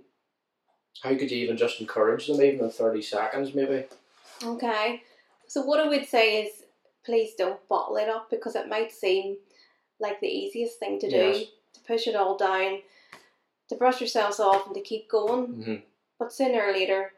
how 1.03 1.09
could 1.09 1.31
you 1.31 1.37
even 1.43 1.57
just 1.57 1.79
encourage 1.81 2.27
them 2.27 2.41
even 2.41 2.65
in 2.65 2.71
30 2.71 3.01
seconds 3.01 3.53
maybe 3.53 3.85
Okay. 4.45 5.03
So 5.47 5.63
what 5.63 5.81
I 5.81 5.87
would 5.89 6.05
say 6.07 6.43
is 6.45 6.63
please 7.03 7.33
don't 7.35 7.67
bottle 7.67 7.97
it 7.97 8.07
up 8.07 8.29
because 8.29 8.55
it 8.55 8.69
might 8.69 8.91
seem 8.93 9.37
like 9.99 10.21
the 10.21 10.27
easiest 10.27 10.79
thing 10.79 10.99
to 10.99 11.09
do 11.09 11.15
Yes. 11.17 11.45
to 11.73 11.79
push 11.81 12.07
it 12.07 12.15
all 12.15 12.37
down, 12.37 12.81
to 13.67 13.75
brush 13.75 13.99
yourselves 13.99 14.39
off 14.39 14.65
and 14.67 14.75
to 14.75 14.81
keep 14.81 15.09
going. 15.09 15.47
mm-hmm. 15.47 15.75
But 16.17 16.31
sooner 16.31 16.61
or 16.67 16.71
later 16.73 17.11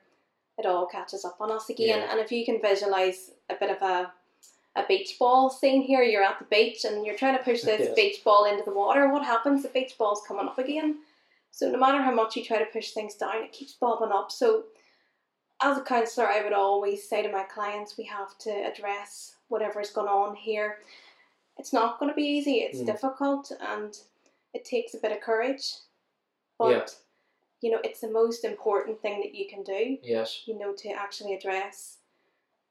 it 0.61 0.67
all 0.67 0.85
catches 0.85 1.25
up 1.25 1.37
on 1.41 1.51
us 1.51 1.69
again. 1.69 1.99
Yeah. 1.99 2.07
And 2.11 2.19
if 2.19 2.31
you 2.31 2.45
can 2.45 2.61
visualize 2.61 3.31
a 3.49 3.55
bit 3.55 3.69
of 3.71 3.81
a 3.81 4.11
a 4.77 4.85
beach 4.87 5.17
ball 5.19 5.49
scene 5.49 5.81
here, 5.81 6.01
you're 6.01 6.23
at 6.23 6.39
the 6.39 6.45
beach 6.45 6.85
and 6.85 7.05
you're 7.05 7.17
trying 7.17 7.37
to 7.37 7.43
push 7.43 7.61
this 7.61 7.81
Yes. 7.87 7.93
beach 7.93 8.23
ball 8.23 8.45
into 8.45 8.63
the 8.63 8.71
water, 8.71 9.11
what 9.11 9.25
happens? 9.25 9.63
The 9.63 9.67
beach 9.69 9.97
ball's 9.97 10.21
coming 10.25 10.47
up 10.47 10.57
again. 10.57 10.99
So 11.51 11.69
no 11.69 11.77
matter 11.77 12.01
how 12.01 12.11
much 12.11 12.37
you 12.37 12.45
try 12.45 12.57
to 12.59 12.65
push 12.71 12.91
things 12.91 13.15
down, 13.15 13.43
it 13.43 13.51
keeps 13.51 13.73
bobbing 13.73 14.13
up. 14.13 14.31
So 14.31 14.63
as 15.61 15.77
a 15.77 15.81
counsellor, 15.81 16.29
I 16.29 16.41
would 16.41 16.53
always 16.53 17.05
say 17.07 17.21
to 17.21 17.29
my 17.29 17.43
clients, 17.43 17.97
we 17.97 18.05
have 18.05 18.37
to 18.39 18.49
address 18.49 19.35
whatever's 19.49 19.89
going 19.91 20.07
on 20.07 20.35
here. 20.37 20.79
It's 21.57 21.73
not 21.73 21.99
going 21.99 22.09
to 22.09 22.15
be 22.15 22.23
easy. 22.23 22.59
It's 22.61 22.79
Mm. 22.79 22.85
difficult, 22.85 23.51
and 23.59 23.99
it 24.53 24.63
takes 24.63 24.93
a 24.93 24.99
bit 24.99 25.11
of 25.11 25.19
courage. 25.19 25.73
But 26.57 26.69
Yeah. 26.69 26.85
You 27.61 27.71
know, 27.71 27.79
it's 27.83 28.01
the 28.01 28.11
most 28.11 28.43
important 28.43 29.01
thing 29.01 29.21
that 29.21 29.35
you 29.35 29.47
can 29.47 29.63
do. 29.63 29.97
yes 30.03 30.43
You 30.45 30.57
know, 30.57 30.73
to 30.73 30.89
actually 30.89 31.33
address, 31.35 31.97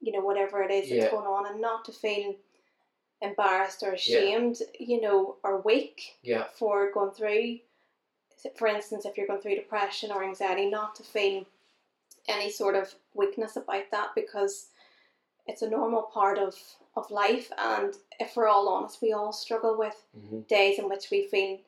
you 0.00 0.12
know, 0.12 0.20
whatever 0.20 0.62
it 0.62 0.70
is 0.70 0.90
that's 0.90 1.11
going 1.11 1.26
on, 1.26 1.46
and 1.46 1.61
not 1.61 1.85
to 1.87 1.92
feel 1.92 2.35
embarrassed 3.22 3.83
or 3.83 3.92
ashamed. 3.92 4.59
yeah. 4.79 4.87
You 4.87 5.00
know, 5.00 5.37
or 5.44 5.61
weak 5.61 6.18
yeah 6.22 6.44
for 6.59 6.90
going 6.92 7.12
through, 7.12 7.59
for 8.57 8.66
instance, 8.66 9.05
if 9.05 9.16
you're 9.16 9.26
going 9.26 9.40
through 9.40 9.57
depression 9.57 10.11
or 10.11 10.24
anxiety, 10.24 10.68
not 10.68 10.94
to 10.96 11.03
feel 11.03 11.46
any 12.29 12.50
sort 12.50 12.75
of 12.75 12.94
weakness 13.14 13.56
about 13.56 13.90
that 13.90 14.08
because 14.14 14.69
it's 15.46 15.62
a 15.62 15.71
normal 15.71 16.02
part 16.02 16.38
of, 16.38 16.54
of 16.96 17.10
life. 17.10 17.50
And 17.58 17.94
if 18.19 18.37
we're 18.37 18.48
all 18.48 18.69
honest, 18.69 19.02
we 19.02 19.12
all 19.12 19.33
struggle 19.33 19.77
with 19.77 19.96
mm-hmm. 20.17 20.40
days 20.48 20.79
in 20.79 20.88
which 20.88 21.10
we 21.10 21.27
feel 21.27 21.58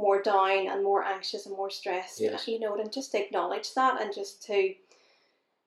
more 0.00 0.22
down 0.22 0.68
and 0.68 0.82
more 0.82 1.04
anxious 1.04 1.46
and 1.46 1.56
more 1.56 1.70
stressed. 1.70 2.20
Yes. 2.20 2.48
You 2.48 2.58
know, 2.60 2.76
and 2.76 2.92
just 2.92 3.14
acknowledge 3.14 3.74
that 3.74 4.00
and 4.00 4.14
just 4.14 4.42
to, 4.46 4.74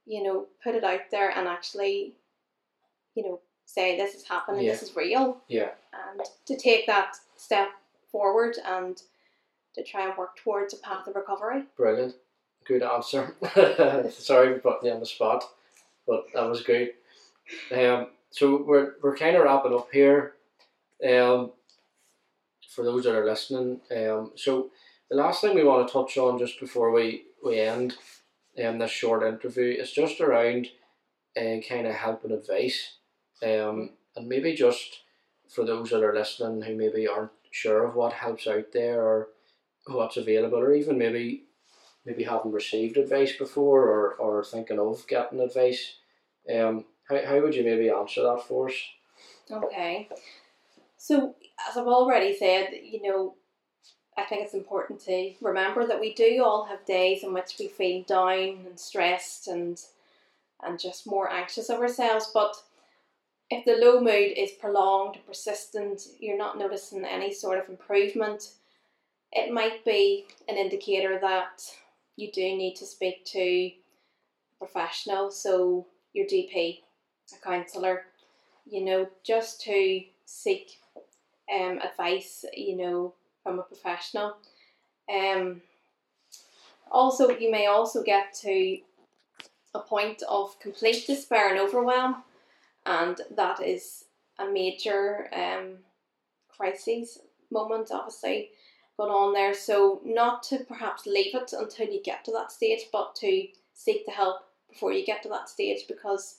you 0.05 0.23
know, 0.23 0.47
put 0.63 0.75
it 0.75 0.84
out 0.84 1.01
there 1.11 1.29
and 1.29 1.47
actually, 1.47 2.13
you 3.15 3.23
know, 3.23 3.39
say 3.65 3.97
this 3.97 4.15
is 4.15 4.27
happening, 4.27 4.65
this 4.65 4.84
is 4.84 4.95
real. 4.95 5.38
Yeah. 5.47 5.69
And 5.93 6.21
to 6.45 6.57
take 6.57 6.86
that 6.88 7.15
step 7.36 7.69
forward 8.11 8.57
and 8.65 9.01
to 9.75 9.84
try 9.84 10.07
and 10.07 10.17
work 10.17 10.36
towards 10.38 10.73
a 10.73 10.77
path 10.77 11.07
of 11.07 11.15
recovery. 11.15 11.63
brilliant. 11.77 12.15
Good 12.65 12.84
answer. 12.84 13.36
Sorry 14.11 14.53
for 14.53 14.59
putting 14.59 14.88
you 14.88 14.93
on 14.93 14.99
the 14.99 15.05
spot 15.05 15.43
but 16.05 16.25
that 16.34 16.43
was 16.43 16.61
good 16.61 16.89
um, 17.71 18.07
so 18.29 18.63
we're, 18.63 18.93
we're 19.01 19.15
kind 19.15 19.36
of 19.36 19.43
wrapping 19.43 19.73
up 19.73 19.89
here. 19.91 20.34
Um, 21.07 21.51
for 22.74 22.84
those 22.84 23.03
that 23.03 23.15
are 23.15 23.26
listening 23.26 23.80
um, 23.95 24.32
so 24.36 24.69
the 25.09 25.15
last 25.15 25.41
thing 25.41 25.55
we 25.55 25.63
want 25.63 25.88
to 25.88 25.93
touch 25.93 26.17
on 26.17 26.39
just 26.39 26.59
before 26.59 26.91
we 26.91 27.24
we 27.43 27.59
end 27.59 27.95
um, 28.63 28.78
this 28.78 28.91
short 28.91 29.24
interview 29.24 29.76
is 29.80 29.91
just 29.91 30.21
around 30.21 30.67
uh, 31.38 31.57
kind 31.67 31.88
of 31.88 31.95
help 31.95 32.24
and 32.24 32.34
advice. 32.34 32.97
Um, 33.41 33.91
and 34.15 34.28
maybe 34.28 34.53
just 34.53 35.01
for 35.49 35.65
those 35.65 35.89
that 35.89 36.03
are 36.03 36.13
listening 36.13 36.61
who 36.61 36.76
maybe 36.76 37.07
aren't 37.07 37.32
sure 37.51 37.84
of 37.84 37.95
what 37.95 38.13
helps 38.13 38.47
out 38.47 38.71
there 38.74 39.01
or 39.01 39.30
what's 39.88 40.17
available, 40.17 40.59
or 40.59 40.74
even 40.74 40.97
maybe 40.97 41.43
maybe 42.05 42.24
haven't 42.24 42.51
received 42.51 42.97
advice 42.97 43.36
before 43.38 43.88
or, 43.88 44.13
or 44.15 44.43
thinking 44.43 44.80
of 44.80 45.07
getting 45.07 45.39
advice. 45.39 45.95
Um, 46.53 46.86
how, 47.07 47.26
how 47.26 47.41
would 47.41 47.55
you 47.55 47.63
maybe 47.63 47.89
answer 47.89 48.24
that 48.24 48.43
for 48.47 48.69
us? 48.69 48.76
Okay. 49.49 50.09
So, 51.04 51.36
as 51.70 51.76
I've 51.76 51.86
already 51.86 52.34
said, 52.34 52.70
you 52.82 53.01
know, 53.01 53.36
I 54.18 54.24
think 54.24 54.41
it's 54.41 54.54
important 54.54 55.01
to 55.01 55.34
remember 55.41 55.86
that 55.86 55.99
we 55.99 56.14
do 56.14 56.41
all 56.41 56.64
have 56.64 56.86
days 56.86 57.26
in 57.26 57.34
which 57.34 57.56
we 57.60 57.68
feel 57.68 58.04
down 58.04 58.66
and 58.66 58.80
stressed 58.80 59.49
and 59.49 59.78
and 60.62 60.80
just 60.80 61.06
more 61.06 61.30
anxious 61.30 61.70
of 61.70 61.82
ourselves. 61.82 62.32
But 62.34 62.56
if 63.49 63.66
the 63.66 63.86
low 63.86 63.99
mood 63.99 64.32
is 64.38 64.51
prolonged, 64.51 65.18
persistent, 65.28 66.04
you're 66.22 66.38
not 66.38 66.58
noticing 66.58 67.04
any 67.04 67.34
sort 67.34 67.60
of 67.60 67.68
improvement, 67.68 68.54
it 69.34 69.51
might 69.51 69.84
be 69.84 70.26
an 70.47 70.56
indicator 70.56 71.20
that 71.20 71.64
you 72.16 72.32
do 72.32 72.43
need 72.43 72.76
to 72.76 72.86
speak 72.86 73.26
to 73.26 73.41
a 73.41 73.76
professional, 74.58 75.32
so 75.32 75.86
your 76.14 76.28
GP, 76.28 76.80
a 77.34 77.45
counsellor, 77.45 78.06
you 78.66 78.86
know, 78.86 79.10
just 79.26 79.60
to 79.64 80.01
seek 80.24 80.78
um, 81.54 81.80
advice, 81.80 82.45
you 82.54 82.78
know, 82.78 83.14
from 83.43 83.60
a 83.60 83.64
professional. 83.64 84.38
Um, 85.14 85.62
also, 86.91 87.30
you 87.30 87.51
may 87.51 87.68
also 87.68 88.04
get 88.04 88.34
to 88.41 88.78
a 89.74 89.80
point 89.80 90.22
of 90.30 90.60
complete 90.60 91.06
despair 91.08 91.49
and 91.49 91.60
overwhelm, 91.60 92.24
and 92.86 93.20
that 93.36 93.62
is 93.62 94.06
a 94.39 94.49
major 94.49 95.30
um, 95.34 95.78
crisis 96.56 97.20
moment, 97.51 97.89
obviously, 97.91 98.49
going 98.97 99.12
on 99.12 99.34
there. 99.34 99.54
So, 99.54 100.01
not 100.06 100.43
to 100.43 100.60
perhaps 100.60 101.06
leave 101.06 101.36
it 101.36 101.54
until 101.54 101.88
you 101.88 102.01
get 102.04 102.24
to 102.26 102.32
that 102.34 102.51
stage, 102.51 102.82
but 102.91 103.16
to 103.16 103.47
seek 103.74 104.06
the 104.06 104.12
help 104.12 104.38
before 104.70 104.91
you 104.93 105.06
get 105.06 105.24
to 105.24 105.30
that 105.30 105.49
stage 105.49 105.88
because 105.88 106.38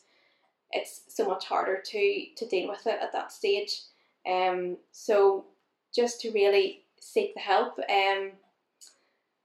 it's 0.70 1.02
so 1.08 1.26
much 1.26 1.46
harder 1.46 1.80
to 1.84 2.26
to 2.36 2.46
deal 2.46 2.68
with 2.68 2.86
it 2.86 2.98
at 3.00 3.12
that 3.12 3.32
stage. 3.32 3.80
Um, 4.26 4.78
so 4.92 5.44
just 5.94 6.20
to 6.22 6.30
really 6.32 6.82
seek 7.00 7.34
the 7.34 7.40
help. 7.40 7.78
Um, 7.78 8.32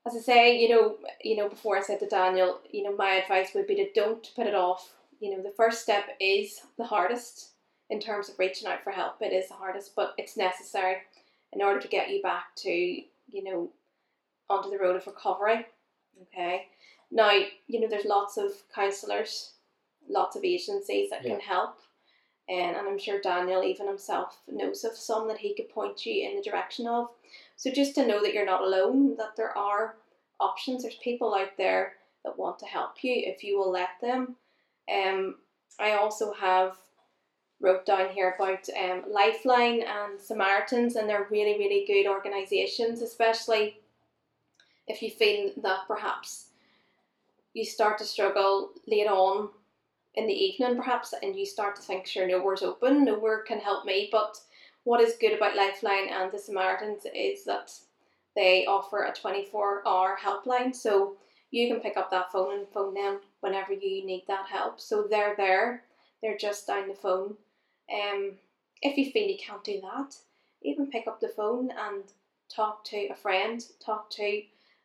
as 0.07 0.15
I 0.15 0.19
say, 0.19 0.57
you 0.59 0.69
know, 0.69 0.97
you 1.23 1.35
know, 1.35 1.49
before 1.49 1.77
I 1.77 1.81
said 1.81 1.99
to 1.99 2.07
Daniel, 2.07 2.61
you 2.71 2.83
know, 2.83 2.95
my 2.95 3.11
advice 3.11 3.53
would 3.53 3.67
be 3.67 3.75
to 3.75 3.91
don't 3.93 4.27
put 4.35 4.47
it 4.47 4.55
off. 4.55 4.93
You 5.19 5.35
know, 5.35 5.43
the 5.43 5.53
first 5.55 5.81
step 5.81 6.05
is 6.19 6.61
the 6.77 6.85
hardest 6.85 7.49
in 7.89 7.99
terms 7.99 8.29
of 8.29 8.39
reaching 8.39 8.67
out 8.67 8.83
for 8.83 8.91
help. 8.91 9.21
It 9.21 9.33
is 9.33 9.49
the 9.49 9.55
hardest, 9.55 9.95
but 9.95 10.13
it's 10.17 10.37
necessary 10.37 10.97
in 11.51 11.61
order 11.61 11.79
to 11.79 11.87
get 11.87 12.09
you 12.09 12.21
back 12.21 12.55
to, 12.57 12.69
you 12.69 13.43
know, 13.43 13.69
onto 14.49 14.69
the 14.69 14.77
road 14.77 14.95
of 14.95 15.05
recovery. 15.05 15.65
Okay. 16.21 16.67
Now, 17.11 17.31
you 17.67 17.79
know, 17.79 17.87
there's 17.87 18.05
lots 18.05 18.37
of 18.37 18.51
counsellors, 18.73 19.53
lots 20.07 20.35
of 20.35 20.43
agencies 20.43 21.09
that 21.09 21.23
Yeah. 21.23 21.31
can 21.31 21.39
help. 21.41 21.75
And, 22.49 22.75
I'm 22.75 22.97
sure 22.97 23.21
Daniel, 23.21 23.63
even 23.63 23.87
himself, 23.87 24.39
knows 24.47 24.83
of 24.83 24.93
some 24.93 25.27
that 25.27 25.37
he 25.37 25.53
could 25.53 25.69
point 25.69 26.05
you 26.05 26.27
in 26.27 26.35
the 26.35 26.41
direction 26.41 26.87
of. 26.87 27.09
So 27.55 27.71
just 27.71 27.93
to 27.95 28.07
know 28.07 28.21
that 28.23 28.33
you're 28.33 28.45
not 28.45 28.63
alone, 28.63 29.15
that 29.17 29.35
there 29.37 29.55
are 29.55 29.95
options, 30.39 30.81
there's 30.81 30.95
people 30.95 31.35
out 31.35 31.55
there 31.57 31.93
that 32.23 32.39
want 32.39 32.57
to 32.59 32.65
help 32.65 33.03
you 33.03 33.13
if 33.15 33.43
you 33.43 33.57
will 33.57 33.71
let 33.71 33.89
them. 34.01 34.35
Um, 34.91 35.35
I 35.79 35.91
also 35.91 36.33
have 36.33 36.77
wrote 37.61 37.85
down 37.85 38.09
here 38.09 38.35
about 38.37 38.67
um, 38.69 39.03
Lifeline 39.11 39.83
and 39.83 40.19
Samaritans, 40.19 40.95
and 40.95 41.07
they're 41.07 41.27
really, 41.29 41.57
really 41.57 41.85
good 41.85 42.09
organisations, 42.09 43.01
especially 43.01 43.77
if 44.87 45.01
you 45.01 45.11
feel 45.11 45.51
that 45.61 45.81
perhaps 45.87 46.47
you 47.53 47.65
start 47.65 47.97
to 47.97 48.05
struggle 48.05 48.71
late 48.87 49.07
on 49.07 49.49
in 50.15 50.27
the 50.27 50.33
evening, 50.33 50.75
perhaps, 50.75 51.13
and 51.21 51.35
you 51.35 51.45
start 51.45 51.75
to 51.75 51.81
think, 51.81 52.07
sure, 52.07 52.27
nowhere's 52.27 52.63
open, 52.63 53.05
nowhere 53.05 53.43
can 53.43 53.59
help 53.59 53.85
me. 53.85 54.09
But 54.11 54.37
what 54.83 55.01
is 55.01 55.15
good 55.19 55.33
about 55.33 55.55
Lifeline 55.55 56.09
and 56.09 56.31
the 56.31 56.39
Samaritans 56.39 57.05
is 57.13 57.43
that 57.45 57.71
they 58.35 58.65
offer 58.65 59.03
a 59.03 59.13
24 59.13 59.87
hour 59.87 60.17
helpline, 60.21 60.75
so 60.75 61.17
you 61.51 61.67
can 61.67 61.79
pick 61.79 61.97
up 61.97 62.11
that 62.11 62.31
phone 62.31 62.59
and 62.59 62.67
phone 62.69 62.93
them 62.93 63.19
whenever 63.41 63.73
you 63.73 64.05
need 64.05 64.23
that 64.27 64.47
help. 64.47 64.79
So 64.79 65.03
they're 65.03 65.35
there, 65.35 65.83
they're 66.21 66.37
just 66.37 66.67
down 66.67 66.87
the 66.87 66.93
phone. 66.93 67.35
Um, 67.91 68.33
if 68.81 68.97
you 68.97 69.11
feel 69.11 69.27
you 69.27 69.37
can't 69.37 69.63
do 69.63 69.81
that, 69.81 70.15
even 70.61 70.91
pick 70.91 71.07
up 71.07 71.19
the 71.19 71.29
phone 71.29 71.71
and 71.71 72.03
talk 72.53 72.83
to 72.85 73.07
a 73.09 73.15
friend, 73.15 73.63
talk 73.83 74.09
to 74.11 74.41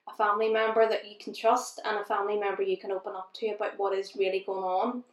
a 0.08 0.16
family 0.16 0.50
member 0.50 0.88
that 0.88 1.08
you 1.08 1.16
can 1.20 1.34
trust, 1.34 1.80
and 1.84 1.98
a 1.98 2.04
family 2.04 2.38
member 2.38 2.62
you 2.62 2.76
can 2.76 2.92
open 2.92 3.14
up 3.14 3.32
to 3.34 3.48
about 3.48 3.78
what 3.78 3.96
is 3.96 4.16
really 4.16 4.42
going 4.46 4.64
on. 4.64 5.04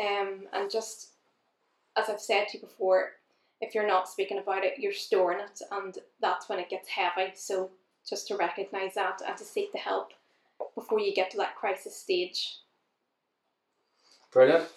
Um, 0.00 0.44
and 0.52 0.70
just 0.70 1.10
as 1.96 2.08
I've 2.08 2.20
said 2.20 2.48
to 2.48 2.58
you 2.58 2.62
before, 2.62 3.12
if 3.60 3.74
you're 3.74 3.86
not 3.86 4.08
speaking 4.08 4.38
about 4.38 4.64
it, 4.64 4.78
you're 4.78 4.92
storing 4.92 5.40
it, 5.40 5.62
and 5.72 5.96
that's 6.20 6.48
when 6.48 6.58
it 6.58 6.68
gets 6.68 6.88
heavy. 6.88 7.32
So 7.34 7.70
just 8.08 8.28
to 8.28 8.36
recognize 8.36 8.94
that 8.94 9.22
and 9.26 9.36
to 9.36 9.44
seek 9.44 9.72
the 9.72 9.78
help 9.78 10.12
before 10.74 11.00
you 11.00 11.14
get 11.14 11.30
to 11.30 11.36
that 11.38 11.56
crisis 11.56 11.96
stage. 11.96 12.58
Brilliant. 14.30 14.68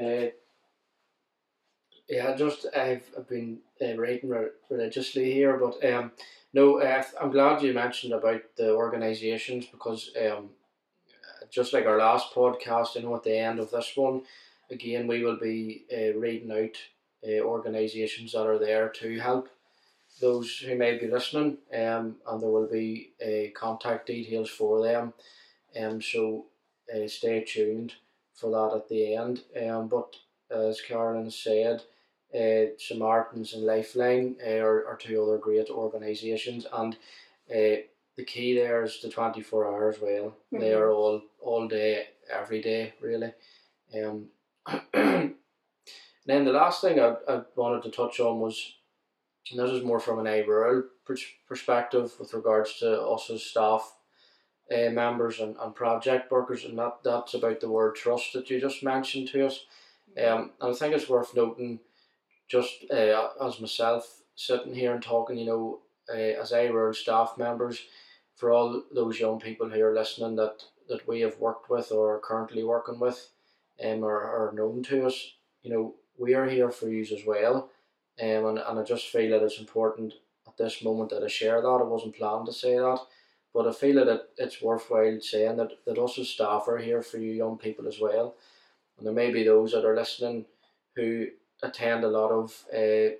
Uh, 0.00 0.26
yeah, 2.08 2.36
just 2.36 2.66
I've, 2.76 3.02
been 3.28 3.58
uh, 3.82 3.96
re- 3.96 4.22
religiously 4.70 5.32
here, 5.32 5.56
but 5.56 5.84
um, 5.92 6.12
no, 6.52 6.80
uh, 6.80 7.02
I'm 7.20 7.30
glad 7.30 7.62
you 7.62 7.72
mentioned 7.72 8.12
about 8.12 8.42
the 8.56 8.72
organisations 8.72 9.66
because 9.66 10.10
um, 10.20 10.50
just 11.54 11.72
like 11.72 11.86
our 11.86 11.98
last 11.98 12.34
podcast, 12.34 12.96
you 12.96 13.02
know, 13.02 13.14
at 13.16 13.22
the 13.22 13.36
end 13.38 13.58
of 13.60 13.70
this 13.70 13.92
one, 13.96 14.22
again, 14.70 15.06
we 15.06 15.22
will 15.22 15.36
be 15.38 15.84
uh, 15.92 16.18
reading 16.18 16.50
out 16.50 16.76
uh, 17.26 17.40
organisations 17.42 18.32
that 18.32 18.46
are 18.46 18.58
there 18.58 18.88
to 18.88 19.18
help 19.20 19.48
those 20.20 20.58
who 20.58 20.76
may 20.76 20.96
be 20.98 21.06
listening, 21.08 21.58
um, 21.72 22.16
and 22.28 22.42
there 22.42 22.50
will 22.50 22.68
be 22.70 23.12
uh, 23.24 23.50
contact 23.58 24.06
details 24.06 24.48
for 24.50 24.82
them. 24.82 25.12
Um, 25.80 26.00
so 26.00 26.46
uh, 26.94 27.08
stay 27.08 27.44
tuned 27.44 27.94
for 28.34 28.50
that 28.50 28.76
at 28.76 28.88
the 28.88 29.14
end. 29.16 29.42
Um, 29.60 29.88
but 29.88 30.16
as 30.50 30.80
Carolyn 30.80 31.30
said, 31.30 31.82
uh, 32.34 32.72
Samaritans 32.78 33.54
and 33.54 33.64
Lifeline 33.64 34.36
uh, 34.46 34.58
are, 34.58 34.86
are 34.86 34.96
two 34.96 35.22
other 35.22 35.38
great 35.38 35.70
organisations, 35.70 36.66
and 36.72 36.94
uh, 37.50 37.82
the 38.16 38.24
key 38.24 38.54
there 38.54 38.84
is 38.84 39.00
the 39.02 39.08
24 39.08 39.66
hours 39.66 40.00
well. 40.00 40.36
They 40.52 40.70
Mhm. 40.70 40.78
are 40.78 40.92
all 40.92 41.22
all 41.44 41.68
day, 41.68 42.06
every 42.30 42.60
day, 42.60 42.94
really. 43.00 43.32
Um, 43.94 44.26
then 44.92 45.34
the 46.26 46.52
last 46.52 46.80
thing 46.80 46.98
I, 46.98 47.14
I 47.28 47.42
wanted 47.54 47.82
to 47.84 47.90
touch 47.90 48.18
on 48.20 48.40
was, 48.40 48.74
and 49.50 49.60
this 49.60 49.70
is 49.70 49.84
more 49.84 50.00
from 50.00 50.18
an 50.18 50.26
iRural 50.26 50.84
pers- 51.04 51.24
perspective 51.46 52.12
with 52.18 52.32
regards 52.34 52.78
to 52.78 53.02
us 53.02 53.30
as 53.30 53.42
staff 53.42 53.94
uh, 54.72 54.90
members 54.90 55.40
and, 55.40 55.56
and 55.60 55.74
project 55.74 56.30
workers, 56.30 56.64
and 56.64 56.78
that, 56.78 56.98
that's 57.04 57.34
about 57.34 57.60
the 57.60 57.70
word 57.70 57.94
trust 57.94 58.32
that 58.32 58.48
you 58.48 58.60
just 58.60 58.82
mentioned 58.82 59.28
to 59.28 59.46
us. 59.46 59.66
Um, 60.16 60.52
and 60.60 60.72
I 60.72 60.72
think 60.72 60.94
it's 60.94 61.08
worth 61.08 61.34
noting, 61.36 61.80
just 62.48 62.72
uh, 62.90 63.28
as 63.44 63.60
myself 63.60 64.22
sitting 64.36 64.74
here 64.74 64.94
and 64.94 65.02
talking, 65.02 65.38
you 65.38 65.46
know, 65.46 65.80
uh, 66.08 66.40
as 66.40 66.52
iRural 66.52 66.94
staff 66.94 67.34
members, 67.36 67.80
for 68.36 68.52
all 68.52 68.82
those 68.92 69.20
young 69.20 69.38
people 69.38 69.68
who 69.68 69.80
are 69.82 69.94
listening 69.94 70.36
that, 70.36 70.64
that 70.88 71.06
we 71.08 71.20
have 71.20 71.38
worked 71.38 71.70
with 71.70 71.90
or 71.92 72.16
are 72.16 72.20
currently 72.20 72.62
working 72.62 72.98
with, 72.98 73.30
um, 73.84 74.04
or 74.04 74.14
are 74.14 74.52
known 74.54 74.82
to 74.84 75.06
us, 75.06 75.32
you 75.62 75.72
know, 75.72 75.94
we 76.18 76.34
are 76.34 76.48
here 76.48 76.70
for 76.70 76.88
you 76.88 77.02
as 77.02 77.24
well. 77.26 77.70
Um, 78.22 78.46
and, 78.46 78.58
and 78.58 78.78
I 78.78 78.82
just 78.82 79.08
feel 79.08 79.30
that 79.30 79.44
it's 79.44 79.58
important 79.58 80.14
at 80.46 80.56
this 80.56 80.84
moment 80.84 81.10
that 81.10 81.24
I 81.24 81.28
share 81.28 81.60
that. 81.60 81.66
I 81.66 81.82
wasn't 81.82 82.16
planning 82.16 82.46
to 82.46 82.52
say 82.52 82.76
that, 82.76 83.00
but 83.52 83.66
I 83.66 83.72
feel 83.72 83.96
that 83.96 84.08
it, 84.08 84.20
it's 84.38 84.62
worthwhile 84.62 85.20
saying 85.20 85.56
that, 85.56 85.72
that 85.86 85.98
us 85.98 86.18
as 86.18 86.28
staff 86.28 86.68
are 86.68 86.78
here 86.78 87.02
for 87.02 87.18
you 87.18 87.32
young 87.32 87.58
people 87.58 87.88
as 87.88 87.98
well. 88.00 88.34
And 88.98 89.06
there 89.06 89.14
may 89.14 89.32
be 89.32 89.42
those 89.42 89.72
that 89.72 89.84
are 89.84 89.96
listening 89.96 90.44
who 90.94 91.26
attend 91.62 92.04
a 92.04 92.08
lot 92.08 92.30
of 92.30 92.64
uh, 92.72 93.16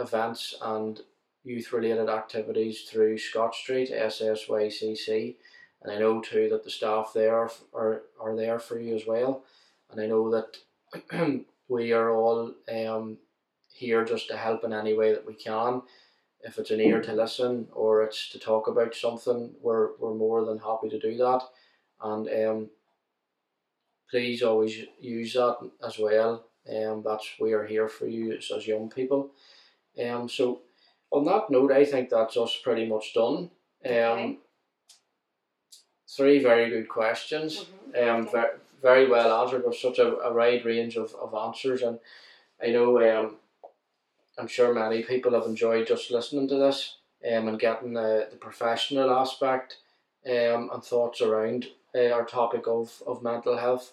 events 0.00 0.54
and 0.62 1.00
youth 1.42 1.72
related 1.72 2.08
activities 2.08 2.82
through 2.82 3.18
Scott 3.18 3.54
Street, 3.54 3.90
SSYCC. 3.90 5.36
And 5.82 5.92
I 5.92 5.98
know 5.98 6.20
too 6.20 6.48
that 6.50 6.64
the 6.64 6.70
staff 6.70 7.12
there 7.14 7.36
are, 7.74 8.02
are, 8.20 8.36
there 8.36 8.58
for 8.58 8.78
you 8.80 8.96
as 8.96 9.06
well. 9.06 9.44
And 9.90 10.00
I 10.00 10.06
know 10.06 10.30
that 10.30 11.44
we 11.68 11.92
are 11.92 12.10
all 12.10 12.52
um, 12.72 13.18
here 13.72 14.04
just 14.04 14.28
to 14.28 14.36
help 14.36 14.64
in 14.64 14.72
any 14.72 14.94
way 14.94 15.12
that 15.12 15.26
we 15.26 15.34
can. 15.34 15.82
if 16.40 16.58
it's 16.58 16.70
an 16.70 16.80
ear 16.80 17.00
to 17.02 17.12
listen 17.12 17.68
or 17.72 18.02
it's 18.02 18.28
to 18.30 18.38
talk 18.38 18.66
about 18.66 18.94
something, 18.94 19.54
we're 19.60 19.96
we're 19.98 20.14
more 20.14 20.44
than 20.44 20.58
happy 20.58 20.88
to 20.88 20.98
do 20.98 21.16
that. 21.16 21.42
And 22.02 22.28
um, 22.28 22.70
please 24.10 24.42
always 24.42 24.76
use 25.00 25.34
that 25.34 25.58
as 25.86 25.98
well. 25.98 26.44
Um, 26.68 27.02
that's 27.04 27.28
we 27.40 27.52
are 27.52 27.66
here 27.66 27.88
for 27.88 28.06
you 28.06 28.32
as, 28.32 28.50
as 28.54 28.66
young 28.66 28.90
people. 28.90 29.30
Um, 30.04 30.28
so 30.28 30.62
on 31.10 31.24
that 31.24 31.50
note, 31.50 31.72
I 31.72 31.84
think 31.84 32.10
that's 32.10 32.36
us 32.36 32.56
pretty 32.62 32.86
much 32.86 33.14
done. 33.14 33.50
Um, 33.86 33.92
Okay. 33.92 34.38
Three 36.18 36.40
very 36.42 36.68
good 36.68 36.88
questions. 36.88 37.64
Mhm. 37.94 38.02
Um, 38.02 38.20
Okay. 38.22 38.32
very, 38.32 38.50
very 38.82 39.08
well 39.08 39.40
answered 39.40 39.64
with 39.64 39.76
such 39.76 39.98
a, 39.98 40.08
a 40.18 40.32
wide 40.34 40.64
range 40.64 40.96
of, 40.96 41.14
of 41.14 41.32
answers, 41.34 41.82
and 41.82 41.98
I 42.62 42.68
know 42.70 42.88
um, 43.08 43.36
I'm 44.38 44.48
sure 44.48 44.74
many 44.74 45.02
people 45.02 45.32
have 45.32 45.46
enjoyed 45.46 45.86
just 45.86 46.10
listening 46.10 46.48
to 46.48 46.56
this 46.56 46.96
um, 47.24 47.48
and 47.48 47.58
getting 47.58 47.94
the, 47.94 48.28
the 48.30 48.36
professional 48.36 49.10
aspect 49.10 49.78
um, 50.26 50.70
and 50.72 50.82
thoughts 50.84 51.20
around 51.20 51.66
uh, 51.94 52.10
our 52.10 52.24
topic 52.26 52.66
of, 52.66 53.02
of 53.06 53.22
mental 53.22 53.56
health 53.56 53.92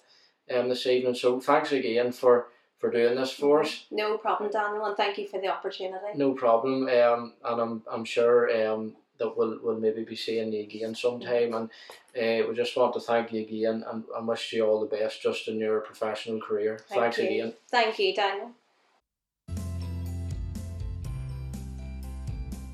um, 0.53 0.69
this 0.69 0.85
evening. 0.87 1.15
So 1.15 1.39
thanks 1.39 1.71
again 1.71 2.11
for, 2.11 2.47
for 2.79 2.91
doing 2.91 3.15
this 3.15 3.31
for 3.31 3.61
us. 3.61 3.85
No 3.91 4.17
problem, 4.17 4.51
Daniel, 4.51 4.85
and 4.85 4.97
thank 4.97 5.17
you 5.17 5.27
for 5.27 5.39
the 5.39 5.47
opportunity. 5.47 6.05
No 6.15 6.33
problem. 6.33 6.87
Um, 6.89 7.33
and 7.43 7.61
I'm, 7.61 7.83
I'm 7.91 8.05
sure 8.05 8.39
um, 8.67 8.95
that 9.17 9.37
we'll, 9.37 9.59
we'll 9.61 9.79
maybe 9.79 10.03
be 10.03 10.15
seeing 10.15 10.51
you 10.51 10.63
again 10.63 10.95
sometime. 10.95 11.53
And 11.53 11.69
uh, 12.15 12.47
we 12.47 12.55
just 12.55 12.75
want 12.75 12.93
to 12.93 12.99
thank 12.99 13.31
you 13.31 13.41
again 13.41 13.83
and, 13.91 14.03
and 14.15 14.27
wish 14.27 14.53
you 14.53 14.65
all 14.65 14.79
the 14.79 14.87
best 14.87 15.21
just 15.21 15.47
in 15.47 15.59
your 15.59 15.79
professional 15.81 16.39
career. 16.39 16.79
Thank 16.89 17.01
Thanks 17.01 17.17
you. 17.17 17.25
again. 17.25 17.53
Thank 17.69 17.99
you, 17.99 18.13
Daniel. 18.13 18.51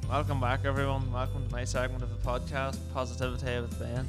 Welcome 0.10 0.42
back, 0.42 0.66
everyone. 0.66 1.10
Welcome 1.14 1.48
to 1.48 1.52
my 1.54 1.64
segment 1.64 2.04
of 2.04 2.10
the 2.10 2.28
podcast, 2.28 2.78
Positivity 2.94 3.62
with 3.62 3.80
Ben. 3.80 4.06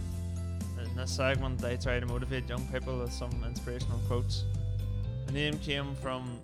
In 0.85 0.97
this 0.97 1.13
segment, 1.13 1.65
I 1.65 1.77
try 1.77 2.01
to 2.01 2.07
motivate 2.07 2.49
young 2.49 2.67
people 2.69 2.99
with 2.99 3.13
some 3.13 3.31
inspirational 3.47 4.01
quotes. 4.09 4.45
The 5.27 5.33
name 5.33 5.59
came 5.61 5.95
from 5.95 6.41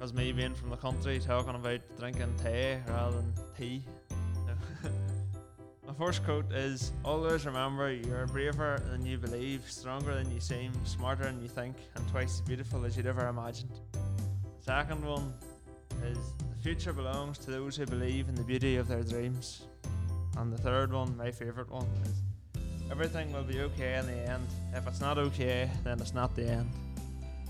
as 0.00 0.12
me 0.12 0.32
being 0.32 0.54
from 0.54 0.70
the 0.70 0.76
country, 0.76 1.18
talking 1.18 1.54
about 1.54 1.80
drinking 1.98 2.34
tea 2.42 2.76
rather 2.86 3.16
than 3.16 3.32
tea. 3.58 3.82
My 5.96 6.06
first 6.06 6.24
quote 6.24 6.50
is 6.50 6.90
Always 7.04 7.46
remember 7.46 7.92
you're 7.92 8.26
braver 8.26 8.82
than 8.90 9.06
you 9.06 9.16
believe, 9.16 9.70
stronger 9.70 10.12
than 10.14 10.28
you 10.32 10.40
seem, 10.40 10.72
smarter 10.84 11.22
than 11.22 11.40
you 11.40 11.46
think, 11.46 11.76
and 11.94 12.08
twice 12.08 12.34
as 12.34 12.40
beautiful 12.40 12.84
as 12.84 12.96
you'd 12.96 13.06
ever 13.06 13.28
imagined. 13.28 13.70
The 13.92 14.64
second 14.64 15.04
one 15.04 15.32
is 16.02 16.18
the 16.38 16.62
future 16.62 16.92
belongs 16.92 17.38
to 17.38 17.52
those 17.52 17.76
who 17.76 17.86
believe 17.86 18.28
in 18.28 18.34
the 18.34 18.42
beauty 18.42 18.74
of 18.74 18.88
their 18.88 19.04
dreams. 19.04 19.66
And 20.36 20.52
the 20.52 20.58
third 20.58 20.92
one, 20.92 21.16
my 21.16 21.30
favourite 21.30 21.70
one, 21.70 21.86
is 22.02 22.60
everything 22.90 23.32
will 23.32 23.44
be 23.44 23.60
okay 23.60 23.94
in 23.94 24.06
the 24.06 24.32
end. 24.32 24.48
If 24.74 24.88
it's 24.88 25.00
not 25.00 25.16
okay, 25.16 25.70
then 25.84 26.00
it's 26.00 26.14
not 26.14 26.34
the 26.34 26.48
end. 26.48 26.70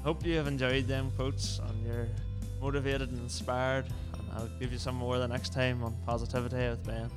Hope 0.03 0.27
you 0.27 0.37
have 0.37 0.49
enjoyed 0.49 0.87
them 0.87 1.11
quotes 1.17 1.61
and 1.61 1.87
you're 1.87 2.09
motivated 2.61 3.09
and 3.11 3.21
inspired. 3.21 3.87
And 4.13 4.23
I'll 4.35 4.51
give 4.61 4.71
you 4.71 4.79
some 4.79 4.97
more 4.97 5.19
the 5.19 5.29
next 5.29 5.55
time 5.55 5.83
on 5.83 5.97
Positivity 6.05 6.69
with 6.69 6.85
Ben. 6.85 7.11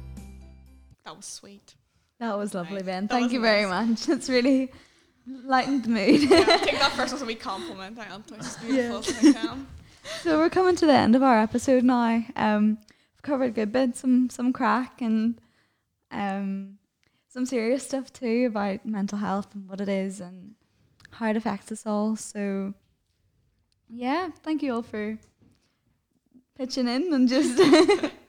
That 1.07 1.15
was 1.15 1.25
sweet. 1.25 1.73
That 2.19 2.37
was 2.37 2.53
lovely. 2.53 2.83
Ben. 2.83 3.07
That 3.07 3.13
Thank 3.13 3.31
you 3.31 3.39
very 3.39 3.63
nice. 3.63 4.09
much. 4.09 4.09
It's 4.17 4.27
really 4.27 4.73
lightened 5.25 5.85
the 5.85 5.89
mood. 5.89 6.23
Yeah, 6.23 6.45
I'll 6.49 6.59
take 6.59 6.79
that 6.79 6.91
first 6.97 7.13
as 7.13 7.21
a 7.21 7.25
wee 7.25 7.35
compliment. 7.35 7.97
I 7.97 8.13
am 8.13 8.25
as 8.37 8.57
beautiful 8.57 8.97
as 8.97 9.25
I 9.25 9.31
can. 9.31 9.67
So 10.23 10.37
we're 10.37 10.49
coming 10.49 10.75
to 10.75 10.85
the 10.85 10.91
end 10.91 11.15
of 11.15 11.23
our 11.23 11.39
episode 11.39 11.85
now. 11.85 12.25
Um, 12.35 12.77
we've 12.81 13.21
covered 13.21 13.45
a 13.45 13.51
good 13.51 13.71
bit, 13.71 13.95
some 13.95 14.29
some 14.29 14.51
crack 14.51 15.01
and 15.01 15.39
um, 16.11 16.77
some 17.29 17.45
serious 17.45 17.85
stuff 17.85 18.11
too 18.11 18.47
about 18.49 18.85
mental 18.85 19.17
health 19.17 19.55
and 19.55 19.69
what 19.69 19.79
it 19.79 19.87
is 19.87 20.19
and 20.19 20.55
how 21.11 21.29
it 21.29 21.37
affects 21.37 21.71
us 21.71 21.85
all. 21.85 22.17
So 22.17 22.73
yeah, 23.87 24.31
thank 24.43 24.61
you 24.61 24.73
all 24.73 24.83
for 24.83 25.17
pitching 26.57 26.89
in 26.89 27.13
and 27.13 27.29
just 27.29 27.57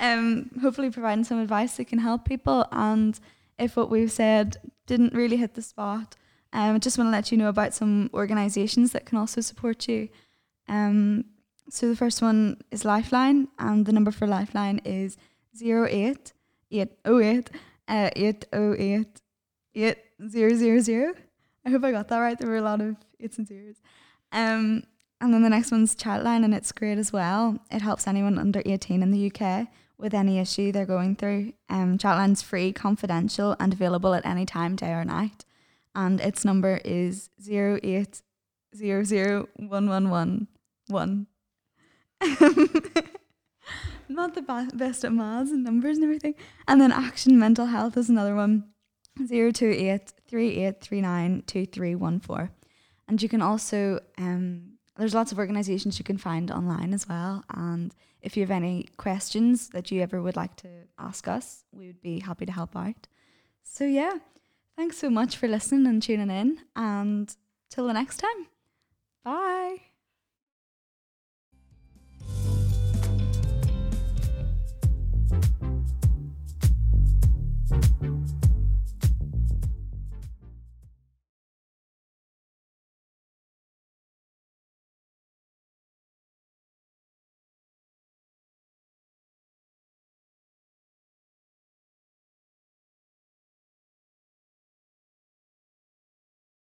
um, 0.00 0.50
hopefully 0.60 0.90
providing 0.90 1.24
some 1.24 1.40
advice 1.40 1.76
that 1.76 1.86
can 1.86 1.98
help 1.98 2.24
people. 2.24 2.66
And 2.72 3.18
if 3.58 3.76
what 3.76 3.90
we've 3.90 4.12
said 4.12 4.56
didn't 4.86 5.14
really 5.14 5.36
hit 5.36 5.54
the 5.54 5.62
spot, 5.62 6.16
um, 6.52 6.76
I 6.76 6.78
just 6.78 6.96
want 6.96 7.08
to 7.08 7.12
let 7.12 7.30
you 7.30 7.38
know 7.38 7.48
about 7.48 7.74
some 7.74 8.10
organisations 8.14 8.92
that 8.92 9.06
can 9.06 9.18
also 9.18 9.40
support 9.40 9.88
you. 9.88 10.08
Um, 10.68 11.24
so 11.68 11.88
the 11.88 11.96
first 11.96 12.22
one 12.22 12.60
is 12.70 12.84
Lifeline, 12.84 13.48
and 13.58 13.84
the 13.84 13.92
number 13.92 14.10
for 14.10 14.26
Lifeline 14.26 14.80
is 14.84 15.16
08 15.60 16.32
808 16.70 17.50
uh, 17.88 18.10
808 18.16 19.22
8000. 19.74 21.14
I 21.66 21.70
hope 21.70 21.84
I 21.84 21.90
got 21.90 22.08
that 22.08 22.18
right. 22.18 22.38
There 22.38 22.48
were 22.48 22.56
a 22.56 22.62
lot 22.62 22.80
of 22.80 22.96
eights 23.20 23.38
and 23.38 23.46
zeros. 23.46 23.76
Um, 24.32 24.84
and 25.20 25.34
then 25.34 25.42
the 25.42 25.50
next 25.50 25.70
one's 25.70 25.94
Childline, 25.94 26.44
and 26.44 26.54
it's 26.54 26.72
great 26.72 26.96
as 26.96 27.12
well. 27.12 27.58
It 27.70 27.82
helps 27.82 28.06
anyone 28.06 28.38
under 28.38 28.62
18 28.64 29.02
in 29.02 29.10
the 29.10 29.32
UK 29.32 29.68
with 29.98 30.14
any 30.14 30.38
issue 30.38 30.70
they're 30.70 30.86
going 30.86 31.16
through. 31.16 31.52
Um, 31.68 31.98
Childline's 31.98 32.42
free, 32.42 32.72
confidential, 32.72 33.56
and 33.58 33.72
available 33.72 34.14
at 34.14 34.24
any 34.24 34.46
time, 34.46 34.76
day 34.76 34.92
or 34.92 35.04
night. 35.04 35.44
And 35.94 36.20
its 36.20 36.44
number 36.44 36.80
is 36.84 37.30
0800 37.44 38.22
1111. 39.56 41.26
Not 44.10 44.34
the 44.34 44.42
best 44.74 45.04
at 45.04 45.12
maths 45.12 45.50
and 45.50 45.62
numbers 45.64 45.98
and 45.98 46.04
everything. 46.04 46.34
And 46.66 46.80
then 46.80 46.92
Action 46.92 47.38
Mental 47.38 47.66
Health 47.66 47.96
is 47.96 48.08
another 48.08 48.34
one 48.34 48.64
028 49.18 50.12
And 53.08 53.22
you 53.22 53.28
can 53.28 53.42
also, 53.42 54.00
um, 54.16 54.72
there's 54.96 55.14
lots 55.14 55.32
of 55.32 55.38
organisations 55.38 55.98
you 55.98 56.04
can 56.04 56.18
find 56.18 56.50
online 56.50 56.94
as 56.94 57.08
well. 57.08 57.44
And 57.54 57.94
if 58.22 58.36
you 58.36 58.42
have 58.42 58.50
any 58.50 58.88
questions 58.96 59.68
that 59.70 59.90
you 59.90 60.02
ever 60.02 60.20
would 60.20 60.36
like 60.36 60.56
to 60.56 60.68
ask 60.98 61.28
us, 61.28 61.64
we 61.72 61.86
would 61.86 62.00
be 62.00 62.20
happy 62.20 62.46
to 62.46 62.52
help 62.52 62.76
out. 62.76 63.06
So, 63.62 63.84
yeah, 63.84 64.14
thanks 64.76 64.98
so 64.98 65.10
much 65.10 65.36
for 65.36 65.48
listening 65.48 65.86
and 65.86 66.02
tuning 66.02 66.30
in. 66.30 66.60
And 66.74 67.34
till 67.70 67.86
the 67.86 67.92
next 67.92 68.18
time, 68.18 68.46
bye. 69.24 69.78